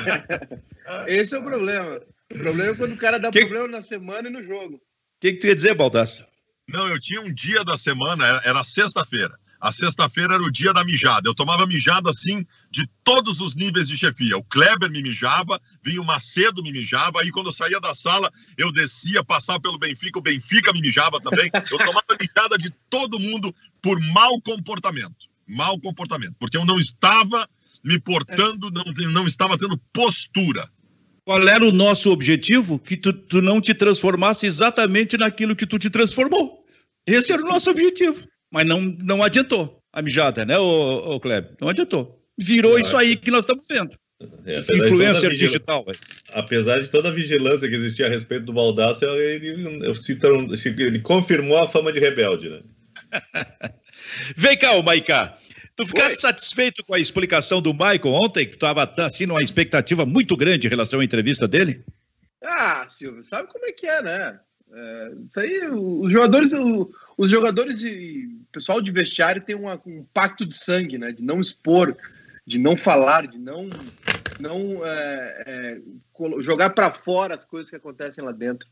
Esse 1.07 1.35
é 1.35 1.39
o 1.39 1.45
problema. 1.45 2.01
O 2.33 2.39
problema 2.39 2.73
é 2.73 2.75
quando 2.75 2.93
o 2.93 2.97
cara 2.97 3.19
dá 3.19 3.31
que... 3.31 3.41
problema 3.41 3.69
na 3.69 3.83
semana 3.83 4.29
e 4.29 4.33
no 4.33 4.43
jogo. 4.43 4.77
O 4.77 4.81
que, 5.21 5.33
que 5.33 5.41
tu 5.41 5.47
ia 5.47 5.55
dizer, 5.55 5.75
Baldasso? 5.75 6.25
Não, 6.67 6.89
eu 6.89 6.99
tinha 6.99 7.21
um 7.21 7.33
dia 7.33 7.63
da 7.63 7.77
semana, 7.77 8.27
era, 8.27 8.41
era 8.45 8.65
sexta-feira. 8.65 9.39
A 9.61 9.73
sexta-feira 9.73 10.35
era 10.35 10.43
o 10.43 10.53
dia 10.53 10.75
da 10.75 10.85
mijada. 10.85 11.27
Eu 11.27 11.35
tomava 11.35 11.67
mijada 11.67 12.11
assim 12.11 12.47
de 12.71 12.87
todos 13.03 13.41
os 13.41 13.55
níveis 13.55 13.89
de 13.89 13.97
chefia. 13.97 14.37
O 14.37 14.45
Kleber 14.45 14.91
me 14.91 15.03
mijava, 15.03 15.59
vinha 15.83 16.03
o 16.03 16.05
Macedo 16.05 16.63
me 16.63 16.71
mijava, 16.71 17.23
aí 17.23 17.31
quando 17.31 17.47
eu 17.47 17.53
saía 17.53 17.81
da 17.81 17.95
sala, 17.95 18.31
eu 18.59 18.71
descia, 18.71 19.25
passava 19.25 19.61
pelo 19.61 19.79
Benfica, 19.79 20.19
o 20.19 20.23
Benfica 20.23 20.71
me 20.73 20.83
mijava 20.83 21.19
também. 21.19 21.51
Eu 21.71 21.79
tomava 21.79 22.05
mijada 22.21 22.59
de 22.59 22.71
todo 22.91 23.19
mundo 23.19 23.55
por 23.85 24.01
mau 24.15 24.41
comportamento. 24.41 25.29
Mau 25.47 25.79
comportamento. 25.79 26.35
Porque 26.41 26.57
eu 26.57 26.65
não 26.65 26.79
estava 26.79 27.47
me 27.85 28.01
portando, 28.01 28.71
não, 28.71 29.13
não 29.13 29.27
estava 29.27 29.59
tendo 29.59 29.79
postura. 29.93 30.67
Qual 31.23 31.47
era 31.47 31.63
o 31.63 31.71
nosso 31.71 32.11
objetivo? 32.11 32.79
Que 32.79 32.97
tu, 32.97 33.13
tu 33.13 33.43
não 33.43 33.61
te 33.61 33.75
transformasse 33.75 34.47
exatamente 34.47 35.19
naquilo 35.19 35.55
que 35.55 35.67
tu 35.67 35.79
te 35.79 35.91
transformou. 35.91 36.65
Esse 37.07 37.35
era 37.35 37.43
o 37.43 37.47
nosso 37.47 37.69
objetivo. 37.69 38.27
Mas 38.51 38.67
não, 38.67 38.81
não 38.81 39.23
adiantou 39.23 39.83
a 39.93 40.01
mijada, 40.01 40.47
né, 40.47 40.59
ô, 40.59 41.15
ô 41.15 41.21
Kleber? 41.21 41.55
Não 41.61 41.69
adiantou. 41.69 42.19
Virou 42.39 42.79
isso 42.79 42.97
aí 42.97 43.17
que 43.17 43.31
nós 43.31 43.41
estamos 43.41 43.67
vendo. 43.69 43.99
É, 44.47 44.59
influência 44.59 45.29
de 45.29 45.37
digital. 45.37 45.85
Véio. 45.85 45.99
Apesar 46.33 46.81
de 46.81 46.89
toda 46.89 47.11
a 47.11 47.13
vigilância 47.13 47.69
que 47.69 47.75
existia 47.75 48.07
a 48.07 48.11
respeito 48.11 48.47
do 48.47 48.53
Baldassio, 48.53 49.09
ele, 49.11 49.49
ele, 49.49 50.83
ele 50.83 50.99
confirmou 51.01 51.59
a 51.59 51.67
fama 51.67 51.93
de 51.93 52.01
rebelde, 52.01 52.49
né? 52.49 52.63
Vem 54.37 54.57
cá, 54.57 54.81
Maiká. 54.83 55.39
Tu 55.77 55.87
ficaste 55.87 56.21
satisfeito 56.21 56.85
com 56.85 56.95
a 56.95 57.01
explicação 57.01 57.61
do 57.61 57.73
Michael 57.73 58.07
ontem, 58.07 58.45
que 58.45 58.53
tu 58.57 58.67
estava 58.67 58.89
assim 58.99 59.27
numa 59.27 59.43
expectativa 59.43 60.07
muito 60.07 60.37
grande 60.37 60.67
em 60.67 60.71
relação 60.71 61.01
à 61.01 61.05
entrevista 61.05 61.49
dele? 61.49 61.85
Ah, 62.43 62.87
Silvio, 62.89 63.25
sabe 63.25 63.49
como 63.49 63.67
é 63.67 63.73
que 63.73 63.87
é, 63.87 64.03
né? 64.03 64.39
É, 64.73 65.13
isso 65.29 65.41
aí, 65.41 65.69
os 65.69 66.13
jogadores, 66.13 66.53
os 67.17 67.31
jogadores 67.31 67.83
e 67.83 68.29
o 68.43 68.53
pessoal 68.53 68.81
de 68.81 68.93
vestiário 68.93 69.43
tem 69.43 69.57
uma, 69.57 69.81
um 69.87 70.05
pacto 70.13 70.47
de 70.47 70.55
sangue, 70.55 70.97
né? 70.97 71.11
De 71.11 71.25
não 71.25 71.41
expor, 71.41 71.97
de 72.47 72.59
não 72.59 72.77
falar, 72.77 73.27
de 73.27 73.39
não, 73.39 73.69
não 74.39 74.87
é, 74.87 75.43
é, 75.47 75.81
jogar 76.41 76.71
para 76.71 76.93
fora 76.93 77.35
as 77.35 77.45
coisas 77.45 77.71
que 77.71 77.77
acontecem 77.77 78.23
lá 78.23 78.33
dentro. 78.33 78.69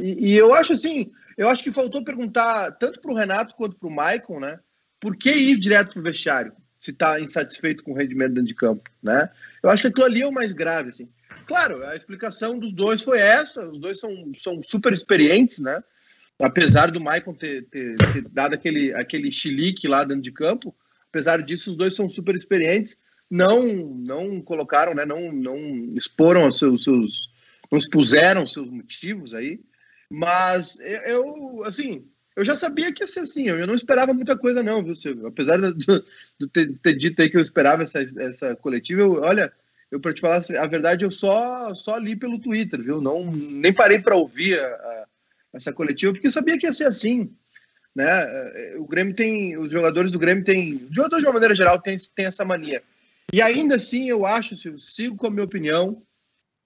E, 0.00 0.32
e, 0.32 0.36
eu 0.36 0.52
acho 0.54 0.72
assim, 0.72 1.10
eu 1.36 1.48
acho 1.48 1.62
que 1.62 1.72
faltou 1.72 2.04
perguntar 2.04 2.72
tanto 2.72 3.00
para 3.00 3.12
o 3.12 3.16
Renato 3.16 3.54
quanto 3.54 3.76
para 3.76 3.88
o 3.88 3.92
Maicon, 3.92 4.40
né? 4.40 4.58
Por 5.04 5.14
que 5.14 5.30
ir 5.30 5.58
direto 5.58 5.92
para 5.92 6.00
o 6.00 6.02
vestiário? 6.02 6.52
se 6.78 6.90
está 6.90 7.18
insatisfeito 7.18 7.82
com 7.82 7.92
o 7.92 7.96
rendimento 7.96 8.34
dentro 8.34 8.48
de 8.48 8.54
campo, 8.54 8.90
né? 9.02 9.30
Eu 9.62 9.70
acho 9.70 9.82
que 9.82 9.88
aquilo 9.88 10.04
ali 10.04 10.20
é 10.20 10.26
o 10.26 10.32
mais 10.32 10.52
grave, 10.52 10.90
assim. 10.90 11.08
Claro, 11.46 11.82
a 11.82 11.96
explicação 11.96 12.58
dos 12.58 12.74
dois 12.74 13.00
foi 13.00 13.20
essa, 13.20 13.66
os 13.66 13.78
dois 13.78 13.98
são, 13.98 14.32
são 14.38 14.62
super 14.62 14.92
experientes, 14.92 15.60
né? 15.60 15.82
Apesar 16.38 16.90
do 16.90 17.00
Maicon 17.00 17.32
ter, 17.32 17.64
ter, 17.70 17.96
ter 17.96 18.28
dado 18.28 18.52
aquele, 18.52 18.92
aquele 18.92 19.32
chilique 19.32 19.88
lá 19.88 20.04
dentro 20.04 20.22
de 20.22 20.30
campo, 20.30 20.76
apesar 21.08 21.42
disso, 21.42 21.70
os 21.70 21.76
dois 21.76 21.94
são 21.94 22.06
super 22.06 22.34
experientes, 22.34 22.98
não 23.30 23.64
não 23.64 24.42
colocaram, 24.42 24.94
né? 24.94 25.06
Não, 25.06 25.32
não 25.32 25.56
exporam 25.96 26.46
os 26.46 26.58
seus, 26.58 26.84
seus 26.84 27.30
não 27.72 27.78
expuseram 27.78 28.44
seus 28.44 28.68
motivos 28.68 29.32
aí, 29.32 29.58
mas 30.10 30.78
eu, 31.06 31.64
assim, 31.64 32.06
eu 32.36 32.44
já 32.44 32.56
sabia 32.56 32.92
que 32.92 33.02
ia 33.02 33.06
ser 33.06 33.20
assim, 33.20 33.48
eu 33.48 33.66
não 33.66 33.74
esperava 33.74 34.12
muita 34.12 34.36
coisa, 34.36 34.62
não, 34.62 34.82
viu, 34.82 34.94
Silvio? 34.94 35.26
Apesar 35.26 35.58
de, 35.58 36.48
ter, 36.52 36.76
ter, 36.78 36.94
dito 36.94 37.22
aí 37.22 37.30
que 37.30 37.36
eu 37.36 37.40
esperava 37.40 37.84
essa, 37.84 38.00
essa 38.18 38.56
coletiva, 38.56 39.02
eu, 39.02 39.22
olha, 39.22 39.52
eu 39.90 40.00
para 40.00 40.12
te 40.12 40.20
falar 40.20 40.40
a 40.58 40.66
verdade, 40.66 41.04
eu 41.04 41.10
só, 41.12 41.72
só 41.74 41.96
li 41.96 42.16
pelo 42.16 42.40
Twitter, 42.40 42.82
viu? 42.82 43.00
Não, 43.00 43.24
nem 43.30 43.72
parei 43.72 44.00
para 44.00 44.16
ouvir 44.16 44.58
a, 44.58 44.66
a, 44.66 45.04
essa 45.52 45.72
coletiva, 45.72 46.12
porque 46.12 46.26
eu 46.26 46.32
sabia 46.32 46.58
que 46.58 46.66
ia 46.66 46.72
ser 46.72 46.86
assim. 46.86 47.32
Né? 47.94 48.04
É, 48.08 48.74
o 48.78 48.86
Grêmio 48.86 49.14
tem, 49.14 49.56
os 49.56 49.70
jogadores 49.70 50.10
do 50.10 50.18
Grêmio 50.18 50.42
têm, 50.42 50.86
os 50.90 50.96
jogadores 50.96 51.22
de 51.22 51.28
uma 51.28 51.34
maneira 51.34 51.54
geral 51.54 51.80
têm, 51.80 51.96
têm 52.16 52.26
essa 52.26 52.44
mania. 52.44 52.82
E 53.32 53.40
ainda 53.40 53.76
assim, 53.76 54.08
eu 54.08 54.26
acho, 54.26 54.56
Silvio, 54.56 54.80
sigo 54.80 55.16
com 55.16 55.28
a 55.28 55.30
minha 55.30 55.44
opinião, 55.44 56.02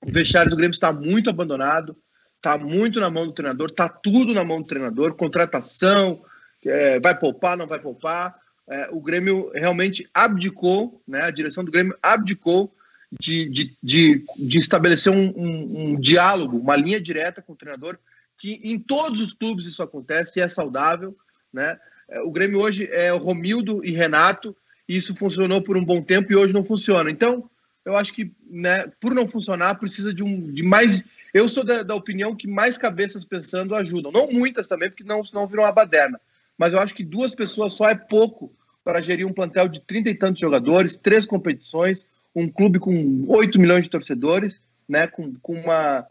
o 0.00 0.10
vestiário 0.10 0.50
do 0.50 0.56
Grêmio 0.56 0.72
está 0.72 0.90
muito 0.90 1.28
abandonado, 1.28 1.94
Tá 2.40 2.56
muito 2.56 3.00
na 3.00 3.10
mão 3.10 3.26
do 3.26 3.32
treinador, 3.32 3.70
tá 3.70 3.88
tudo 3.88 4.32
na 4.32 4.44
mão 4.44 4.62
do 4.62 4.68
treinador, 4.68 5.14
contratação, 5.14 6.22
é, 6.64 7.00
vai 7.00 7.18
poupar, 7.18 7.56
não 7.56 7.66
vai 7.66 7.78
poupar. 7.78 8.36
É, 8.68 8.88
o 8.90 9.00
Grêmio 9.00 9.50
realmente 9.54 10.08
abdicou, 10.12 11.02
né? 11.06 11.22
A 11.22 11.30
direção 11.30 11.64
do 11.64 11.72
Grêmio 11.72 11.96
abdicou 12.02 12.72
de, 13.18 13.48
de, 13.48 13.76
de, 13.82 14.24
de 14.36 14.58
estabelecer 14.58 15.12
um, 15.12 15.32
um, 15.34 15.80
um, 15.80 16.00
diálogo, 16.00 16.58
uma 16.58 16.76
linha 16.76 17.00
direta 17.00 17.40
com 17.40 17.54
o 17.54 17.56
treinador, 17.56 17.98
que 18.36 18.60
em 18.62 18.78
todos 18.78 19.20
os 19.20 19.32
clubes 19.32 19.66
isso 19.66 19.82
acontece 19.82 20.38
e 20.38 20.42
é 20.42 20.48
saudável, 20.48 21.16
né? 21.52 21.78
É, 22.08 22.20
o 22.20 22.30
Grêmio 22.30 22.60
hoje 22.60 22.88
é 22.90 23.10
Romildo 23.10 23.84
e 23.84 23.92
Renato, 23.92 24.56
e 24.88 24.96
isso 24.96 25.14
funcionou 25.14 25.62
por 25.62 25.76
um 25.76 25.84
bom 25.84 26.02
tempo 26.02 26.32
e 26.32 26.36
hoje 26.36 26.54
não 26.54 26.64
funciona. 26.64 27.10
Então, 27.10 27.48
eu 27.84 27.96
acho 27.96 28.12
que, 28.12 28.30
né, 28.50 28.90
por 29.00 29.14
não 29.14 29.28
funcionar, 29.28 29.76
precisa 29.76 30.12
de, 30.12 30.22
um, 30.22 30.50
de 30.52 30.62
mais 30.62 31.02
eu 31.32 31.48
sou 31.48 31.64
da, 31.64 31.82
da, 31.82 31.94
opinião 31.94 32.34
que 32.34 32.48
mais 32.48 32.78
cabeças 32.78 33.24
pensando 33.24 33.74
ajudam. 33.74 34.10
Não 34.10 34.30
muitas 34.30 34.66
também, 34.66 34.88
porque 34.88 35.04
não, 35.04 35.22
senão 35.22 35.46
viram 35.46 35.64
uma 35.64 35.72
baderna. 35.72 36.20
Mas 36.56 36.72
eu 36.72 36.78
acho 36.78 36.94
que 36.94 37.04
duas 37.04 37.34
pessoas 37.34 37.74
só 37.74 37.88
é 37.88 37.94
pouco 37.94 38.52
para 38.82 39.02
gerir 39.02 39.26
um 39.26 39.32
plantel 39.32 39.68
de 39.68 39.80
trinta 39.80 40.08
e 40.08 40.14
tantos 40.14 40.40
jogadores, 40.40 40.96
três 40.96 41.26
competições, 41.26 42.06
um 42.34 42.48
clube 42.48 42.78
com 42.78 43.24
8 43.28 43.60
milhões 43.60 43.84
de 43.84 43.90
torcedores, 43.90 44.62
né, 44.88 45.06
com, 45.06 45.34
com 45.42 45.54
uma, 45.54 46.06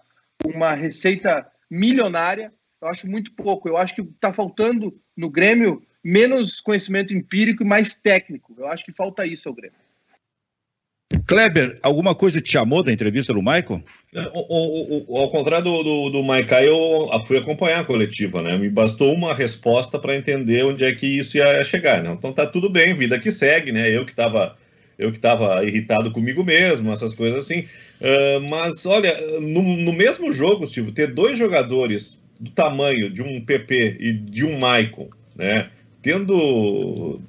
uma 0.45 0.73
receita 0.73 1.47
milionária. 1.69 2.53
Eu 2.79 2.88
acho 2.88 3.09
muito 3.09 3.31
pouco. 3.33 3.67
Eu 3.67 3.77
acho 3.77 3.95
que 3.95 4.01
está 4.01 4.31
faltando 4.31 4.95
no 5.15 5.29
Grêmio 5.29 5.81
menos 6.03 6.61
conhecimento 6.61 7.13
empírico 7.13 7.63
e 7.63 7.65
mais 7.65 7.95
técnico. 7.95 8.55
Eu 8.57 8.67
acho 8.67 8.85
que 8.85 8.93
falta 8.93 9.25
isso 9.25 9.49
ao 9.49 9.55
Grêmio. 9.55 9.86
Kleber, 11.28 11.78
alguma 11.84 12.15
coisa 12.15 12.39
te 12.39 12.53
chamou 12.53 12.82
da 12.82 12.91
entrevista 12.91 13.34
do 13.34 13.41
Michael? 13.41 13.84
É, 14.15 14.21
o, 14.34 14.45
o, 14.49 15.05
o, 15.09 15.19
ao 15.19 15.30
contrário 15.30 15.65
do, 15.65 15.84
do, 15.84 16.09
do 16.09 16.36
eu 16.63 17.19
fui 17.28 17.38
acompanhar 17.38 17.82
a 17.82 17.84
coletiva, 17.84 18.41
né? 18.41 18.57
Me 18.57 18.69
bastou 18.69 19.13
uma 19.13 19.34
resposta 19.34 19.99
para 19.99 20.15
entender 20.15 20.63
onde 20.65 20.86
é 20.86 20.95
que 20.95 21.05
isso 21.05 21.38
ia 21.38 21.61
chegar, 21.65 22.01
né? 22.01 22.15
Então 22.17 22.32
tá 22.32 22.47
tudo 22.47 22.69
bem, 22.69 22.95
vida 22.95 23.19
que 23.19 23.30
segue, 23.30 23.73
né? 23.73 23.93
Eu 23.93 24.05
que 24.05 24.13
estava 24.13 24.55
eu 24.97 25.11
que 25.11 25.17
estava 25.17 25.63
irritado 25.63 26.11
comigo 26.11 26.43
mesmo, 26.43 26.91
essas 26.91 27.13
coisas 27.13 27.39
assim. 27.39 27.65
Uh, 27.99 28.39
mas 28.49 28.86
olha, 28.86 29.15
no, 29.41 29.61
no, 29.61 29.93
mesmo 29.93 30.32
jogo, 30.32 30.65
Silvio, 30.65 30.93
ter 30.93 31.13
dois 31.13 31.38
jogadores 31.38 32.19
do 32.39 32.49
tamanho 32.51 33.09
de 33.09 33.21
um 33.21 33.41
PP 33.41 33.97
e 33.99 34.13
de 34.13 34.45
um 34.45 34.57
Maicon, 34.57 35.09
né? 35.36 35.69
Tendo 36.01 37.19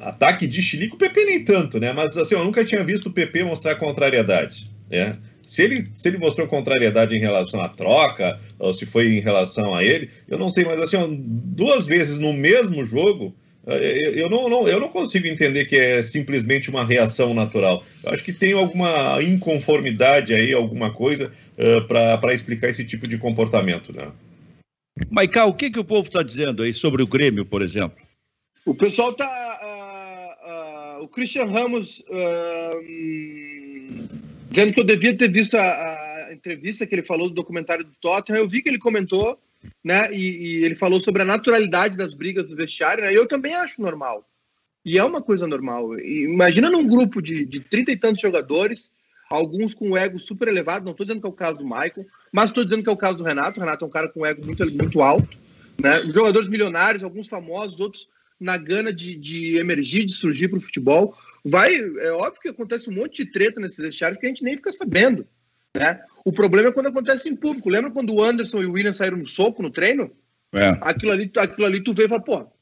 ataque 0.00 0.46
de 0.46 0.60
chilico, 0.60 0.96
o 0.96 0.98
PP 0.98 1.24
nem 1.24 1.44
tanto, 1.44 1.78
né? 1.78 1.92
Mas 1.92 2.16
assim, 2.16 2.34
eu 2.34 2.44
nunca 2.44 2.64
tinha 2.64 2.82
visto 2.82 3.06
o 3.06 3.12
PP 3.12 3.44
mostrar 3.44 3.74
contrariedade, 3.76 4.70
né? 4.90 5.16
Se 5.44 5.62
ele, 5.62 5.88
se 5.94 6.08
ele 6.08 6.18
mostrou 6.18 6.46
contrariedade 6.46 7.16
em 7.16 7.20
relação 7.20 7.60
à 7.60 7.68
troca, 7.68 8.38
ou 8.58 8.72
se 8.72 8.86
foi 8.86 9.08
em 9.08 9.20
relação 9.20 9.74
a 9.74 9.82
ele, 9.82 10.08
eu 10.28 10.38
não 10.38 10.48
sei, 10.48 10.64
mas 10.64 10.80
assim, 10.80 11.20
duas 11.26 11.86
vezes 11.86 12.18
no 12.18 12.32
mesmo 12.32 12.84
jogo, 12.84 13.34
eh, 13.66 14.12
eu 14.14 14.30
não, 14.30 14.48
não, 14.48 14.68
eu 14.68 14.80
não 14.80 14.88
consigo 14.88 15.26
entender 15.26 15.64
que 15.64 15.76
é 15.76 16.00
simplesmente 16.02 16.70
uma 16.70 16.84
reação 16.84 17.34
natural. 17.34 17.84
Eu 18.04 18.12
acho 18.12 18.24
que 18.24 18.32
tem 18.32 18.52
alguma 18.52 19.22
inconformidade 19.22 20.34
aí, 20.34 20.52
alguma 20.52 20.92
coisa 20.92 21.30
uh, 21.58 21.86
para 21.86 22.34
explicar 22.34 22.68
esse 22.68 22.84
tipo 22.84 23.08
de 23.08 23.18
comportamento, 23.18 23.92
né? 23.92 24.08
Maiká, 25.10 25.46
o 25.46 25.54
que, 25.54 25.70
que 25.70 25.78
o 25.78 25.84
povo 25.84 26.06
está 26.06 26.22
dizendo 26.22 26.62
aí 26.62 26.72
sobre 26.72 27.02
o 27.02 27.06
Grêmio, 27.06 27.44
por 27.46 27.62
exemplo? 27.62 28.01
O 28.64 28.74
pessoal 28.74 29.10
está. 29.10 29.26
Uh, 29.26 31.00
uh, 31.00 31.04
o 31.04 31.08
Christian 31.08 31.46
Ramos 31.46 32.00
uh, 32.00 32.80
dizendo 34.48 34.72
que 34.72 34.80
eu 34.80 34.84
devia 34.84 35.16
ter 35.16 35.30
visto 35.30 35.56
a, 35.56 35.62
a, 35.62 36.32
entrevista 36.32 36.86
que 36.86 36.94
ele 36.94 37.02
falou 37.02 37.28
do 37.28 37.34
documentário 37.34 37.84
do 37.84 37.92
Tottenham. 38.00 38.38
Eu 38.38 38.48
vi 38.48 38.62
que 38.62 38.68
ele 38.68 38.78
comentou, 38.78 39.36
né? 39.82 40.12
E, 40.12 40.60
e 40.60 40.64
ele 40.64 40.76
falou 40.76 41.00
sobre 41.00 41.22
a 41.22 41.24
naturalidade 41.24 41.96
das 41.96 42.14
brigas 42.14 42.46
do 42.46 42.56
vestiário, 42.56 43.04
né? 43.04 43.12
Eu 43.12 43.26
também 43.26 43.54
acho 43.54 43.82
normal. 43.82 44.24
E 44.84 44.96
é 44.96 45.04
uma 45.04 45.20
coisa 45.20 45.46
normal. 45.46 45.98
Imagina 45.98 46.70
num 46.70 46.86
grupo 46.86 47.20
de, 47.20 47.46
30 47.46 47.92
e 47.92 47.96
tantos 47.96 48.20
jogadores, 48.20 48.90
alguns 49.28 49.74
com 49.74 49.90
o 49.90 49.96
ego 49.96 50.20
super 50.20 50.46
elevado. 50.46 50.84
Não 50.84 50.92
estou 50.92 51.04
dizendo 51.04 51.20
que 51.20 51.26
é 51.26 51.30
o 51.30 51.32
caso 51.32 51.58
do 51.58 51.64
Michael, 51.64 52.06
mas 52.32 52.46
estou 52.46 52.64
dizendo 52.64 52.82
que 52.84 52.88
é 52.88 52.92
o 52.92 52.96
caso 52.96 53.18
do 53.18 53.24
Renato. 53.24 53.58
O 53.58 53.64
Renato 53.64 53.84
é 53.84 53.88
um 53.88 53.90
cara 53.90 54.08
com 54.08 54.20
um 54.20 54.26
ego 54.26 54.44
muito, 54.44 54.64
muito 54.72 55.02
alto. 55.02 55.36
Né? 55.80 56.00
Jogadores 56.12 56.48
milionários, 56.48 57.02
alguns 57.02 57.28
famosos, 57.28 57.80
outros 57.80 58.08
na 58.42 58.56
gana 58.56 58.92
de, 58.92 59.16
de 59.16 59.56
emergir, 59.56 60.04
de 60.04 60.12
surgir 60.12 60.48
para 60.48 60.58
o 60.58 60.62
futebol. 60.62 61.16
Vai, 61.44 61.74
é 61.74 62.12
óbvio 62.12 62.42
que 62.42 62.48
acontece 62.48 62.90
um 62.90 62.94
monte 62.94 63.24
de 63.24 63.30
treta 63.30 63.60
nesses 63.60 63.78
vestiários 63.78 64.18
que 64.18 64.26
a 64.26 64.28
gente 64.28 64.44
nem 64.44 64.56
fica 64.56 64.72
sabendo. 64.72 65.26
Né? 65.74 66.04
O 66.24 66.32
problema 66.32 66.68
é 66.68 66.72
quando 66.72 66.88
acontece 66.88 67.28
em 67.28 67.36
público. 67.36 67.70
Lembra 67.70 67.90
quando 67.90 68.14
o 68.14 68.22
Anderson 68.22 68.62
e 68.62 68.66
o 68.66 68.72
William 68.72 68.92
saíram 68.92 69.16
no 69.16 69.26
soco 69.26 69.62
no 69.62 69.70
treino? 69.70 70.14
É. 70.52 70.70
Aquilo, 70.82 71.12
ali, 71.12 71.30
aquilo 71.36 71.66
ali 71.66 71.82
tu 71.82 71.94
vê 71.94 72.04
e 72.04 72.08
fala, 72.08 72.22
pô. 72.22 72.52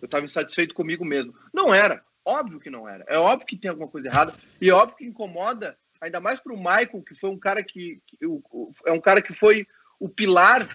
Eu 0.00 0.06
estava 0.06 0.24
insatisfeito 0.24 0.74
comigo 0.74 1.04
mesmo. 1.04 1.34
Não 1.52 1.72
era. 1.72 2.02
Óbvio 2.24 2.58
que 2.58 2.70
não 2.70 2.88
era. 2.88 3.04
É 3.08 3.18
óbvio 3.18 3.46
que 3.46 3.56
tem 3.56 3.70
alguma 3.70 3.88
coisa 3.88 4.08
errada. 4.08 4.34
E 4.60 4.68
é 4.68 4.74
óbvio 4.74 4.96
que 4.96 5.04
incomoda, 5.04 5.76
ainda 6.00 6.20
mais 6.20 6.40
para 6.40 6.52
o 6.52 6.58
Michael, 6.58 7.02
que 7.06 7.14
foi 7.14 7.30
um 7.30 7.38
cara 7.38 7.62
que, 7.62 8.00
que, 8.06 8.18
é 8.86 8.92
um 8.92 9.00
cara 9.00 9.22
que 9.22 9.32
foi 9.32 9.66
o 9.98 10.08
pilar 10.08 10.68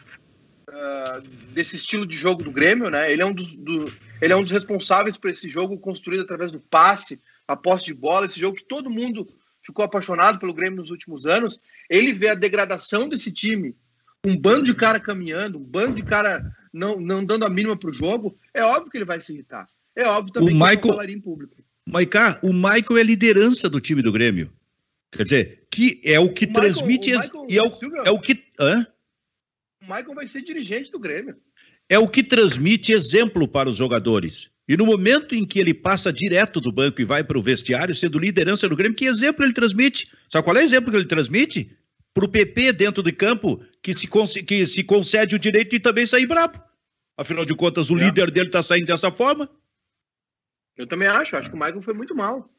uh, 0.69 1.21
desse 1.53 1.75
estilo 1.75 2.05
de 2.05 2.15
jogo 2.15 2.43
do 2.43 2.51
Grêmio, 2.51 2.89
né? 2.89 3.11
Ele 3.11 3.21
é 3.21 3.25
um 3.25 3.33
dos, 3.33 3.55
do, 3.55 3.91
ele 4.21 4.33
é 4.33 4.35
um 4.35 4.41
dos 4.41 4.51
responsáveis 4.51 5.17
por 5.17 5.29
esse 5.29 5.47
jogo 5.47 5.77
construído 5.77 6.21
através 6.21 6.51
do 6.51 6.59
passe, 6.59 7.19
a 7.47 7.55
posse 7.55 7.85
de 7.85 7.93
bola, 7.93 8.25
esse 8.25 8.39
jogo 8.39 8.57
que 8.57 8.65
todo 8.65 8.89
mundo 8.89 9.27
ficou 9.61 9.83
apaixonado 9.83 10.39
pelo 10.39 10.53
Grêmio 10.53 10.77
nos 10.77 10.89
últimos 10.89 11.25
anos. 11.25 11.59
Ele 11.89 12.13
vê 12.13 12.29
a 12.29 12.35
degradação 12.35 13.09
desse 13.09 13.31
time, 13.31 13.75
um 14.25 14.37
bando 14.37 14.63
de 14.63 14.73
cara 14.73 14.99
caminhando, 14.99 15.57
um 15.57 15.63
bando 15.63 15.95
de 15.95 16.03
cara 16.03 16.43
não, 16.73 16.99
não 16.99 17.23
dando 17.23 17.45
a 17.45 17.49
mínima 17.49 17.77
para 17.77 17.89
o 17.89 17.93
jogo. 17.93 18.35
É 18.53 18.63
óbvio 18.63 18.91
que 18.91 18.97
ele 18.97 19.05
vai 19.05 19.21
se 19.21 19.33
irritar. 19.33 19.65
É 19.95 20.07
óbvio 20.07 20.33
também 20.33 20.49
o 20.49 20.51
que 20.51 20.55
Michael... 20.55 20.79
ele 20.79 20.87
falaria 20.87 21.15
em 21.15 21.21
público. 21.21 21.55
Maiká, 21.87 22.39
o 22.41 22.51
Michael 22.51 22.97
é 22.97 23.03
liderança 23.03 23.69
do 23.69 23.79
time 23.79 24.01
do 24.01 24.11
Grêmio. 24.11 24.51
Quer 25.11 25.23
dizer, 25.23 25.67
que 25.71 26.01
é 26.03 26.19
o 26.19 26.33
que 26.33 26.45
o 26.45 26.51
transmite 26.51 27.11
Michael, 27.11 27.47
e 27.49 27.57
é 27.57 27.61
o, 27.61 28.05
é 28.05 28.11
o 28.11 28.19
que. 28.19 28.43
Hã? 28.59 28.85
O 29.85 29.95
Michael 29.95 30.15
vai 30.15 30.27
ser 30.27 30.41
dirigente 30.41 30.91
do 30.91 30.99
Grêmio. 30.99 31.35
É 31.87 31.99
o 31.99 32.07
que 32.07 32.23
transmite 32.23 32.91
exemplo 32.91 33.47
para 33.47 33.69
os 33.69 33.77
jogadores. 33.77 34.49
E 34.67 34.75
no 34.75 34.85
momento 34.85 35.35
em 35.35 35.45
que 35.45 35.59
ele 35.59 35.73
passa 35.73 36.11
direto 36.11 36.59
do 36.59 36.71
banco 36.71 36.99
e 36.99 37.05
vai 37.05 37.23
para 37.23 37.37
o 37.37 37.41
vestiário, 37.41 37.93
sendo 37.93 38.17
liderança 38.17 38.67
do 38.67 38.75
Grêmio, 38.75 38.97
que 38.97 39.05
exemplo 39.05 39.45
ele 39.45 39.53
transmite? 39.53 40.11
Sabe 40.27 40.43
qual 40.43 40.57
é 40.57 40.61
o 40.61 40.63
exemplo 40.63 40.89
que 40.89 40.97
ele 40.97 41.05
transmite? 41.05 41.77
Para 42.13 42.25
o 42.25 42.29
PP 42.29 42.73
dentro 42.73 43.03
de 43.03 43.11
campo, 43.11 43.63
que 43.83 43.93
se, 43.93 44.07
que 44.43 44.65
se 44.65 44.83
concede 44.83 45.35
o 45.35 45.39
direito 45.39 45.71
de 45.71 45.79
também 45.79 46.05
sair 46.05 46.25
brabo. 46.25 46.59
Afinal 47.15 47.45
de 47.45 47.53
contas, 47.53 47.91
o 47.91 47.97
é. 47.97 48.05
líder 48.05 48.31
dele 48.31 48.47
está 48.47 48.63
saindo 48.63 48.87
dessa 48.87 49.11
forma. 49.11 49.49
Eu 50.75 50.87
também 50.87 51.07
acho, 51.07 51.37
acho 51.37 51.49
que 51.49 51.55
o 51.55 51.59
Michael 51.59 51.81
foi 51.81 51.93
muito 51.93 52.15
mal. 52.15 52.49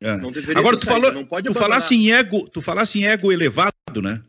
É. 0.00 0.10
Agora, 0.56 0.76
tu, 0.76 0.86
falou, 0.86 1.12
não 1.12 1.24
pode 1.24 1.46
tu 1.46 1.54
falasse 1.54 1.94
em 1.94 2.12
ego, 2.12 2.48
tu 2.48 2.60
falasse 2.60 2.98
em 2.98 3.06
ego 3.06 3.30
elevado, 3.30 4.02
né? 4.02 4.22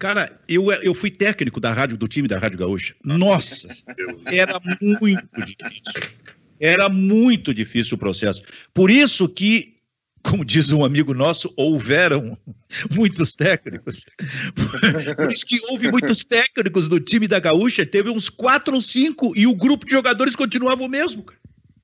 Cara, 0.00 0.40
eu, 0.48 0.72
eu 0.72 0.94
fui 0.94 1.10
técnico 1.10 1.60
da 1.60 1.74
rádio, 1.74 1.98
do 1.98 2.08
time 2.08 2.26
da 2.26 2.38
Rádio 2.38 2.58
Gaúcha. 2.58 2.94
Nossa, 3.04 3.68
era 4.24 4.58
muito 4.80 5.44
difícil. 5.44 6.10
Era 6.58 6.88
muito 6.88 7.52
difícil 7.52 7.96
o 7.96 7.98
processo. 7.98 8.42
Por 8.72 8.90
isso 8.90 9.28
que 9.28 9.76
como 10.22 10.44
diz 10.44 10.70
um 10.70 10.84
amigo 10.84 11.14
nosso, 11.14 11.52
houveram 11.56 12.36
muitos 12.94 13.34
técnicos. 13.34 14.06
Por 15.16 15.32
isso 15.32 15.46
que 15.46 15.58
houve 15.68 15.90
muitos 15.90 16.24
técnicos 16.24 16.88
no 16.88 17.00
time 17.00 17.26
da 17.26 17.38
Gaúcha, 17.38 17.86
teve 17.86 18.10
uns 18.10 18.28
quatro 18.28 18.74
ou 18.74 18.82
cinco, 18.82 19.32
e 19.34 19.46
o 19.46 19.54
grupo 19.54 19.86
de 19.86 19.92
jogadores 19.92 20.36
continuava 20.36 20.82
o 20.82 20.88
mesmo. 20.88 21.24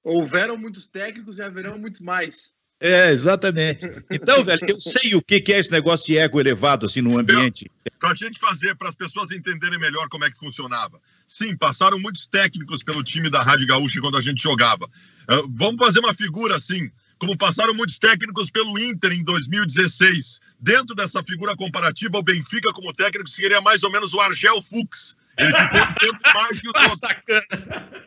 Houveram 0.05 0.57
muitos 0.57 0.87
técnicos 0.87 1.39
e 1.39 1.43
haverão 1.43 1.79
muitos 1.79 2.01
mais. 2.01 2.53
É, 2.79 3.11
exatamente. 3.11 3.91
Então, 4.11 4.45
velho, 4.45 4.61
eu 4.69 4.79
sei 4.79 5.15
o 5.15 5.23
que 5.23 5.43
é 5.53 5.59
esse 5.59 5.71
negócio 5.71 6.07
de 6.07 6.19
ego 6.19 6.39
elevado, 6.39 6.87
assim, 6.87 7.01
no 7.01 7.19
ambiente. 7.19 7.71
Então, 7.97 8.15
tinha 8.15 8.31
que 8.31 8.39
fazer 8.39 8.75
para 8.75 8.89
as 8.89 8.95
pessoas 8.95 9.31
entenderem 9.33 9.79
melhor 9.79 10.09
como 10.09 10.25
é 10.25 10.31
que 10.31 10.39
funcionava. 10.39 11.01
Sim, 11.27 11.57
passaram 11.57 11.99
muitos 11.99 12.27
técnicos 12.27 12.83
pelo 12.83 13.03
time 13.03 13.31
da 13.31 13.43
Rádio 13.43 13.67
Gaúcha 13.67 14.01
quando 14.01 14.19
a 14.19 14.21
gente 14.21 14.43
jogava. 14.43 14.85
Uh, 14.85 15.49
vamos 15.49 15.79
fazer 15.79 16.01
uma 16.01 16.13
figura 16.13 16.57
assim 16.57 16.91
como 17.19 17.37
passaram 17.37 17.75
muitos 17.75 17.99
técnicos 17.99 18.51
pelo 18.51 18.79
Inter 18.79 19.13
em 19.13 19.25
2016. 19.25 20.41
Dentro 20.61 20.95
dessa 20.95 21.23
figura 21.23 21.57
comparativa, 21.57 22.19
o 22.19 22.23
Benfica, 22.23 22.73
como 22.73 22.93
técnico, 22.93 23.29
seria 23.29 23.61
mais 23.61 23.83
ou 23.83 23.91
menos 23.91 24.13
o 24.13 24.21
Argel 24.21 24.61
Fux. 24.63 25.17
Ele 25.39 25.53
ficou 25.53 25.81
um 25.81 25.95
tempo 25.95 26.21
mais 26.35 26.61
que 26.61 26.69
os 26.69 26.75
outros. 26.83 27.47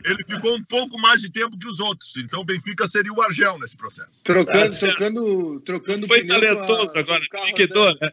Ele 0.03 0.23
ficou 0.27 0.55
um 0.55 0.63
pouco 0.63 0.99
mais 0.99 1.21
de 1.21 1.31
tempo 1.31 1.57
que 1.57 1.67
os 1.67 1.79
outros. 1.79 2.15
Então 2.17 2.41
o 2.41 2.45
Benfica 2.45 2.87
seria 2.87 3.13
o 3.13 3.21
Argel 3.21 3.59
nesse 3.59 3.77
processo. 3.77 4.11
Trocando, 4.23 4.75
ah, 4.75 4.79
trocando, 4.79 5.59
trocando 5.61 6.07
Foi 6.07 6.25
talentoso 6.25 6.97
a, 6.97 6.99
agora, 6.99 7.23
liquidou, 7.45 7.95
né? 8.01 8.11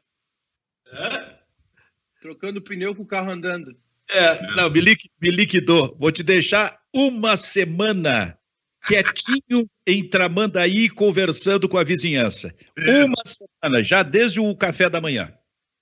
É? 0.93 1.37
Trocando 2.21 2.61
pneu 2.61 2.95
com 2.95 3.03
o 3.03 3.07
carro 3.07 3.31
andando. 3.31 3.77
É, 4.09 4.55
não, 4.55 4.71
me, 4.71 4.81
me 5.21 5.31
liquidou. 5.31 5.97
Vou 5.99 6.13
te 6.13 6.23
deixar 6.23 6.79
uma 6.95 7.37
semana 7.37 8.39
quietinho 8.87 9.69
em 9.87 10.09
Tramandaí 10.09 10.89
conversando 10.89 11.69
com 11.69 11.79
a 11.79 11.85
vizinhança. 11.85 12.55
É. 12.79 13.05
Uma 13.05 13.23
semana, 13.25 13.83
já 13.83 14.03
desde 14.03 14.41
o 14.41 14.55
café 14.55 14.89
da 14.89 15.01
manhã. 15.01 15.33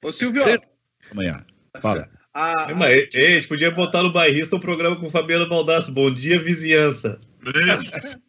Ô, 0.03 0.11
Silvio. 0.11 0.45
Desde 0.45 0.67
amanhã. 1.11 1.45
Fala. 1.81 2.09
Ah, 2.37 2.67
a 2.67 3.11
gente 3.11 3.47
podia 3.47 3.71
botar 3.71 4.03
no 4.03 4.13
bairrista 4.13 4.57
um 4.57 4.61
programa 4.61 4.97
com 4.97 5.07
o 5.07 5.11
Fabiano 5.11 5.49
Baldasso. 5.49 5.93
Bom 5.93 6.13
dia, 6.13 6.37
vizinhança. 6.43 7.21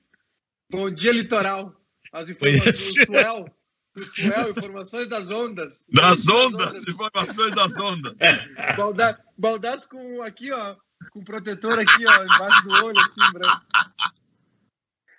Bom 0.71 0.91
dia, 0.91 1.11
litoral. 1.11 1.75
As 2.13 2.29
informações 2.29 2.93
do 2.93 3.05
Suel. 3.07 3.45
Do 3.95 4.05
Suel, 4.05 4.51
informações 4.51 5.07
das 5.07 5.31
ondas. 5.31 5.83
Das 5.91 6.27
ondas, 6.29 6.87
informações 6.87 7.51
das 7.53 7.79
ondas. 7.79 8.13
Baldasso 9.35 9.89
com 9.89 10.21
aqui, 10.21 10.51
ó, 10.51 10.75
com 11.11 11.23
protetor 11.23 11.79
aqui, 11.79 12.05
ó, 12.07 12.23
embaixo 12.23 12.63
do 12.63 12.85
olho, 12.85 12.99
assim, 12.99 13.33
branco. 13.33 13.65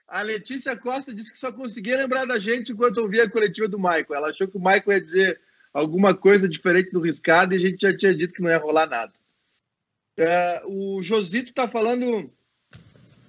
A 0.06 0.22
Letícia 0.22 0.76
Costa 0.76 1.12
disse 1.12 1.32
que 1.32 1.38
só 1.38 1.50
conseguia 1.50 1.96
lembrar 1.96 2.24
da 2.24 2.38
gente 2.38 2.70
enquanto 2.70 2.98
ouvia 2.98 3.24
a 3.24 3.30
coletiva 3.30 3.66
do 3.66 3.78
Michael. 3.78 4.14
Ela 4.14 4.28
achou 4.28 4.46
que 4.46 4.56
o 4.56 4.60
Michael 4.60 4.92
ia 4.92 5.00
dizer 5.00 5.40
alguma 5.76 6.14
coisa 6.14 6.48
diferente 6.48 6.90
do 6.90 7.00
riscado 7.00 7.52
e 7.52 7.56
a 7.56 7.58
gente 7.58 7.82
já 7.82 7.94
tinha 7.94 8.14
dito 8.14 8.34
que 8.34 8.40
não 8.40 8.48
ia 8.48 8.56
rolar 8.56 8.88
nada. 8.88 9.12
Uh, 10.18 10.96
o 10.96 11.02
Josito 11.02 11.50
está 11.50 11.68
falando. 11.68 12.30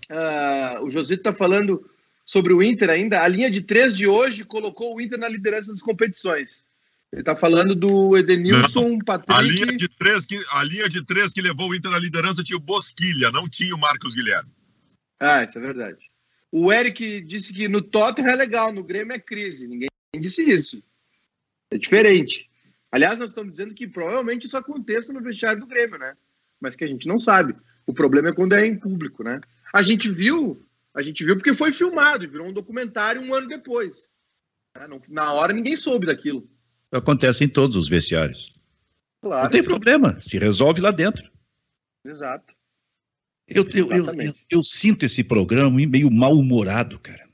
Uh, 0.09 0.83
o 0.83 0.89
Josito 0.89 1.19
está 1.19 1.33
falando 1.33 1.89
sobre 2.25 2.53
o 2.53 2.63
Inter 2.63 2.89
ainda. 2.89 3.21
A 3.21 3.27
linha 3.27 3.51
de 3.51 3.61
três 3.61 3.97
de 3.97 4.07
hoje 4.07 4.45
colocou 4.45 4.95
o 4.95 5.01
Inter 5.01 5.19
na 5.19 5.27
liderança 5.27 5.71
das 5.71 5.81
competições. 5.81 6.65
Ele 7.11 7.21
está 7.21 7.35
falando 7.35 7.75
do 7.75 8.17
Edenilson, 8.17 8.89
não, 8.89 8.99
Patrick. 8.99 9.33
A 9.33 9.41
linha, 9.41 9.77
de 9.77 9.89
três 9.89 10.25
que, 10.25 10.41
a 10.51 10.63
linha 10.63 10.87
de 10.87 11.05
três 11.05 11.33
que 11.33 11.41
levou 11.41 11.69
o 11.69 11.75
Inter 11.75 11.91
na 11.91 11.99
liderança 11.99 12.43
tinha 12.43 12.57
o 12.57 12.61
Bosquilha, 12.61 13.29
não 13.29 13.49
tinha 13.49 13.75
o 13.75 13.79
Marcos 13.79 14.15
Guilherme. 14.15 14.51
Ah, 15.19 15.43
isso 15.43 15.57
é 15.57 15.61
verdade. 15.61 16.09
O 16.49 16.71
Eric 16.71 17.21
disse 17.21 17.53
que 17.53 17.67
no 17.67 17.81
Tottenham 17.81 18.31
é 18.31 18.35
legal, 18.35 18.71
no 18.71 18.83
Grêmio 18.83 19.13
é 19.13 19.19
crise. 19.19 19.67
Ninguém 19.67 19.89
disse 20.17 20.49
isso. 20.49 20.81
É 21.71 21.77
diferente. 21.77 22.49
Aliás, 22.91 23.19
nós 23.19 23.29
estamos 23.29 23.51
dizendo 23.51 23.73
que 23.73 23.87
provavelmente 23.87 24.45
isso 24.45 24.57
aconteça 24.57 25.11
no 25.11 25.21
vestiário 25.21 25.59
do 25.59 25.67
Grêmio, 25.67 25.99
né? 25.99 26.15
Mas 26.59 26.75
que 26.75 26.83
a 26.83 26.87
gente 26.87 27.07
não 27.07 27.17
sabe. 27.17 27.55
O 27.85 27.93
problema 27.93 28.29
é 28.29 28.33
quando 28.33 28.53
é 28.53 28.65
em 28.65 28.77
público, 28.77 29.23
né? 29.23 29.39
A 29.73 29.81
gente 29.81 30.09
viu, 30.09 30.65
a 30.93 31.01
gente 31.01 31.23
viu 31.23 31.35
porque 31.35 31.53
foi 31.53 31.71
filmado 31.71 32.23
e 32.23 32.27
virou 32.27 32.47
um 32.47 32.53
documentário 32.53 33.21
um 33.21 33.33
ano 33.33 33.47
depois. 33.47 34.07
Né? 34.75 34.87
Na 35.09 35.33
hora 35.33 35.53
ninguém 35.53 35.75
soube 35.75 36.07
daquilo. 36.07 36.49
Acontece 36.91 37.43
em 37.43 37.49
todos 37.49 37.75
os 37.75 37.89
vestiários. 37.89 38.55
Claro. 39.21 39.43
Não 39.43 39.49
tem 39.49 39.63
problema, 39.63 40.21
se 40.21 40.37
resolve 40.37 40.79
lá 40.79 40.91
dentro. 40.91 41.29
Exato. 42.05 42.53
Eu, 43.47 43.67
eu, 43.73 43.91
eu, 43.91 44.33
eu, 44.49 44.63
sinto 44.63 45.05
esse 45.05 45.23
programa 45.23 45.69
meio 45.69 46.11
mal-humorado, 46.11 46.99
cara, 46.99 47.26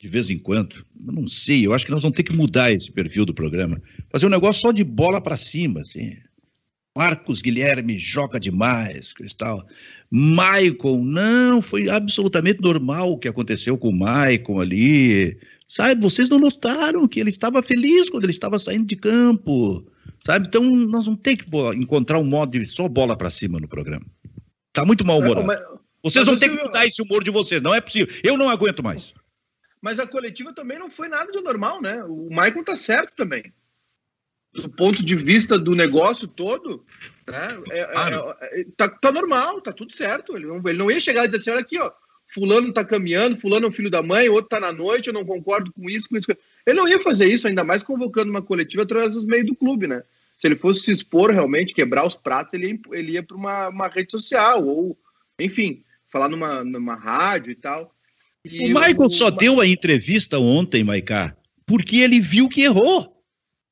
de 0.00 0.08
vez 0.08 0.30
em 0.30 0.38
quando. 0.38 0.84
Eu 1.06 1.12
não 1.12 1.28
sei, 1.28 1.66
eu 1.66 1.74
acho 1.74 1.84
que 1.84 1.92
nós 1.92 2.02
vamos 2.02 2.16
ter 2.16 2.22
que 2.22 2.34
mudar 2.34 2.72
esse 2.72 2.90
perfil 2.90 3.26
do 3.26 3.34
programa. 3.34 3.80
Fazer 4.10 4.26
um 4.26 4.30
negócio 4.30 4.62
só 4.62 4.72
de 4.72 4.82
bola 4.82 5.20
para 5.20 5.36
cima, 5.36 5.80
assim. 5.80 6.16
Marcos 6.96 7.42
Guilherme 7.42 7.98
joga 7.98 8.40
demais, 8.40 9.12
Cristal. 9.12 9.62
Maicon, 10.10 11.04
não, 11.04 11.60
foi 11.60 11.88
absolutamente 11.88 12.60
normal 12.60 13.12
o 13.12 13.18
que 13.18 13.28
aconteceu 13.28 13.76
com 13.76 13.90
o 13.90 13.96
Maicon 13.96 14.58
ali. 14.58 15.38
Sabe, 15.68 16.02
vocês 16.02 16.28
não 16.28 16.38
notaram 16.38 17.06
que 17.06 17.20
ele 17.20 17.30
estava 17.30 17.62
feliz 17.62 18.10
quando 18.10 18.24
ele 18.24 18.32
estava 18.32 18.58
saindo 18.58 18.86
de 18.86 18.96
campo. 18.96 19.86
Sabe, 20.24 20.48
então 20.48 20.64
nós 20.64 21.04
vamos 21.04 21.20
ter 21.22 21.36
que 21.36 21.46
encontrar 21.76 22.18
um 22.18 22.24
modo 22.24 22.58
de 22.58 22.64
só 22.64 22.88
bola 22.88 23.16
para 23.16 23.30
cima 23.30 23.60
no 23.60 23.68
programa. 23.68 24.04
Tá 24.72 24.84
muito 24.84 25.04
mal-humorado. 25.04 25.46
Vocês 26.02 26.24
vão 26.24 26.36
ter 26.36 26.48
que 26.48 26.62
mudar 26.62 26.86
esse 26.86 27.02
humor 27.02 27.22
de 27.22 27.30
vocês, 27.30 27.60
não 27.62 27.74
é 27.74 27.80
possível. 27.80 28.12
Eu 28.24 28.36
não 28.36 28.48
aguento 28.48 28.82
mais. 28.82 29.12
Mas 29.80 29.98
a 29.98 30.06
coletiva 30.06 30.52
também 30.52 30.78
não 30.78 30.90
foi 30.90 31.08
nada 31.08 31.30
de 31.32 31.40
normal, 31.40 31.80
né? 31.80 32.04
O 32.04 32.28
Michael 32.28 32.64
tá 32.64 32.76
certo 32.76 33.14
também. 33.16 33.52
Do 34.52 34.68
ponto 34.68 35.04
de 35.04 35.14
vista 35.14 35.58
do 35.58 35.74
negócio 35.74 36.26
todo, 36.26 36.84
né? 37.26 37.56
É, 37.70 37.80
é, 37.80 38.60
é, 38.60 38.66
tá, 38.76 38.88
tá, 38.88 39.12
normal, 39.12 39.60
tá 39.60 39.72
tudo 39.72 39.92
certo. 39.92 40.36
Ele 40.36 40.46
não, 40.46 40.56
ele 40.68 40.78
não 40.78 40.90
ia 40.90 41.00
chegar 41.00 41.24
e 41.24 41.28
dizer 41.28 41.38
assim: 41.38 41.50
olha 41.50 41.60
aqui, 41.60 41.78
ó, 41.78 41.92
fulano 42.26 42.72
tá 42.72 42.84
caminhando, 42.84 43.36
fulano 43.36 43.66
é 43.66 43.68
o 43.68 43.72
filho 43.72 43.90
da 43.90 44.02
mãe, 44.02 44.28
outro 44.28 44.48
tá 44.48 44.60
na 44.60 44.72
noite, 44.72 45.06
eu 45.06 45.14
não 45.14 45.24
concordo 45.24 45.72
com 45.72 45.88
isso, 45.88 46.08
com 46.08 46.16
isso. 46.16 46.30
Ele 46.66 46.78
não 46.78 46.88
ia 46.88 47.00
fazer 47.00 47.26
isso, 47.26 47.46
ainda 47.46 47.62
mais 47.62 47.82
convocando 47.82 48.30
uma 48.30 48.42
coletiva 48.42 48.82
através 48.82 49.14
dos 49.14 49.24
meios 49.24 49.46
do 49.46 49.54
clube, 49.54 49.86
né? 49.86 50.02
se 50.40 50.46
ele 50.46 50.56
fosse 50.56 50.80
se 50.80 50.90
expor 50.90 51.30
realmente, 51.30 51.74
quebrar 51.74 52.06
os 52.06 52.16
pratos, 52.16 52.54
ele 52.54 52.70
ia, 52.70 52.98
ele 52.98 53.12
ia 53.12 53.22
para 53.22 53.36
uma, 53.36 53.68
uma 53.68 53.88
rede 53.88 54.10
social, 54.10 54.66
ou, 54.66 54.98
enfim, 55.38 55.84
falar 56.08 56.30
numa, 56.30 56.64
numa 56.64 56.94
rádio 56.94 57.52
e 57.52 57.54
tal. 57.54 57.94
E 58.44 58.66
o 58.66 58.68
Michael 58.68 58.96
o, 58.98 59.08
só 59.08 59.30
deu 59.30 59.60
a 59.60 59.66
entrevista 59.66 60.38
ontem, 60.38 60.82
Maiká, 60.82 61.36
porque 61.66 61.98
ele 61.98 62.20
viu 62.20 62.48
que 62.48 62.62
errou. 62.62 63.20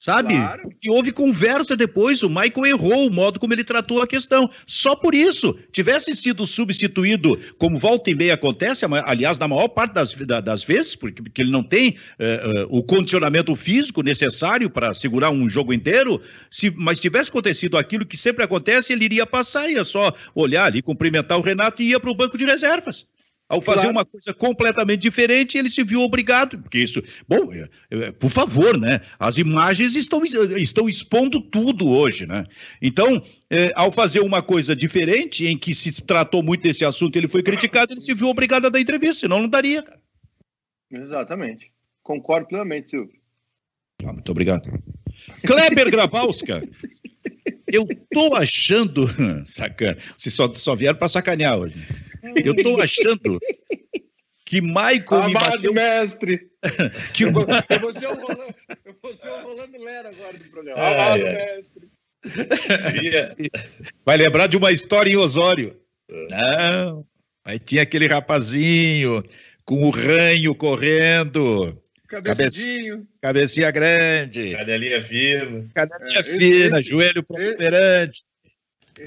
Sabe? 0.00 0.34
Claro. 0.34 0.70
E 0.80 0.88
houve 0.88 1.10
conversa 1.10 1.76
depois, 1.76 2.22
o 2.22 2.28
Michael 2.28 2.66
errou 2.66 3.08
o 3.08 3.12
modo 3.12 3.40
como 3.40 3.52
ele 3.52 3.64
tratou 3.64 4.00
a 4.00 4.06
questão. 4.06 4.48
Só 4.64 4.94
por 4.94 5.12
isso. 5.12 5.58
Tivesse 5.72 6.14
sido 6.14 6.46
substituído, 6.46 7.36
como 7.58 7.76
volta 7.76 8.08
e 8.08 8.14
meia 8.14 8.34
acontece, 8.34 8.86
aliás, 9.04 9.38
na 9.38 9.48
maior 9.48 9.66
parte 9.66 9.94
das, 9.94 10.14
das 10.14 10.62
vezes, 10.62 10.94
porque, 10.94 11.20
porque 11.20 11.42
ele 11.42 11.50
não 11.50 11.64
tem 11.64 11.90
uh, 11.90 12.62
uh, 12.62 12.78
o 12.78 12.82
condicionamento 12.84 13.56
físico 13.56 14.00
necessário 14.00 14.70
para 14.70 14.94
segurar 14.94 15.30
um 15.30 15.50
jogo 15.50 15.72
inteiro, 15.72 16.22
se, 16.48 16.70
mas 16.76 17.00
tivesse 17.00 17.30
acontecido 17.30 17.76
aquilo 17.76 18.06
que 18.06 18.16
sempre 18.16 18.44
acontece, 18.44 18.92
ele 18.92 19.04
iria 19.04 19.26
passar, 19.26 19.68
ia 19.68 19.82
só 19.82 20.14
olhar 20.32 20.66
ali, 20.66 20.80
cumprimentar 20.80 21.36
o 21.36 21.42
Renato 21.42 21.82
e 21.82 21.88
ia 21.88 21.98
para 21.98 22.10
o 22.10 22.14
banco 22.14 22.38
de 22.38 22.44
reservas. 22.44 23.04
Ao 23.48 23.62
fazer 23.62 23.80
claro. 23.80 23.96
uma 23.96 24.04
coisa 24.04 24.34
completamente 24.34 25.00
diferente, 25.00 25.56
ele 25.56 25.70
se 25.70 25.82
viu 25.82 26.02
obrigado, 26.02 26.58
porque 26.58 26.78
isso, 26.78 27.02
bom, 27.26 27.50
é, 27.52 27.68
é, 27.90 28.12
por 28.12 28.28
favor, 28.28 28.78
né? 28.78 29.00
As 29.18 29.38
imagens 29.38 29.96
estão, 29.96 30.22
estão 30.22 30.86
expondo 30.86 31.40
tudo 31.40 31.88
hoje, 31.88 32.26
né? 32.26 32.44
Então, 32.82 33.22
é, 33.48 33.72
ao 33.74 33.90
fazer 33.90 34.20
uma 34.20 34.42
coisa 34.42 34.76
diferente, 34.76 35.46
em 35.46 35.56
que 35.56 35.74
se 35.74 36.02
tratou 36.02 36.42
muito 36.42 36.62
desse 36.62 36.84
assunto, 36.84 37.16
ele 37.16 37.26
foi 37.26 37.42
criticado, 37.42 37.94
ele 37.94 38.02
se 38.02 38.12
viu 38.12 38.28
obrigado 38.28 38.66
a 38.66 38.68
dar 38.68 38.80
entrevista, 38.80 39.20
senão 39.20 39.40
não 39.40 39.48
daria, 39.48 39.82
cara. 39.82 40.00
Exatamente. 40.90 41.72
Concordo 42.02 42.48
plenamente, 42.48 42.90
Silvio. 42.90 43.18
Ah, 44.04 44.12
muito 44.12 44.30
obrigado. 44.30 44.70
Kleber 45.46 45.90
Grabowska. 45.90 46.62
Eu 47.66 47.86
tô 48.12 48.34
achando, 48.34 49.06
sacana, 49.44 49.98
vocês 50.16 50.34
só, 50.34 50.54
só 50.54 50.74
vieram 50.74 50.98
para 50.98 51.08
sacanear 51.08 51.58
hoje. 51.58 51.86
Eu 52.44 52.62
tô 52.62 52.80
achando 52.80 53.38
que 54.44 54.60
Michael 54.60 55.04
Amado 55.10 55.32
bateu... 55.32 55.74
mestre! 55.74 56.50
que... 57.14 57.24
eu, 57.24 57.32
vou, 57.32 57.44
eu, 57.44 57.80
vou 57.80 57.92
ser 57.92 58.06
o 58.06 58.14
Rolando, 58.14 58.54
eu 58.84 58.96
vou 59.02 59.14
ser 59.14 59.28
o 59.28 59.42
Rolando 59.42 59.78
Lera 59.78 60.08
agora 60.08 60.38
do 60.38 60.44
programa. 60.44 60.80
É, 60.80 60.94
Amado 60.94 61.26
é. 61.26 61.32
mestre! 61.32 61.90
Vai 64.04 64.16
lembrar 64.16 64.46
de 64.46 64.56
uma 64.56 64.72
história 64.72 65.10
em 65.10 65.16
Osório. 65.16 65.78
Não, 66.08 67.06
aí 67.44 67.58
tinha 67.58 67.82
aquele 67.82 68.06
rapazinho 68.06 69.22
com 69.64 69.82
o 69.86 69.90
ranho 69.90 70.54
correndo. 70.54 71.78
Cabeçadinho. 72.08 73.06
Cabecinha 73.20 73.70
grande. 73.70 74.52
Cadelinha 74.52 75.02
fina. 75.02 75.68
Cadelinha 75.74 76.20
é, 76.20 76.22
fina, 76.22 76.80
esse, 76.80 76.88
joelho 76.88 77.22
protuberante. 77.22 78.22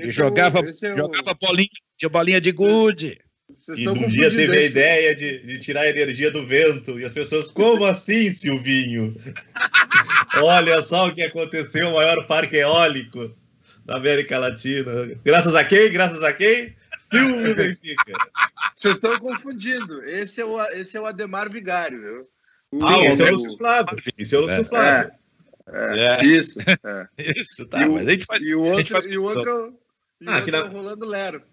Jogava, 0.03 0.59
é 0.59 0.63
o, 0.69 0.95
jogava 0.95 1.33
bolinha, 1.33 1.67
tinha 2.01 2.09
bolinha 2.09 2.41
de 2.41 2.51
gude. 2.51 3.21
Vocês 3.47 3.79
e 3.79 3.87
um 3.87 4.07
dia 4.07 4.31
teve 4.31 4.57
a 4.57 4.63
ideia 4.63 5.15
de, 5.15 5.45
de, 5.45 5.59
tirar 5.59 5.81
a 5.81 5.89
energia 5.89 6.31
do 6.31 6.43
vento. 6.43 6.99
E 6.99 7.05
as 7.05 7.13
pessoas, 7.13 7.51
como 7.51 7.85
assim, 7.85 8.31
Silvinho? 8.31 9.15
Olha 10.41 10.81
só 10.81 11.07
o 11.07 11.13
que 11.13 11.21
aconteceu, 11.21 11.89
o 11.89 11.95
maior 11.95 12.25
parque 12.25 12.55
eólico 12.55 13.35
da 13.85 13.97
América 13.97 14.39
Latina. 14.39 14.91
Graças 15.23 15.53
a 15.53 15.63
quem? 15.63 15.91
Graças 15.91 16.23
a 16.23 16.33
quem? 16.33 16.75
Silvio 16.97 17.55
Benfica. 17.55 18.13
Vocês 18.75 18.95
estão 18.95 19.19
confundindo. 19.19 20.03
Esse 20.05 20.41
é 20.41 20.45
o, 20.45 20.59
esse 20.71 20.97
é 20.97 21.01
o 21.01 21.05
Ademar 21.05 21.51
Vigário, 21.51 22.01
viu? 22.01 22.27
O, 22.71 22.85
ah, 22.87 23.05
esse 23.05 23.21
é 23.21 23.25
o 23.25 23.35
Lúcio 23.35 23.57
Flávio. 23.57 23.97
Esse 24.17 24.33
é 24.33 24.37
o 24.39 24.41
Lúcio 24.41 24.65
Flávio. 24.65 25.11
É, 25.67 25.99
é. 25.99 26.25
Isso. 26.25 26.57
É. 26.59 27.07
Isso, 27.37 27.67
tá. 27.67 27.83
E 27.83 27.89
o, 27.89 27.93
mas 27.93 28.07
a 28.07 28.11
gente 28.11 28.25
faz. 28.25 28.43
E 28.43 28.55
o 28.55 28.61
outro, 28.63 28.93
faz... 28.93 29.05
e 29.05 29.17
o 29.17 29.23
outro, 29.23 29.77
e 30.21 30.29
ah, 30.29 30.35
outro 30.37 30.51
na... 30.51 30.57
é 30.57 30.63
o 30.63 30.69
Rolando 30.69 31.05
Lero. 31.05 31.50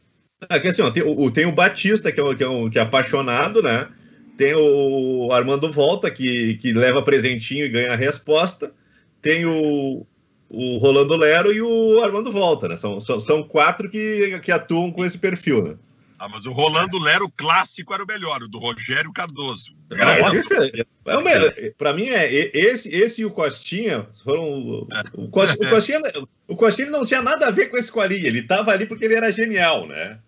Ah, 0.49 0.61
que 0.61 0.69
assim, 0.69 0.83
ó, 0.83 0.91
tem, 0.91 1.03
o, 1.03 1.31
tem 1.31 1.47
o 1.47 1.53
Batista, 1.53 2.13
que 2.13 2.21
é, 2.21 2.35
que, 2.35 2.45
é 2.45 2.49
um, 2.49 2.71
que 2.71 2.79
é 2.79 2.83
apaixonado, 2.83 3.63
né? 3.63 3.89
Tem 4.37 4.55
o 4.55 5.33
Armando 5.33 5.71
Volta, 5.71 6.11
que, 6.11 6.55
que 6.57 6.73
leva 6.73 7.03
presentinho 7.03 7.65
e 7.65 7.69
ganha 7.69 7.93
a 7.93 7.97
resposta. 7.97 8.73
Tem 9.21 9.45
o, 9.45 10.07
o 10.49 10.79
Rolando 10.79 11.17
Lero 11.17 11.53
e 11.53 11.61
o 11.61 12.01
Armando 12.03 12.31
Volta, 12.31 12.69
né? 12.69 12.77
São, 12.77 13.01
são, 13.01 13.19
são 13.19 13.43
quatro 13.43 13.91
que, 13.91 14.39
que 14.41 14.53
atuam 14.53 14.93
com 14.93 15.05
esse 15.05 15.19
perfil, 15.19 15.63
né? 15.63 15.75
Ah, 16.19 16.29
mas 16.29 16.47
o 16.47 16.53
Rolando 16.53 16.99
Lero 16.99 17.29
clássico 17.29 17.95
era 17.95 18.03
o 18.03 18.07
melhor, 18.07 18.43
o 18.43 18.49
do 18.49 18.59
Rogério 18.59 19.13
Cardoso. 19.13 19.73
É, 19.93 21.67
é, 21.67 21.71
para 21.79 21.93
mim, 21.93 22.09
é, 22.09 22.33
esse, 22.33 22.89
esse 22.93 23.23
e 23.23 23.25
o 23.25 23.31
Costinha 23.31 24.07
foram. 24.25 24.87
O, 25.15 25.29
Costinha, 25.29 25.69
o, 25.69 25.71
Costinha, 25.71 26.01
o 26.49 26.57
Costinha 26.57 26.91
não 26.91 27.07
tinha 27.07 27.23
nada 27.23 27.47
a 27.47 27.51
ver 27.53 27.67
com 27.67 27.77
esse 27.77 27.91
colinha, 27.91 28.27
ele 28.27 28.41
estava 28.41 28.73
ali 28.73 28.85
porque 28.85 29.05
ele 29.05 29.15
era 29.15 29.31
genial, 29.31 29.87
né? 29.87 30.19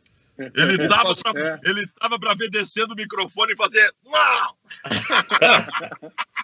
Ele 0.55 0.78
tava 0.88 1.14
pra, 1.14 1.43
é. 1.43 1.61
ele 1.64 1.86
tava 1.99 2.18
pra 2.18 2.34
ver 2.34 2.51
descendo 2.51 2.95
o 2.95 2.97
microfone 2.97 3.53
e 3.53 3.57
fazer. 3.57 3.93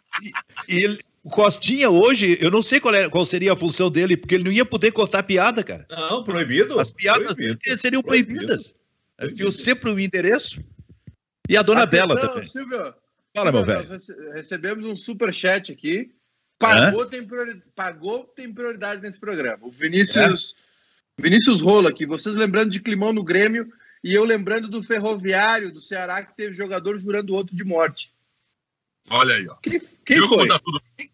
E, 0.67 0.83
ele, 0.83 0.99
o 1.23 1.29
Costinha 1.29 1.91
hoje, 1.91 2.39
eu 2.41 2.51
não 2.51 2.63
sei 2.63 2.81
qual, 2.81 2.95
é, 2.95 3.07
qual 3.07 3.25
seria 3.27 3.53
a 3.53 3.57
função 3.57 3.91
dele, 3.91 4.17
porque 4.17 4.35
ele 4.35 4.45
não 4.45 4.51
ia 4.51 4.65
poder 4.65 4.91
cortar 4.91 5.23
piada, 5.23 5.63
cara. 5.63 5.87
Não, 5.91 6.25
proibido. 6.25 6.81
As 6.81 6.91
piadas 6.91 7.35
proibido. 7.35 7.59
dele 7.63 7.77
seriam 7.77 8.03
proibidas. 8.03 8.75
Eles 9.19 9.35
tinham 9.35 9.51
sempre 9.51 9.91
o 9.91 10.01
endereço. 10.01 10.65
E 11.49 11.55
a 11.55 11.61
dona 11.61 11.83
Atenção, 11.83 12.09
Bela 12.09 12.21
também. 12.21 12.45
Silvio, 12.45 12.95
Fala, 13.37 13.53
meu 13.53 13.65
velho. 13.65 13.89
Nós 13.91 14.09
recebemos 14.33 14.85
um 14.87 14.97
super 14.97 15.33
chat 15.35 15.71
aqui. 15.71 16.11
Pagou, 16.59 17.05
tem 17.05 17.23
prioridade, 17.23 17.63
pagou 17.75 18.25
tem 18.25 18.53
prioridade 18.53 19.03
nesse 19.03 19.21
programa. 19.21 19.59
O 19.61 19.71
Vinícius, 19.71 20.57
é? 21.19 21.23
Vinícius 21.23 21.61
Rola 21.61 21.91
aqui. 21.91 22.07
Vocês 22.07 22.35
lembrando 22.35 22.71
de 22.71 22.81
Climão 22.81 23.13
no 23.13 23.23
Grêmio 23.23 23.71
e 24.07 24.15
eu 24.15 24.23
lembrando 24.23 24.69
do 24.69 24.85
Ferroviário 24.85 25.73
do 25.73 25.81
Ceará 25.81 26.25
que 26.25 26.37
teve 26.37 26.55
jogador 26.55 26.97
jurando 26.97 27.35
outro 27.35 27.57
de 27.57 27.65
morte. 27.65 28.15
Olha 29.11 29.35
aí, 29.35 29.49
ó. 29.49 29.57
Quem, 29.57 29.81
quem 30.05 30.19
foi? 30.29 30.47
Tá 30.47 30.61
tudo 30.61 30.81
bem? 30.97 31.11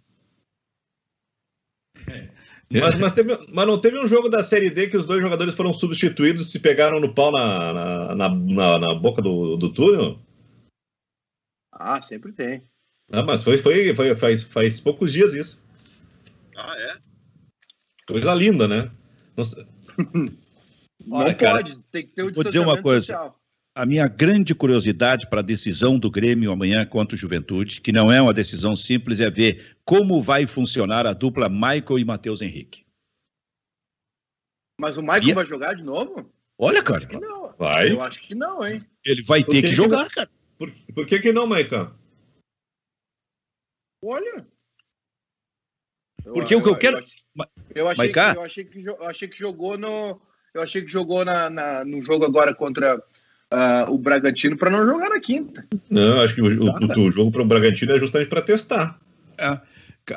Mas, 2.70 2.94
mas, 2.96 3.12
teve, 3.14 3.46
mas, 3.48 3.66
não 3.66 3.80
teve 3.80 3.98
um 3.98 4.06
jogo 4.06 4.28
da 4.28 4.42
Série 4.42 4.68
D 4.68 4.88
que 4.88 4.98
os 4.98 5.06
dois 5.06 5.22
jogadores 5.22 5.54
foram 5.54 5.72
substituídos 5.72 6.48
e 6.48 6.50
se 6.50 6.60
pegaram 6.60 7.00
no 7.00 7.14
pau 7.14 7.32
na, 7.32 7.72
na, 7.72 8.14
na, 8.14 8.28
na, 8.28 8.78
na 8.78 8.94
boca 8.94 9.22
do, 9.22 9.56
do 9.56 9.72
túnel? 9.72 10.20
Ah, 11.72 12.02
sempre 12.02 12.30
tem. 12.30 12.62
Ah, 13.10 13.22
mas 13.22 13.42
foi, 13.42 13.56
foi, 13.56 13.94
foi 13.94 14.14
faz, 14.16 14.42
faz 14.42 14.80
poucos 14.82 15.10
dias 15.14 15.32
isso. 15.32 15.58
Ah, 16.54 16.74
é? 16.78 16.98
Coisa 18.06 18.34
linda, 18.34 18.68
né? 18.68 18.90
Nossa. 19.34 19.66
não 21.06 21.18
Olha, 21.18 21.34
pode, 21.34 21.38
cara, 21.38 21.78
tem 21.90 22.06
que 22.06 22.12
ter 22.12 22.22
o 22.22 22.32
Vou 22.32 22.44
dizer 22.44 22.58
uma 22.58 22.80
coisa. 22.80 23.06
Social 23.06 23.42
a 23.74 23.86
minha 23.86 24.06
grande 24.06 24.54
curiosidade 24.54 25.28
para 25.28 25.40
a 25.40 25.42
decisão 25.42 25.98
do 25.98 26.10
Grêmio 26.10 26.52
amanhã 26.52 26.84
contra 26.84 27.14
o 27.14 27.18
Juventude, 27.18 27.80
que 27.80 27.92
não 27.92 28.12
é 28.12 28.20
uma 28.20 28.34
decisão 28.34 28.76
simples, 28.76 29.20
é 29.20 29.30
ver 29.30 29.76
como 29.84 30.20
vai 30.20 30.46
funcionar 30.46 31.06
a 31.06 31.12
dupla 31.12 31.48
Michael 31.48 31.98
e 31.98 32.04
Matheus 32.04 32.42
Henrique. 32.42 32.84
Mas 34.78 34.98
o 34.98 35.02
Michael 35.02 35.28
e... 35.28 35.34
vai 35.34 35.46
jogar 35.46 35.74
de 35.74 35.82
novo? 35.82 36.30
Olha, 36.58 36.82
cara. 36.82 37.06
Não. 37.18 37.54
Vai. 37.56 37.92
Eu 37.92 38.02
acho 38.02 38.20
que 38.20 38.34
não, 38.34 38.64
hein? 38.64 38.80
Ele 39.04 39.22
vai 39.22 39.42
ter 39.42 39.62
que, 39.62 39.68
que, 39.68 39.74
jogar, 39.74 40.08
que 40.08 40.14
cara. 40.16 40.30
Por, 40.58 40.70
por, 40.94 41.06
que, 41.06 41.18
que 41.18 41.32
não, 41.32 41.46
Michael? 41.46 41.94
Olha. 44.04 44.46
Porque 46.24 46.54
eu, 46.54 46.58
o 46.58 46.62
que 46.62 46.68
eu, 46.68 46.72
eu 46.72 46.78
quero. 46.78 47.02
Eu 47.74 47.88
achei, 47.88 48.12
que, 48.12 48.18
eu 48.18 48.42
achei, 48.42 48.64
que, 48.64 48.86
eu 48.86 49.04
achei 49.04 49.28
que 49.28 49.38
jogou 49.38 49.78
no. 49.78 50.20
Eu 50.54 50.62
achei 50.62 50.82
que 50.82 50.92
jogou 50.92 51.24
na, 51.24 51.48
na 51.48 51.84
no 51.84 52.02
jogo 52.02 52.24
agora 52.24 52.54
contra 52.54 52.98
uh, 52.98 53.90
o 53.90 53.96
Bragantino 53.96 54.56
para 54.56 54.70
não 54.70 54.84
jogar 54.84 55.08
na 55.08 55.20
quinta. 55.20 55.66
Não, 55.88 56.20
acho 56.20 56.34
que 56.34 56.42
o, 56.42 56.46
o, 56.46 57.06
o 57.06 57.10
jogo 57.10 57.30
para 57.30 57.42
o 57.42 57.46
Bragantino 57.46 57.92
é 57.92 57.98
justamente 57.98 58.28
para 58.28 58.42
testar. 58.42 58.98
É. 59.38 59.58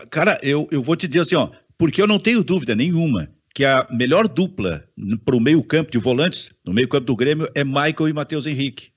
Cara, 0.09 0.39
eu, 0.41 0.67
eu 0.71 0.81
vou 0.81 0.95
te 0.95 1.07
dizer 1.07 1.21
assim, 1.21 1.35
ó, 1.35 1.49
porque 1.77 2.01
eu 2.01 2.07
não 2.07 2.19
tenho 2.19 2.43
dúvida 2.43 2.75
nenhuma 2.75 3.29
que 3.53 3.63
a 3.63 3.87
melhor 3.89 4.27
dupla 4.27 4.83
para 5.23 5.35
o 5.35 5.39
meio-campo 5.39 5.89
de 5.89 5.97
volantes, 5.97 6.51
no 6.65 6.73
meio-campo 6.73 7.05
do 7.05 7.15
Grêmio, 7.15 7.47
é 7.55 7.63
Michael 7.63 8.09
e 8.09 8.13
Matheus 8.13 8.45
Henrique. 8.45 8.89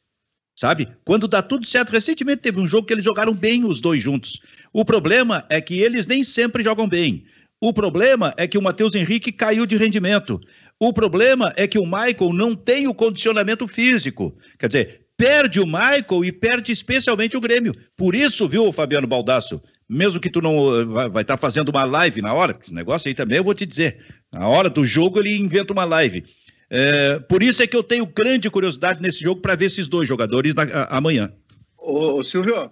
Sabe? 0.57 0.89
Quando 1.05 1.29
dá 1.29 1.41
tudo 1.41 1.65
certo, 1.65 1.91
recentemente 1.91 2.43
teve 2.43 2.61
um 2.61 2.67
jogo 2.67 2.85
que 2.85 2.93
eles 2.93 3.05
jogaram 3.05 3.33
bem 3.33 3.65
os 3.65 3.81
dois 3.81 4.03
juntos. 4.03 4.41
O 4.73 4.85
problema 4.85 5.45
é 5.49 5.61
que 5.61 5.79
eles 5.79 6.09
nem 6.09 6.25
sempre 6.25 6.65
jogam 6.65 6.89
bem. 6.89 7.25
O 7.61 7.73
problema 7.73 8.35
é 8.37 8.49
que 8.49 8.59
o 8.59 8.63
Matheus 8.63 8.97
Henrique 8.97 9.31
caiu 9.31 9.65
de 9.65 9.77
rendimento. 9.77 10.41
O 10.81 10.93
problema 10.93 11.53
é 11.57 11.67
que 11.67 11.79
o 11.79 11.85
Michael 11.85 12.33
não 12.33 12.55
tem 12.55 12.87
o 12.87 12.95
condicionamento 12.95 13.67
físico. 13.67 14.37
Quer 14.59 14.69
dizer, 14.69 15.07
perde 15.17 15.61
o 15.61 15.67
Michael 15.67 16.25
e 16.25 16.31
perde 16.31 16.71
especialmente 16.71 17.37
o 17.37 17.41
Grêmio. 17.41 17.75
Por 17.97 18.15
isso, 18.15 18.49
viu, 18.49 18.73
Fabiano 18.73 19.07
Baldasso, 19.07 19.61
mesmo 19.89 20.21
que 20.21 20.31
tu 20.31 20.41
não 20.41 20.87
vai 21.11 21.23
estar 21.23 21.25
tá 21.25 21.37
fazendo 21.37 21.71
uma 21.71 21.83
live 21.83 22.23
na 22.23 22.33
hora, 22.33 22.57
esse 22.63 22.73
negócio 22.73 23.09
aí 23.09 23.15
também 23.15 23.39
eu 23.39 23.45
vou 23.45 23.55
te 23.55 23.67
dizer, 23.67 24.05
na 24.33 24.47
hora 24.47 24.71
do 24.71 24.87
jogo 24.87 25.19
ele 25.19 25.37
inventa 25.37 25.73
uma 25.73 25.85
live. 25.85 26.25
É, 26.71 27.19
por 27.21 27.43
isso 27.43 27.63
é 27.63 27.67
que 27.67 27.77
eu 27.77 27.83
tenho 27.83 28.07
grande 28.07 28.49
curiosidade 28.51 29.03
nesse 29.03 29.21
jogo 29.21 29.41
para 29.41 29.57
ver 29.57 29.65
esses 29.65 29.89
dois 29.89 30.07
jogadores 30.07 30.55
na, 30.55 30.63
a, 30.63 30.99
amanhã. 30.99 31.33
Ô, 31.77 32.19
ô 32.19 32.25
Silvio, 32.25 32.71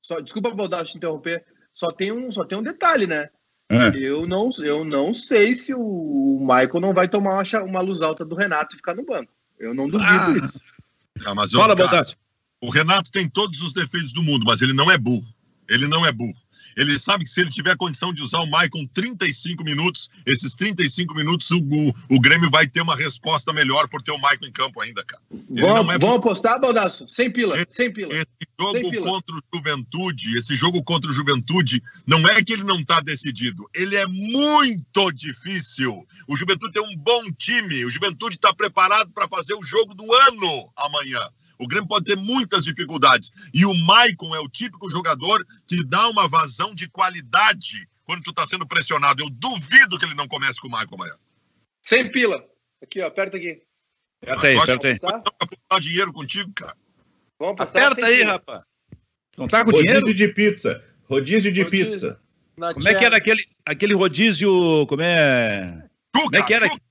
só, 0.00 0.20
desculpa 0.20 0.54
Baldasso 0.54 0.92
te 0.92 0.98
interromper, 0.98 1.44
só 1.72 1.90
tem 1.90 2.12
um, 2.12 2.30
só 2.30 2.44
tem 2.44 2.58
um 2.58 2.62
detalhe, 2.62 3.06
né? 3.06 3.30
É. 3.70 3.90
Eu, 3.96 4.26
não, 4.26 4.50
eu 4.60 4.84
não 4.84 5.12
sei 5.12 5.54
se 5.54 5.74
o 5.74 6.38
Michael 6.40 6.80
não 6.80 6.94
vai 6.94 7.06
tomar 7.06 7.34
uma, 7.34 7.62
uma 7.64 7.80
luz 7.80 8.00
alta 8.00 8.24
do 8.24 8.34
Renato 8.34 8.74
e 8.74 8.78
ficar 8.78 8.94
no 8.94 9.04
banco. 9.04 9.30
Eu 9.58 9.74
não 9.74 9.86
duvido 9.86 10.10
ah. 10.10 10.34
isso. 10.38 10.60
Não, 11.16 11.34
mas 11.34 11.52
Fala, 11.52 11.76
cara, 11.76 12.02
O 12.60 12.70
Renato 12.70 13.10
tem 13.10 13.28
todos 13.28 13.60
os 13.62 13.72
defeitos 13.72 14.12
do 14.12 14.22
mundo, 14.22 14.44
mas 14.46 14.62
ele 14.62 14.72
não 14.72 14.90
é 14.90 14.96
burro. 14.96 15.26
Ele 15.68 15.86
não 15.86 16.06
é 16.06 16.12
burro. 16.12 16.36
Ele 16.78 16.96
sabe 16.96 17.24
que 17.24 17.30
se 17.30 17.40
ele 17.40 17.50
tiver 17.50 17.76
condição 17.76 18.14
de 18.14 18.22
usar 18.22 18.38
o 18.38 18.46
Maicon 18.46 18.86
35 18.86 19.64
minutos, 19.64 20.08
esses 20.24 20.54
35 20.54 21.12
minutos 21.12 21.50
o, 21.50 21.58
o, 21.58 21.94
o, 22.08 22.20
Grêmio 22.20 22.48
vai 22.48 22.68
ter 22.68 22.80
uma 22.80 22.94
resposta 22.94 23.52
melhor 23.52 23.88
por 23.88 24.00
ter 24.00 24.12
o 24.12 24.18
Maicon 24.18 24.46
em 24.46 24.52
campo 24.52 24.80
ainda, 24.80 25.04
cara. 25.04 25.20
Vamos, 25.50 25.92
é... 25.92 26.16
apostar, 26.16 26.60
Baldaço? 26.60 27.08
Sem 27.08 27.32
pila, 27.32 27.56
esse, 27.56 27.66
sem 27.72 27.92
pila. 27.92 28.14
Esse 28.14 28.26
jogo 28.58 28.90
pila. 28.90 29.06
contra 29.06 29.34
o 29.34 29.40
Juventude, 29.52 30.38
esse 30.38 30.54
jogo 30.54 30.80
contra 30.84 31.10
o 31.10 31.12
Juventude, 31.12 31.82
não 32.06 32.28
é 32.28 32.42
que 32.44 32.52
ele 32.52 32.62
não 32.62 32.78
está 32.78 33.00
decidido, 33.00 33.68
ele 33.74 33.96
é 33.96 34.06
muito 34.06 35.10
difícil. 35.10 36.06
O 36.28 36.36
Juventude 36.36 36.74
tem 36.74 36.82
um 36.82 36.96
bom 36.96 37.24
time, 37.32 37.84
o 37.84 37.90
Juventude 37.90 38.36
está 38.36 38.54
preparado 38.54 39.10
para 39.10 39.26
fazer 39.26 39.54
o 39.54 39.64
jogo 39.64 39.94
do 39.96 40.04
ano 40.14 40.70
amanhã. 40.76 41.28
O 41.58 41.66
Grêmio 41.66 41.88
pode 41.88 42.04
ter 42.04 42.16
muitas 42.16 42.64
dificuldades. 42.64 43.32
E 43.52 43.66
o 43.66 43.74
Maicon 43.74 44.34
é 44.34 44.40
o 44.40 44.48
típico 44.48 44.90
jogador 44.90 45.44
que 45.66 45.84
dá 45.84 46.08
uma 46.08 46.28
vazão 46.28 46.74
de 46.74 46.88
qualidade 46.88 47.88
quando 48.04 48.22
tu 48.22 48.32
tá 48.32 48.46
sendo 48.46 48.66
pressionado. 48.66 49.22
Eu 49.22 49.28
duvido 49.28 49.98
que 49.98 50.04
ele 50.04 50.14
não 50.14 50.28
comece 50.28 50.60
com 50.60 50.68
o 50.68 50.70
Maicon 50.70 50.94
amanhã. 50.94 51.14
Sem 51.82 52.10
pila. 52.10 52.44
Aqui, 52.82 53.00
ó, 53.02 53.08
aperta 53.08 53.36
aqui. 53.36 53.62
Aperta 54.22 54.46
aí, 54.46 54.56
aperta 54.56 54.88
aí. 54.88 55.80
Dinheiro 55.80 56.12
contigo, 56.12 56.52
cara. 56.54 56.76
Vamos 57.38 57.60
aperta 57.60 58.06
aí, 58.06 58.18
pila. 58.18 58.32
rapaz. 58.32 58.64
Não 59.36 59.46
tá 59.46 59.64
com 59.64 59.70
rodízio 59.70 59.86
dinheiro? 59.86 60.06
Rodízio 60.06 60.26
de 60.26 60.34
pizza. 60.34 60.84
Rodízio 61.04 61.52
de 61.52 61.62
rodízio. 61.62 61.90
pizza. 61.90 62.20
Na 62.56 62.74
como 62.74 62.88
é 62.88 62.94
que 62.94 63.04
era 63.04 63.16
aquele, 63.16 63.44
aquele 63.64 63.94
rodízio? 63.94 64.86
Como 64.88 65.02
é. 65.02 65.88
Tuca, 66.12 66.24
como 66.24 66.36
é 66.36 66.42
que 66.42 66.54
era? 66.54 66.68
Tuca. 66.68 66.87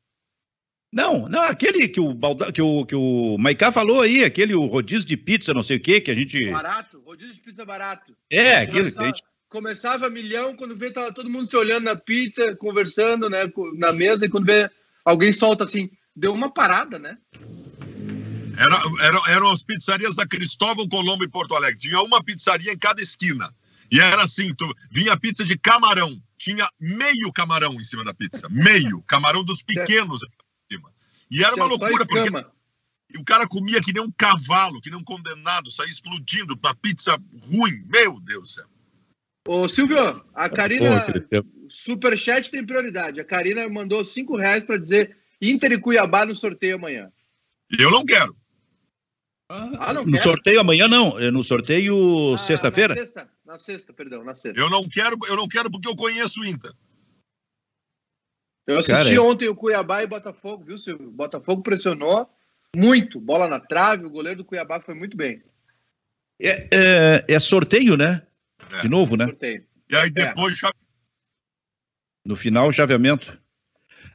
Não, 0.91 1.27
não, 1.27 1.41
aquele 1.41 1.87
que 1.87 1.99
o, 1.99 2.13
Balda, 2.13 2.51
que 2.51 2.61
o, 2.61 2.85
que 2.85 2.95
o 2.95 3.37
Maiká 3.37 3.71
falou 3.71 4.01
aí, 4.01 4.23
aquele 4.23 4.55
o 4.55 4.65
rodízio 4.65 5.05
de 5.05 5.17
pizza, 5.17 5.53
não 5.53 5.61
sei 5.61 5.77
o 5.77 5.79
quê, 5.79 5.99
que 5.99 6.09
a 6.09 6.15
gente. 6.15 6.49
Barato, 6.49 7.01
rodízio 7.05 7.33
de 7.33 7.41
pizza 7.41 7.65
barato. 7.65 8.15
É, 8.29 8.57
aquele 8.57 8.79
começava, 8.79 8.99
que 8.99 9.03
a 9.03 9.07
gente... 9.07 9.23
começava 9.49 10.09
milhão, 10.09 10.55
quando 10.55 10.77
vê, 10.77 10.89
tava 10.89 11.11
todo 11.11 11.29
mundo 11.29 11.49
se 11.49 11.57
olhando 11.57 11.83
na 11.83 11.95
pizza, 11.95 12.55
conversando, 12.55 13.29
né, 13.29 13.51
na 13.75 13.91
mesa, 13.91 14.25
e 14.25 14.29
quando 14.29 14.45
vê 14.45 14.69
alguém 15.03 15.33
solta 15.33 15.65
assim, 15.65 15.89
deu 16.15 16.33
uma 16.33 16.53
parada, 16.53 16.97
né? 16.97 17.17
Era, 18.57 18.81
era, 19.01 19.21
eram 19.35 19.51
as 19.51 19.63
pizzarias 19.63 20.15
da 20.15 20.25
Cristóvão 20.25 20.87
Colombo 20.87 21.23
em 21.23 21.29
Porto 21.29 21.53
Alegre. 21.53 21.77
Tinha 21.77 22.01
uma 22.01 22.23
pizzaria 22.23 22.71
em 22.71 22.77
cada 22.77 23.01
esquina. 23.01 23.53
E 23.91 23.99
era 23.99 24.23
assim, 24.23 24.53
tu, 24.55 24.67
vinha 24.89 25.15
pizza 25.15 25.45
de 25.45 25.57
camarão. 25.57 26.19
Tinha 26.37 26.67
meio 26.79 27.31
camarão 27.31 27.75
em 27.75 27.83
cima 27.83 28.03
da 28.03 28.13
pizza. 28.13 28.47
Meio. 28.49 29.03
Camarão 29.03 29.43
dos 29.43 29.61
pequenos. 29.61 30.21
E 31.29 31.43
era 31.43 31.55
uma 31.55 31.65
loucura, 31.65 32.05
porque 32.05 32.29
E 33.13 33.17
o 33.17 33.23
cara 33.23 33.47
comia 33.47 33.81
que 33.81 33.93
nem 33.93 34.03
um 34.03 34.11
cavalo, 34.11 34.81
que 34.81 34.89
nem 34.89 34.99
um 34.99 35.03
condenado, 35.03 35.71
saía 35.71 35.89
explodindo 35.89 36.57
uma 36.61 36.75
pizza 36.75 37.17
ruim. 37.49 37.83
Meu 37.91 38.19
Deus 38.19 38.41
do 38.41 38.47
céu. 38.47 38.65
Ô, 39.47 39.69
Silvio, 39.69 39.97
a 40.33 40.49
Karina. 40.49 41.05
Superchat 41.69 42.49
tem 42.49 42.65
prioridade. 42.65 43.19
A 43.19 43.25
Karina 43.25 43.67
mandou 43.69 44.03
cinco 44.03 44.35
reais 44.35 44.63
para 44.63 44.77
dizer 44.77 45.17
Inter 45.41 45.73
e 45.73 45.79
Cuiabá 45.79 46.25
no 46.25 46.35
sorteio 46.35 46.75
amanhã. 46.75 47.11
Eu 47.77 47.91
não 47.91 48.05
quero. 48.05 48.35
Ah, 49.49 49.93
não 49.93 50.03
no 50.03 50.11
quero. 50.11 50.23
sorteio 50.23 50.59
amanhã 50.59 50.89
não, 50.89 51.17
é 51.17 51.31
no 51.31 51.43
sorteio 51.43 52.33
ah, 52.33 52.37
sexta-feira. 52.37 52.93
Na 52.93 53.01
sexta, 53.01 53.29
na 53.45 53.59
sexta, 53.59 53.93
perdão, 53.93 54.23
na 54.23 54.35
sexta. 54.35 54.59
Eu 54.59 54.69
não 54.69 54.87
quero, 54.87 55.17
eu 55.27 55.37
não 55.37 55.47
quero 55.47 55.71
porque 55.71 55.87
eu 55.87 55.95
conheço 55.95 56.41
o 56.41 56.45
Inter. 56.45 56.73
Eu 58.67 58.79
assisti 58.79 59.15
Cara, 59.15 59.15
é. 59.15 59.19
ontem 59.19 59.47
o 59.47 59.55
Cuiabá 59.55 60.03
e 60.03 60.07
Botafogo, 60.07 60.65
viu, 60.65 60.77
Silvio? 60.77 61.09
Botafogo 61.09 61.63
pressionou 61.63 62.29
muito, 62.75 63.19
bola 63.19 63.47
na 63.47 63.59
trave, 63.59 64.05
o 64.05 64.09
goleiro 64.09 64.39
do 64.39 64.45
Cuiabá 64.45 64.81
foi 64.81 64.93
muito 64.93 65.15
bem. 65.15 65.41
É, 66.39 66.67
é, 66.71 67.25
é 67.27 67.39
sorteio, 67.39 67.95
né? 67.95 68.21
É. 68.73 68.81
De 68.81 68.89
novo, 68.89 69.15
né? 69.15 69.25
Sorteio. 69.25 69.63
E 69.89 69.95
aí 69.95 70.09
depois. 70.09 70.61
É. 70.63 70.69
No 72.25 72.35
final, 72.35 72.71
chaveamento. 72.71 73.39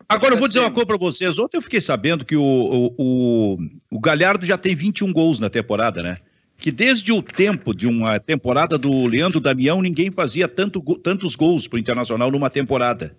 Agora 0.08 0.34
eu 0.34 0.38
vou 0.38 0.46
dizer 0.46 0.60
uma 0.60 0.70
coisa 0.70 0.86
para 0.86 0.98
vocês. 0.98 1.38
Ontem 1.38 1.56
eu 1.56 1.62
fiquei 1.62 1.80
sabendo 1.80 2.24
que 2.24 2.36
o, 2.36 2.42
o, 2.42 2.94
o, 2.98 3.58
o 3.90 4.00
Galhardo 4.00 4.44
já 4.44 4.58
tem 4.58 4.74
21 4.74 5.10
gols 5.12 5.40
na 5.40 5.48
temporada, 5.48 6.02
né? 6.02 6.18
Que 6.58 6.70
desde 6.70 7.10
o 7.10 7.22
tempo 7.22 7.74
de 7.74 7.86
uma 7.86 8.20
temporada 8.20 8.76
do 8.76 9.06
Leandro 9.06 9.40
Damião, 9.40 9.80
ninguém 9.80 10.10
fazia 10.10 10.46
tanto, 10.46 10.80
tantos 10.98 11.34
gols 11.34 11.66
para 11.66 11.76
o 11.76 11.80
Internacional 11.80 12.30
numa 12.30 12.50
temporada. 12.50 13.16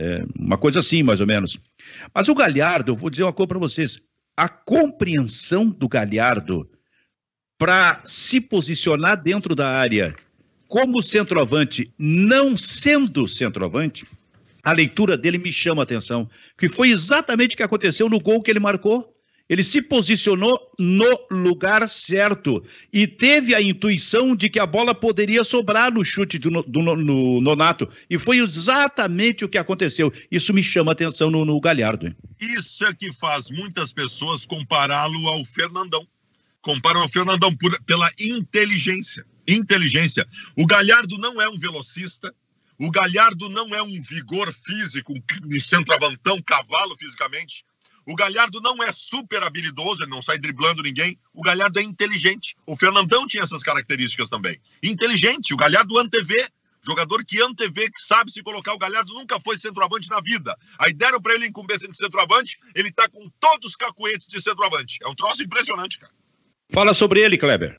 É, 0.00 0.24
uma 0.38 0.56
coisa 0.56 0.78
assim, 0.78 1.02
mais 1.02 1.20
ou 1.20 1.26
menos. 1.26 1.58
Mas 2.14 2.28
o 2.28 2.34
Galhardo, 2.34 2.94
vou 2.94 3.10
dizer 3.10 3.24
uma 3.24 3.32
coisa 3.32 3.48
para 3.48 3.58
vocês. 3.58 3.98
A 4.36 4.48
compreensão 4.48 5.68
do 5.68 5.88
Galhardo 5.88 6.70
para 7.58 8.00
se 8.04 8.40
posicionar 8.40 9.20
dentro 9.20 9.56
da 9.56 9.68
área 9.68 10.14
como 10.68 11.02
centroavante, 11.02 11.92
não 11.98 12.56
sendo 12.56 13.26
centroavante, 13.26 14.06
a 14.62 14.70
leitura 14.72 15.16
dele 15.16 15.38
me 15.38 15.52
chama 15.52 15.82
a 15.82 15.84
atenção, 15.84 16.30
que 16.56 16.68
foi 16.68 16.90
exatamente 16.90 17.54
o 17.54 17.56
que 17.56 17.62
aconteceu 17.62 18.08
no 18.08 18.20
gol 18.20 18.42
que 18.42 18.50
ele 18.50 18.60
marcou. 18.60 19.17
Ele 19.48 19.64
se 19.64 19.80
posicionou 19.80 20.70
no 20.78 21.26
lugar 21.30 21.88
certo 21.88 22.62
e 22.92 23.06
teve 23.06 23.54
a 23.54 23.62
intuição 23.62 24.36
de 24.36 24.50
que 24.50 24.58
a 24.58 24.66
bola 24.66 24.94
poderia 24.94 25.42
sobrar 25.42 25.92
no 25.92 26.04
chute 26.04 26.38
do, 26.38 26.62
do 26.62 26.82
no, 26.82 27.40
Nonato. 27.40 27.88
E 28.10 28.18
foi 28.18 28.38
exatamente 28.38 29.44
o 29.44 29.48
que 29.48 29.56
aconteceu. 29.56 30.12
Isso 30.30 30.52
me 30.52 30.62
chama 30.62 30.92
atenção 30.92 31.30
no, 31.30 31.46
no 31.46 31.58
Galhardo. 31.60 32.14
Isso 32.38 32.84
é 32.84 32.92
que 32.92 33.10
faz 33.12 33.48
muitas 33.48 33.92
pessoas 33.92 34.44
compará-lo 34.44 35.26
ao 35.28 35.42
Fernandão. 35.44 36.06
Comparam 36.60 37.00
ao 37.00 37.08
Fernandão 37.08 37.54
por, 37.56 37.80
pela 37.84 38.10
inteligência. 38.20 39.24
Inteligência. 39.46 40.28
O 40.56 40.66
Galhardo 40.66 41.16
não 41.16 41.40
é 41.40 41.48
um 41.48 41.56
velocista, 41.56 42.34
o 42.78 42.90
Galhardo 42.90 43.48
não 43.48 43.74
é 43.74 43.82
um 43.82 44.00
vigor 44.00 44.52
físico, 44.52 45.14
um 45.44 45.58
centroavantão, 45.58 46.40
cavalo 46.42 46.94
fisicamente. 46.98 47.64
O 48.08 48.16
Galhardo 48.16 48.58
não 48.62 48.82
é 48.82 48.90
super 48.90 49.42
habilidoso, 49.42 50.02
ele 50.02 50.10
não 50.10 50.22
sai 50.22 50.38
driblando 50.38 50.82
ninguém. 50.82 51.18
O 51.34 51.42
Galhardo 51.42 51.78
é 51.78 51.82
inteligente. 51.82 52.56
O 52.66 52.74
Fernandão 52.74 53.26
tinha 53.26 53.42
essas 53.42 53.62
características 53.62 54.30
também. 54.30 54.58
Inteligente, 54.82 55.52
o 55.52 55.58
Galhardo 55.58 55.98
antevê, 55.98 56.48
jogador 56.82 57.22
que 57.22 57.38
antevê, 57.42 57.90
que 57.90 58.00
sabe 58.00 58.32
se 58.32 58.42
colocar. 58.42 58.72
O 58.72 58.78
Galhardo 58.78 59.12
nunca 59.12 59.38
foi 59.38 59.58
centroavante 59.58 60.08
na 60.08 60.22
vida. 60.22 60.56
Aí 60.78 60.94
deram 60.94 61.20
para 61.20 61.34
ele 61.34 61.48
incumbência 61.48 61.86
de 61.86 61.98
centroavante, 61.98 62.58
ele 62.74 62.90
tá 62.90 63.06
com 63.10 63.30
todos 63.38 63.72
os 63.72 63.76
cacuetes 63.76 64.26
de 64.26 64.40
centroavante. 64.40 64.98
É 65.02 65.08
um 65.08 65.14
troço 65.14 65.42
impressionante, 65.42 65.98
cara. 65.98 66.12
Fala 66.70 66.94
sobre 66.94 67.20
ele, 67.20 67.36
Kleber. 67.36 67.78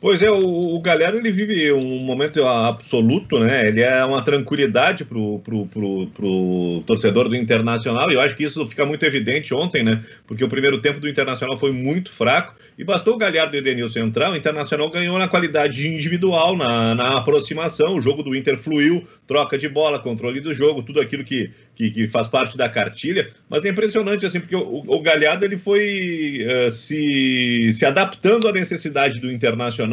Pois 0.00 0.22
é, 0.22 0.30
o, 0.30 0.76
o 0.76 0.80
Galhardo 0.80 1.18
ele 1.18 1.32
vive 1.32 1.72
um 1.72 1.98
momento 1.98 2.46
absoluto, 2.46 3.40
né? 3.40 3.66
Ele 3.66 3.80
é 3.80 4.04
uma 4.04 4.22
tranquilidade 4.22 5.04
pro, 5.04 5.40
pro, 5.40 5.66
pro, 5.66 6.06
pro 6.14 6.84
torcedor 6.86 7.28
do 7.28 7.34
Internacional, 7.34 8.08
e 8.08 8.14
eu 8.14 8.20
acho 8.20 8.36
que 8.36 8.44
isso 8.44 8.64
fica 8.64 8.86
muito 8.86 9.04
evidente 9.04 9.52
ontem, 9.52 9.82
né? 9.82 10.04
Porque 10.24 10.44
o 10.44 10.48
primeiro 10.48 10.78
tempo 10.78 11.00
do 11.00 11.08
Internacional 11.08 11.56
foi 11.56 11.72
muito 11.72 12.12
fraco, 12.12 12.54
e 12.78 12.84
bastou 12.84 13.14
o 13.14 13.18
Galhardo 13.18 13.56
e 13.56 13.58
o 13.58 13.60
Edenilson 13.60 13.98
entrar, 13.98 14.30
o 14.30 14.36
Internacional 14.36 14.88
ganhou 14.88 15.18
na 15.18 15.26
qualidade 15.26 15.88
individual, 15.88 16.56
na, 16.56 16.94
na 16.94 17.18
aproximação, 17.18 17.96
o 17.96 18.00
jogo 18.00 18.22
do 18.22 18.36
Inter 18.36 18.56
fluiu, 18.56 19.02
troca 19.26 19.58
de 19.58 19.68
bola, 19.68 19.98
controle 19.98 20.40
do 20.40 20.54
jogo, 20.54 20.80
tudo 20.80 21.00
aquilo 21.00 21.24
que, 21.24 21.50
que, 21.74 21.90
que 21.90 22.06
faz 22.06 22.28
parte 22.28 22.56
da 22.56 22.68
cartilha, 22.68 23.32
mas 23.50 23.64
é 23.64 23.70
impressionante, 23.70 24.24
assim, 24.24 24.38
porque 24.38 24.54
o, 24.54 24.84
o 24.86 25.00
Galhardo 25.00 25.44
ele 25.44 25.56
foi 25.56 26.46
uh, 26.46 26.70
se, 26.70 27.72
se 27.72 27.84
adaptando 27.84 28.46
à 28.46 28.52
necessidade 28.52 29.18
do 29.18 29.28
Internacional 29.28 29.87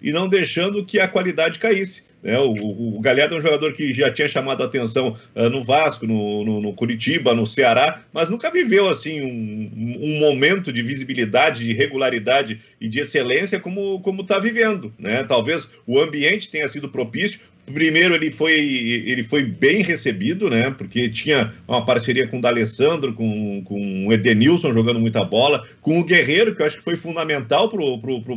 e 0.00 0.12
não 0.12 0.28
deixando 0.28 0.84
que 0.84 1.00
a 1.00 1.08
qualidade 1.08 1.58
caísse. 1.58 2.08
Né? 2.22 2.38
O, 2.38 2.96
o 2.96 3.00
Galhardo 3.00 3.34
é 3.34 3.38
um 3.38 3.42
jogador 3.42 3.72
que 3.72 3.92
já 3.92 4.10
tinha 4.10 4.28
chamado 4.28 4.62
a 4.62 4.66
atenção 4.66 5.16
uh, 5.34 5.48
no 5.48 5.62
Vasco, 5.62 6.06
no, 6.06 6.44
no, 6.44 6.60
no, 6.60 6.72
Curitiba, 6.72 7.34
no 7.34 7.46
Ceará, 7.46 8.02
mas 8.12 8.28
nunca 8.28 8.50
viveu 8.50 8.88
assim 8.88 9.20
um, 9.20 9.98
um, 10.00 10.18
momento 10.18 10.72
de 10.72 10.82
visibilidade, 10.82 11.64
de 11.64 11.72
regularidade 11.72 12.60
e 12.80 12.88
de 12.88 13.00
excelência 13.00 13.60
como 13.60 14.20
está 14.20 14.38
vivendo. 14.38 14.92
Né? 14.98 15.22
Talvez 15.22 15.70
o 15.86 15.98
ambiente 15.98 16.50
tenha 16.50 16.66
sido 16.68 16.88
propício, 16.88 17.40
primeiro 17.72 18.14
ele 18.14 18.30
foi, 18.30 18.52
ele 18.54 19.22
foi 19.22 19.42
bem 19.42 19.82
recebido, 19.82 20.48
né? 20.48 20.70
Porque 20.70 21.08
tinha 21.08 21.52
uma 21.66 21.84
parceria 21.84 22.26
com 22.26 22.38
o 22.38 22.40
D'Alessandro, 22.40 23.12
com, 23.12 23.62
com 23.64 24.06
o 24.06 24.12
Edenilson 24.12 24.72
jogando 24.72 25.00
muita 25.00 25.24
bola, 25.24 25.66
com 25.80 25.98
o 25.98 26.04
Guerreiro, 26.04 26.54
que 26.54 26.62
eu 26.62 26.66
acho 26.66 26.78
que 26.78 26.84
foi 26.84 26.96
fundamental 26.96 27.68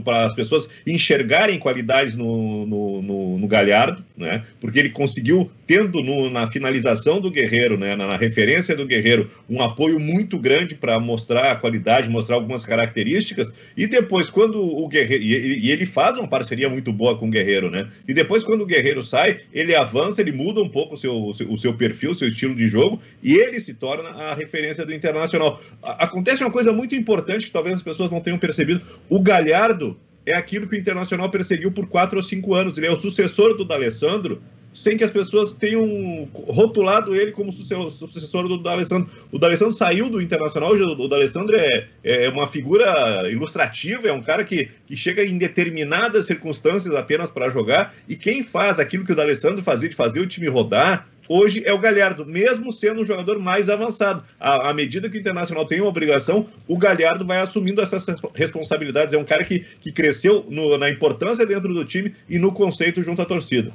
para 0.03 0.25
as 0.25 0.33
pessoas 0.33 0.69
enxergarem 0.85 1.59
qualidades 1.59 2.15
no, 2.15 2.65
no, 2.65 3.01
no, 3.01 3.37
no, 3.37 3.47
Galhardo, 3.47 4.03
né? 4.21 4.45
Porque 4.59 4.79
ele 4.79 4.89
conseguiu, 4.89 5.51
tendo 5.67 6.01
no, 6.01 6.29
na 6.29 6.47
finalização 6.47 7.19
do 7.19 7.29
Guerreiro, 7.29 7.77
né? 7.77 7.95
Na, 7.95 8.07
na, 8.07 8.15
referência 8.15 8.75
do 8.75 8.85
Guerreiro, 8.85 9.29
um 9.49 9.61
apoio 9.61 9.99
muito 9.99 10.37
grande 10.37 10.75
para 10.75 10.99
mostrar 10.99 11.51
a 11.51 11.55
qualidade, 11.55 12.07
mostrar 12.07 12.35
algumas 12.35 12.63
características, 12.63 13.53
e 13.75 13.87
depois, 13.87 14.29
quando 14.29 14.61
o 14.61 14.87
Guerreiro. 14.87 15.23
E, 15.23 15.67
e 15.67 15.71
ele 15.71 15.85
faz 15.85 16.17
uma 16.17 16.27
parceria 16.27 16.69
muito 16.69 16.93
boa 16.93 17.17
com 17.17 17.27
o 17.27 17.31
Guerreiro, 17.31 17.69
né? 17.69 17.89
E 18.07 18.13
depois, 18.13 18.43
quando 18.43 18.61
o 18.61 18.65
Guerreiro 18.65 19.01
sai, 19.01 19.41
ele 19.51 19.75
avança, 19.75 20.21
ele 20.21 20.31
muda 20.31 20.61
um 20.61 20.69
pouco 20.69 20.93
o 20.93 20.97
seu, 20.97 21.13
o 21.13 21.33
seu, 21.33 21.51
o 21.51 21.57
seu 21.57 21.73
perfil, 21.73 22.11
o 22.11 22.15
seu 22.15 22.29
estilo 22.29 22.55
de 22.55 22.67
jogo, 22.67 23.01
e 23.21 23.33
ele 23.33 23.59
se 23.59 23.73
torna 23.73 24.09
a 24.09 24.33
referência 24.35 24.85
do 24.85 24.93
Internacional. 24.93 25.59
Acontece 25.81 26.43
uma 26.43 26.51
coisa 26.51 26.71
muito 26.71 26.95
importante 26.95 27.47
que 27.47 27.51
talvez 27.51 27.75
as 27.75 27.81
pessoas 27.81 28.11
não 28.11 28.21
tenham 28.21 28.37
percebido: 28.37 28.81
o 29.09 29.19
Galhardo 29.19 29.97
é 30.25 30.35
aquilo 30.35 30.67
que 30.67 30.75
o 30.75 30.79
Internacional 30.79 31.29
perseguiu 31.29 31.71
por 31.71 31.87
quatro 31.87 32.17
ou 32.17 32.23
cinco 32.23 32.53
anos. 32.53 32.77
Ele 32.77 32.87
é 32.87 32.91
o 32.91 32.95
sucessor 32.95 33.55
do 33.55 33.65
D'Alessandro, 33.65 34.41
sem 34.73 34.97
que 34.97 35.03
as 35.03 35.11
pessoas 35.11 35.53
tenham 35.53 36.29
rotulado 36.33 37.13
ele 37.13 37.31
como 37.31 37.51
sucessor 37.51 38.47
do 38.47 38.57
D'Alessandro. 38.57 39.09
O 39.31 39.37
D'Alessandro 39.37 39.73
saiu 39.73 40.09
do 40.09 40.21
Internacional, 40.21 40.71
o 40.71 41.07
D'Alessandro 41.07 41.55
é, 41.57 41.87
é 42.03 42.29
uma 42.29 42.47
figura 42.47 43.29
ilustrativa, 43.29 44.07
é 44.07 44.13
um 44.13 44.21
cara 44.21 44.43
que, 44.43 44.69
que 44.85 44.95
chega 44.95 45.25
em 45.25 45.37
determinadas 45.37 46.25
circunstâncias 46.25 46.95
apenas 46.95 47.29
para 47.29 47.49
jogar, 47.49 47.93
e 48.07 48.15
quem 48.15 48.43
faz 48.43 48.79
aquilo 48.79 49.03
que 49.03 49.11
o 49.11 49.15
D'Alessandro 49.15 49.61
fazia, 49.61 49.89
de 49.89 49.95
fazer 49.95 50.21
o 50.21 50.27
time 50.27 50.47
rodar, 50.47 51.07
hoje 51.27 51.63
é 51.65 51.73
o 51.73 51.79
Galhardo, 51.79 52.25
mesmo 52.25 52.71
sendo 52.71 53.01
um 53.01 53.05
jogador 53.05 53.39
mais 53.39 53.69
avançado. 53.69 54.23
À, 54.39 54.69
à, 54.69 54.73
medida 54.73 55.09
que 55.09 55.17
o 55.17 55.19
Internacional 55.19 55.65
tem 55.65 55.79
uma 55.79 55.89
obrigação, 55.89 56.47
o 56.67 56.77
Galhardo 56.77 57.25
vai 57.25 57.39
assumindo 57.39 57.81
essas 57.81 58.05
responsabilidades. 58.33 59.13
É 59.13 59.17
um 59.17 59.25
cara 59.25 59.43
que, 59.43 59.59
que 59.59 59.91
cresceu 59.91 60.45
no, 60.49 60.77
na 60.77 60.89
importância 60.89 61.45
dentro 61.45 61.73
do 61.73 61.85
time 61.85 62.15
e 62.29 62.37
no 62.37 62.53
conceito 62.53 63.03
junto 63.03 63.21
à 63.21 63.25
torcida. 63.25 63.71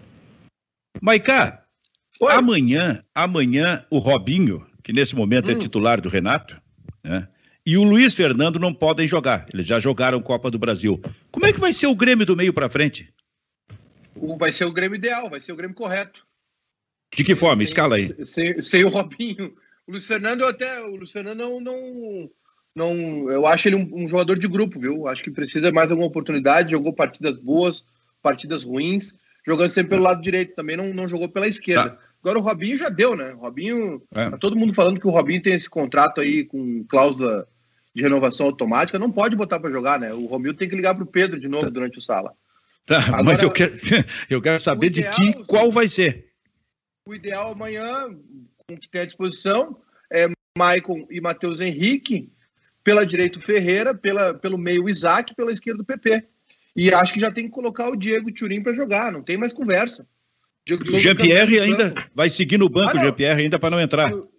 Maicá, 1.00 1.62
amanhã, 2.28 3.02
amanhã 3.14 3.84
o 3.90 3.98
Robinho, 3.98 4.66
que 4.82 4.92
nesse 4.92 5.14
momento 5.14 5.50
é 5.50 5.54
hum. 5.54 5.56
é 5.56 5.60
titular 5.60 6.00
do 6.00 6.08
Renato, 6.08 6.56
né? 7.04 7.28
E 7.66 7.76
o 7.76 7.82
Luiz 7.82 8.14
Fernando 8.14 8.60
não 8.60 8.72
podem 8.72 9.08
jogar. 9.08 9.48
Eles 9.52 9.66
já 9.66 9.80
jogaram 9.80 10.22
Copa 10.22 10.52
do 10.52 10.58
Brasil. 10.58 11.02
Como 11.32 11.46
é 11.46 11.52
que 11.52 11.58
vai 11.58 11.72
ser 11.72 11.88
o 11.88 11.96
Grêmio 11.96 12.24
do 12.24 12.36
meio 12.36 12.52
para 12.52 12.68
frente? 12.68 13.12
Vai 14.38 14.52
ser 14.52 14.64
o 14.66 14.72
Grêmio 14.72 14.96
ideal, 14.96 15.28
vai 15.28 15.40
ser 15.40 15.52
o 15.52 15.56
Grêmio 15.56 15.74
correto. 15.74 16.25
De 17.14 17.24
que 17.24 17.36
forma? 17.36 17.56
Sem, 17.56 17.64
Escala 17.64 17.96
aí. 17.96 18.14
Sem, 18.24 18.62
sem, 18.62 18.84
o 18.84 18.88
Robinho. 18.88 19.54
O 19.86 19.92
Luiz 19.92 20.06
Fernando 20.06 20.42
eu 20.42 20.48
até. 20.48 20.80
O 20.82 20.96
Luiz 20.96 21.12
Fernando 21.12 21.38
não. 21.38 21.60
não, 21.60 22.30
não 22.74 23.30
eu 23.30 23.46
acho 23.46 23.68
ele 23.68 23.76
um, 23.76 24.04
um 24.04 24.08
jogador 24.08 24.38
de 24.38 24.48
grupo, 24.48 24.78
viu? 24.78 25.08
Acho 25.08 25.22
que 25.22 25.30
precisa 25.30 25.70
mais 25.70 25.90
alguma 25.90 26.08
oportunidade. 26.08 26.72
Jogou 26.72 26.92
partidas 26.92 27.38
boas, 27.38 27.84
partidas 28.22 28.64
ruins 28.64 29.14
jogando 29.46 29.70
sempre 29.70 29.90
pelo 29.90 30.02
lado 30.02 30.20
direito, 30.20 30.54
também 30.54 30.76
não, 30.76 30.92
não 30.92 31.06
jogou 31.06 31.28
pela 31.28 31.46
esquerda. 31.46 31.90
Tá. 31.90 31.98
Agora 32.22 32.38
o 32.40 32.42
Robinho 32.42 32.76
já 32.76 32.88
deu, 32.88 33.14
né? 33.14 33.32
O 33.34 33.38
Robinho. 33.38 34.02
É. 34.12 34.30
Tá 34.30 34.36
todo 34.36 34.56
mundo 34.56 34.74
falando 34.74 34.98
que 34.98 35.06
o 35.06 35.10
Robinho 35.10 35.40
tem 35.40 35.54
esse 35.54 35.70
contrato 35.70 36.20
aí 36.20 36.44
com 36.44 36.84
cláusula 36.88 37.46
de 37.94 38.02
renovação 38.02 38.46
automática, 38.46 38.98
não 38.98 39.10
pode 39.10 39.36
botar 39.36 39.60
para 39.60 39.70
jogar, 39.70 39.98
né? 39.98 40.12
O 40.12 40.26
Romildo 40.26 40.58
tem 40.58 40.68
que 40.68 40.76
ligar 40.76 40.94
para 40.94 41.04
o 41.04 41.06
Pedro 41.06 41.38
de 41.38 41.48
novo 41.48 41.64
tá. 41.64 41.70
durante 41.70 41.98
o 41.98 42.02
sala. 42.02 42.32
Tá, 42.84 42.98
Agora, 42.98 43.24
mas 43.24 43.42
eu 43.42 43.50
quero, 43.50 43.72
eu 44.28 44.42
quero 44.42 44.60
saber 44.60 44.88
ideal, 44.88 45.14
de 45.14 45.32
ti 45.32 45.44
qual 45.46 45.70
vai 45.70 45.88
ser. 45.88 46.26
O 47.06 47.14
ideal 47.14 47.52
amanhã, 47.52 48.08
com 48.66 48.74
o 48.74 48.78
que 48.78 48.88
tem 48.88 49.02
à 49.02 49.06
disposição, 49.06 49.80
é 50.12 50.26
Maicon 50.58 51.06
e 51.08 51.20
Matheus 51.20 51.60
Henrique 51.60 52.32
pela 52.82 53.06
direita 53.06 53.38
o 53.38 53.42
Ferreira, 53.42 53.94
pela, 53.94 54.34
pelo 54.34 54.58
meio 54.58 54.84
o 54.84 54.88
Isaac, 54.88 55.34
pela 55.34 55.52
esquerda 55.52 55.82
o 55.82 55.84
PP. 55.84 56.24
E 56.74 56.92
acho 56.92 57.14
que 57.14 57.20
já 57.20 57.30
tem 57.30 57.44
que 57.44 57.50
colocar 57.50 57.88
o 57.88 57.96
Diego 57.96 58.32
Turim 58.32 58.62
para 58.62 58.72
jogar, 58.72 59.10
não 59.10 59.22
tem 59.22 59.36
mais 59.36 59.52
conversa. 59.52 60.06
o 60.70 60.98
Jean-Pierre 60.98 61.60
ainda 61.60 61.94
vai 62.14 62.28
seguir 62.28 62.58
no 62.58 62.68
banco, 62.68 62.96
ah, 62.96 63.00
o 63.00 63.00
Jean-Pierre 63.00 63.42
ainda 63.42 63.58
para 63.58 63.70
não 63.70 63.80
entrar. 63.80 64.10
Eu, 64.10 64.30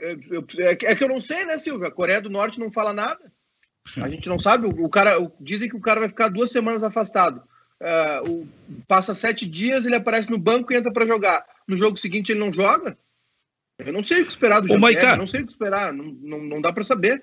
eu, 0.00 0.20
eu, 0.30 0.46
é, 0.60 0.70
é 0.72 0.94
que 0.94 1.02
eu 1.04 1.08
não 1.08 1.20
sei, 1.20 1.44
né, 1.44 1.58
Silvia? 1.58 1.88
A 1.88 1.90
Coreia 1.90 2.20
do 2.20 2.30
Norte 2.30 2.60
não 2.60 2.70
fala 2.70 2.92
nada. 2.92 3.32
A 3.96 4.08
gente 4.08 4.28
não 4.28 4.38
sabe. 4.38 4.66
O, 4.66 4.84
o 4.84 4.88
cara 4.88 5.16
dizem 5.40 5.68
que 5.68 5.76
o 5.76 5.80
cara 5.80 6.00
vai 6.00 6.08
ficar 6.08 6.28
duas 6.28 6.50
semanas 6.50 6.82
afastado. 6.82 7.42
Uh, 7.82 8.46
passa 8.86 9.14
sete 9.14 9.46
dias, 9.46 9.86
ele 9.86 9.96
aparece 9.96 10.30
no 10.30 10.38
banco 10.38 10.72
e 10.72 10.76
entra 10.76 10.92
para 10.92 11.06
jogar. 11.06 11.44
No 11.70 11.76
jogo 11.76 11.96
seguinte 11.96 12.32
ele 12.32 12.40
não 12.40 12.50
joga. 12.50 12.98
Eu 13.78 13.92
não 13.92 14.02
sei 14.02 14.22
o 14.22 14.26
que 14.26 14.32
esperar 14.32 14.60
do 14.60 14.66
Jean-Pierre. 14.66 15.16
Não 15.16 15.26
sei 15.26 15.42
o 15.42 15.46
que 15.46 15.52
esperar. 15.52 15.92
Não, 15.92 16.04
não, 16.04 16.42
não 16.42 16.60
dá 16.60 16.72
para 16.72 16.82
saber. 16.82 17.22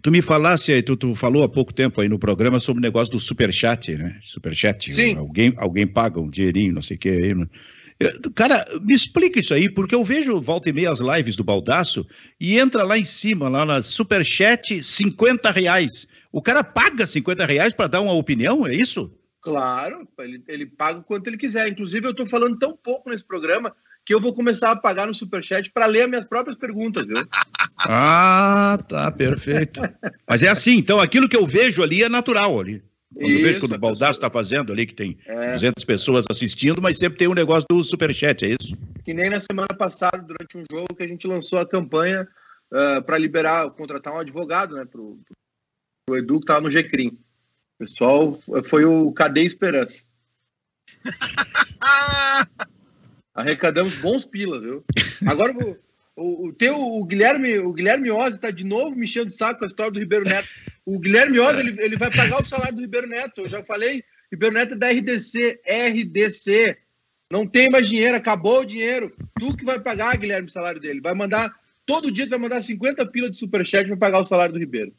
Tu 0.00 0.12
me 0.12 0.22
falasse 0.22 0.70
aí, 0.70 0.80
tu, 0.80 0.96
tu, 0.96 1.12
falou 1.12 1.42
há 1.42 1.48
pouco 1.48 1.74
tempo 1.74 2.00
aí 2.00 2.08
no 2.08 2.20
programa 2.20 2.60
sobre 2.60 2.78
o 2.78 2.82
negócio 2.82 3.12
do 3.12 3.18
superchat, 3.18 3.96
né? 3.96 4.16
Superchat. 4.22 4.94
Sim. 4.94 5.16
Alguém, 5.16 5.52
alguém 5.56 5.88
paga 5.88 6.20
um 6.20 6.30
dinheirinho, 6.30 6.74
não 6.74 6.82
sei 6.82 6.96
o 6.96 7.00
que 7.00 7.08
aí. 7.08 7.34
Cara, 8.36 8.64
me 8.80 8.94
explica 8.94 9.40
isso 9.40 9.52
aí, 9.52 9.68
porque 9.68 9.96
eu 9.96 10.04
vejo 10.04 10.40
volta 10.40 10.68
e 10.68 10.72
meia 10.72 10.92
as 10.92 11.00
lives 11.00 11.34
do 11.34 11.42
Baldaço 11.42 12.06
e 12.40 12.56
entra 12.56 12.84
lá 12.84 12.96
em 12.96 13.04
cima, 13.04 13.48
lá 13.48 13.66
na 13.66 13.82
Superchat, 13.82 14.84
50 14.84 15.50
reais. 15.50 16.06
O 16.30 16.40
cara 16.40 16.62
paga 16.62 17.08
50 17.08 17.44
reais 17.44 17.72
para 17.72 17.88
dar 17.88 18.00
uma 18.00 18.12
opinião, 18.12 18.64
é 18.64 18.72
isso? 18.72 19.17
Claro, 19.48 20.06
ele, 20.18 20.42
ele 20.46 20.66
paga 20.66 21.00
o 21.00 21.02
quanto 21.02 21.26
ele 21.26 21.38
quiser. 21.38 21.68
Inclusive, 21.68 22.06
eu 22.06 22.10
estou 22.10 22.26
falando 22.26 22.58
tão 22.58 22.76
pouco 22.76 23.08
nesse 23.08 23.24
programa 23.24 23.74
que 24.04 24.12
eu 24.12 24.20
vou 24.20 24.34
começar 24.34 24.70
a 24.70 24.76
pagar 24.76 25.06
no 25.06 25.14
Superchat 25.14 25.70
para 25.70 25.86
ler 25.86 26.02
as 26.02 26.08
minhas 26.08 26.24
próprias 26.26 26.56
perguntas, 26.56 27.06
viu? 27.06 27.16
ah, 27.88 28.78
tá, 28.88 29.10
perfeito. 29.10 29.80
Mas 30.28 30.42
é 30.42 30.48
assim, 30.48 30.76
então 30.76 31.00
aquilo 31.00 31.28
que 31.28 31.36
eu 31.36 31.46
vejo 31.46 31.82
ali 31.82 32.02
é 32.02 32.08
natural 32.08 32.60
ali. 32.60 32.82
Quando 33.14 33.30
Isso, 33.30 33.40
eu 33.40 33.46
vejo 33.46 33.60
quando 33.60 33.74
o 33.74 33.78
Baldasso 33.78 34.18
está 34.18 34.30
fazendo 34.30 34.70
ali, 34.70 34.86
que 34.86 34.94
tem 34.94 35.18
é. 35.26 35.52
200 35.52 35.82
pessoas 35.84 36.26
assistindo, 36.30 36.82
mas 36.82 36.98
sempre 36.98 37.18
tem 37.18 37.28
um 37.28 37.34
negócio 37.34 37.66
do 37.70 37.82
Superchat, 37.82 38.44
é 38.44 38.48
isso? 38.48 38.76
Que 39.02 39.14
nem 39.14 39.30
na 39.30 39.40
semana 39.40 39.74
passada, 39.78 40.18
durante 40.18 40.58
um 40.58 40.64
jogo, 40.70 40.94
que 40.94 41.02
a 41.02 41.08
gente 41.08 41.26
lançou 41.26 41.58
a 41.58 41.66
campanha 41.66 42.28
uh, 42.70 43.02
para 43.02 43.16
liberar, 43.16 43.70
contratar 43.70 44.12
um 44.12 44.18
advogado, 44.18 44.74
né, 44.74 44.84
para 44.84 45.00
o 45.00 45.18
Edu, 46.16 46.36
que 46.38 46.44
estava 46.44 46.60
no 46.60 46.70
GCRIM. 46.70 47.18
O 47.78 47.84
pessoal 47.84 48.36
foi 48.64 48.84
o 48.84 49.12
Cadê 49.12 49.42
Esperança. 49.42 50.02
Arrecadamos 53.32 53.94
bons 53.98 54.24
pilas, 54.24 54.62
viu? 54.62 54.84
Agora 55.24 55.54
o, 56.16 56.48
o, 56.48 56.52
teu, 56.52 56.76
o 56.76 57.04
Guilherme, 57.04 57.60
o 57.60 57.72
Guilherme 57.72 58.10
Ozzi 58.10 58.40
tá 58.40 58.50
de 58.50 58.64
novo 58.64 58.96
me 58.96 59.04
enchendo 59.04 59.30
o 59.30 59.32
saco 59.32 59.60
com 59.60 59.64
a 59.64 59.68
história 59.68 59.92
do 59.92 60.00
Ribeiro 60.00 60.24
Neto. 60.24 60.48
O 60.84 60.98
Guilherme 60.98 61.38
Ozzi, 61.38 61.60
ele, 61.60 61.80
ele 61.80 61.96
vai 61.96 62.10
pagar 62.10 62.42
o 62.42 62.44
salário 62.44 62.74
do 62.74 62.80
Ribeiro 62.80 63.06
Neto. 63.06 63.42
Eu 63.42 63.48
já 63.48 63.62
falei, 63.62 64.02
Ribeiro 64.32 64.56
Neto 64.56 64.74
é 64.74 64.76
da 64.76 64.90
RDC, 64.90 65.60
RDC. 65.64 66.76
Não 67.30 67.46
tem 67.46 67.70
mais 67.70 67.88
dinheiro, 67.88 68.16
acabou 68.16 68.62
o 68.62 68.66
dinheiro. 68.66 69.14
Tu 69.38 69.56
que 69.56 69.64
vai 69.64 69.78
pagar, 69.78 70.16
Guilherme, 70.16 70.48
o 70.48 70.52
salário 70.52 70.80
dele. 70.80 71.00
Vai 71.00 71.14
mandar, 71.14 71.54
todo 71.86 72.10
dia 72.10 72.26
tu 72.26 72.30
vai 72.30 72.40
mandar 72.40 72.60
50 72.60 73.06
pilas 73.06 73.30
de 73.30 73.38
superchat 73.38 73.86
para 73.86 73.96
pagar 73.96 74.18
o 74.18 74.24
salário 74.24 74.52
do 74.52 74.58
Ribeiro. 74.58 74.92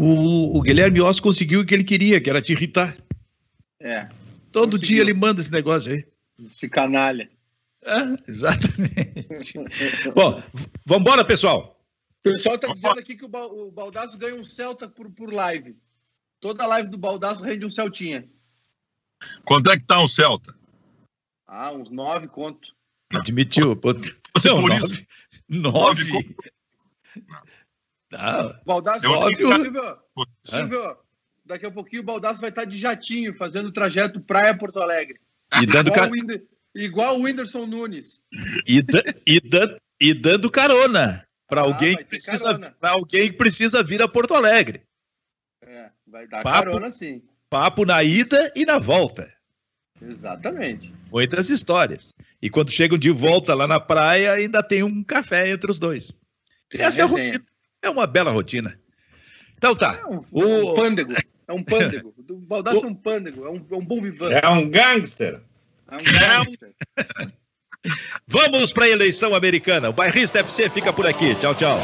O, 0.00 0.56
o 0.56 0.62
Guilherme 0.62 1.00
Ozzi 1.00 1.20
conseguiu 1.20 1.60
o 1.60 1.66
que 1.66 1.74
ele 1.74 1.82
queria, 1.82 2.20
que 2.20 2.30
era 2.30 2.40
te 2.40 2.52
irritar. 2.52 2.96
É. 3.80 4.08
Todo 4.52 4.76
conseguiu. 4.76 4.88
dia 4.88 5.00
ele 5.00 5.12
manda 5.12 5.40
esse 5.40 5.50
negócio 5.50 5.92
aí. 5.92 6.06
Esse 6.40 6.68
canalha. 6.68 7.28
É, 7.82 8.30
exatamente. 8.30 9.26
Bom, 10.14 10.40
vamos 10.86 11.00
embora, 11.00 11.24
pessoal. 11.24 11.84
O 12.24 12.30
pessoal 12.30 12.54
está 12.54 12.72
dizendo 12.72 13.00
aqui 13.00 13.16
que 13.16 13.24
o, 13.24 13.28
o 13.28 13.72
Baldaço 13.72 14.16
ganha 14.16 14.36
um 14.36 14.44
Celta 14.44 14.88
por, 14.88 15.10
por 15.10 15.32
live. 15.32 15.76
Toda 16.38 16.64
live 16.64 16.88
do 16.90 16.96
Baldaço 16.96 17.42
rende 17.42 17.66
um 17.66 17.70
Celtinha. 17.70 18.24
Quanto 19.44 19.68
é 19.68 19.76
que 19.76 19.84
tá 19.84 20.00
um 20.00 20.06
Celta? 20.06 20.54
Ah, 21.44 21.72
uns 21.72 21.90
nove 21.90 22.28
conto. 22.28 22.72
Admitiu. 23.12 23.76
Você 24.36 24.48
Não, 24.48 24.60
por 24.60 24.70
nove, 24.70 24.84
isso. 24.84 25.06
Nove? 25.48 26.12
nove 26.12 26.36
ah, 28.14 28.60
Baldaço, 28.64 29.00
Silvio, 29.00 29.98
Silvio, 30.42 30.96
daqui 31.44 31.66
a 31.66 31.70
pouquinho 31.70 32.02
o 32.02 32.04
Baldaço 32.04 32.40
vai 32.40 32.50
estar 32.50 32.64
de 32.64 32.78
jatinho, 32.78 33.34
fazendo 33.34 33.68
o 33.68 33.72
trajeto 33.72 34.20
Praia 34.20 34.56
Porto 34.56 34.80
Alegre. 34.80 35.20
E 35.60 35.66
dando, 35.66 35.92
ca... 35.92 36.08
Igual 36.74 37.18
o 37.18 37.22
Whindersson 37.22 37.66
Nunes. 37.66 38.22
E, 38.66 38.84
e, 39.26 39.40
e 40.00 40.14
dando 40.14 40.50
carona 40.50 41.26
para 41.48 41.62
ah, 41.62 41.64
alguém 41.64 41.96
que 41.96 42.04
precisa 42.04 42.74
alguém 42.82 43.30
que 43.30 43.36
precisa 43.36 43.82
vir 43.82 44.02
a 44.02 44.08
Porto 44.08 44.34
Alegre. 44.34 44.82
É, 45.62 45.90
vai 46.06 46.26
dar 46.26 46.42
papo, 46.42 46.64
carona 46.66 46.92
sim. 46.92 47.22
Papo 47.48 47.84
na 47.84 48.02
ida 48.02 48.52
e 48.54 48.64
na 48.66 48.78
volta. 48.78 49.32
Exatamente. 50.00 50.92
Muitas 51.10 51.50
histórias. 51.50 52.14
E 52.40 52.48
quando 52.48 52.70
chegam 52.70 52.98
de 52.98 53.10
volta 53.10 53.54
lá 53.54 53.66
na 53.66 53.80
praia, 53.80 54.32
ainda 54.32 54.62
tem 54.62 54.82
um 54.82 55.02
café 55.02 55.50
entre 55.50 55.70
os 55.70 55.78
dois. 55.78 56.12
Tem 56.68 56.82
Essa 56.82 57.00
é 57.00 57.04
a 57.04 57.06
rotina. 57.06 57.44
É 57.82 57.90
uma 57.90 58.06
bela 58.06 58.30
rotina. 58.30 58.78
Então 59.56 59.74
tá. 59.74 60.00
É 60.00 60.06
um, 60.06 60.24
o... 60.30 60.72
um 60.72 60.74
pândego. 60.74 61.14
É 61.46 61.52
um 61.52 61.62
pândego. 61.64 62.14
O 62.28 62.34
Baldassi 62.36 62.84
é 62.84 62.88
um 62.88 62.94
pândego. 62.94 63.46
É 63.46 63.50
um, 63.50 63.66
é 63.70 63.74
um 63.74 63.84
bom 63.84 64.00
vivante. 64.00 64.40
É 64.42 64.48
um 64.48 64.68
gangster. 64.68 65.40
Vamos 68.26 68.72
para 68.72 68.84
a 68.84 68.88
eleição 68.88 69.34
americana. 69.34 69.88
O 69.88 69.92
Bairrista 69.92 70.40
FC 70.40 70.68
fica 70.68 70.92
por 70.92 71.06
aqui. 71.06 71.34
Tchau, 71.36 71.54
tchau. 71.54 71.78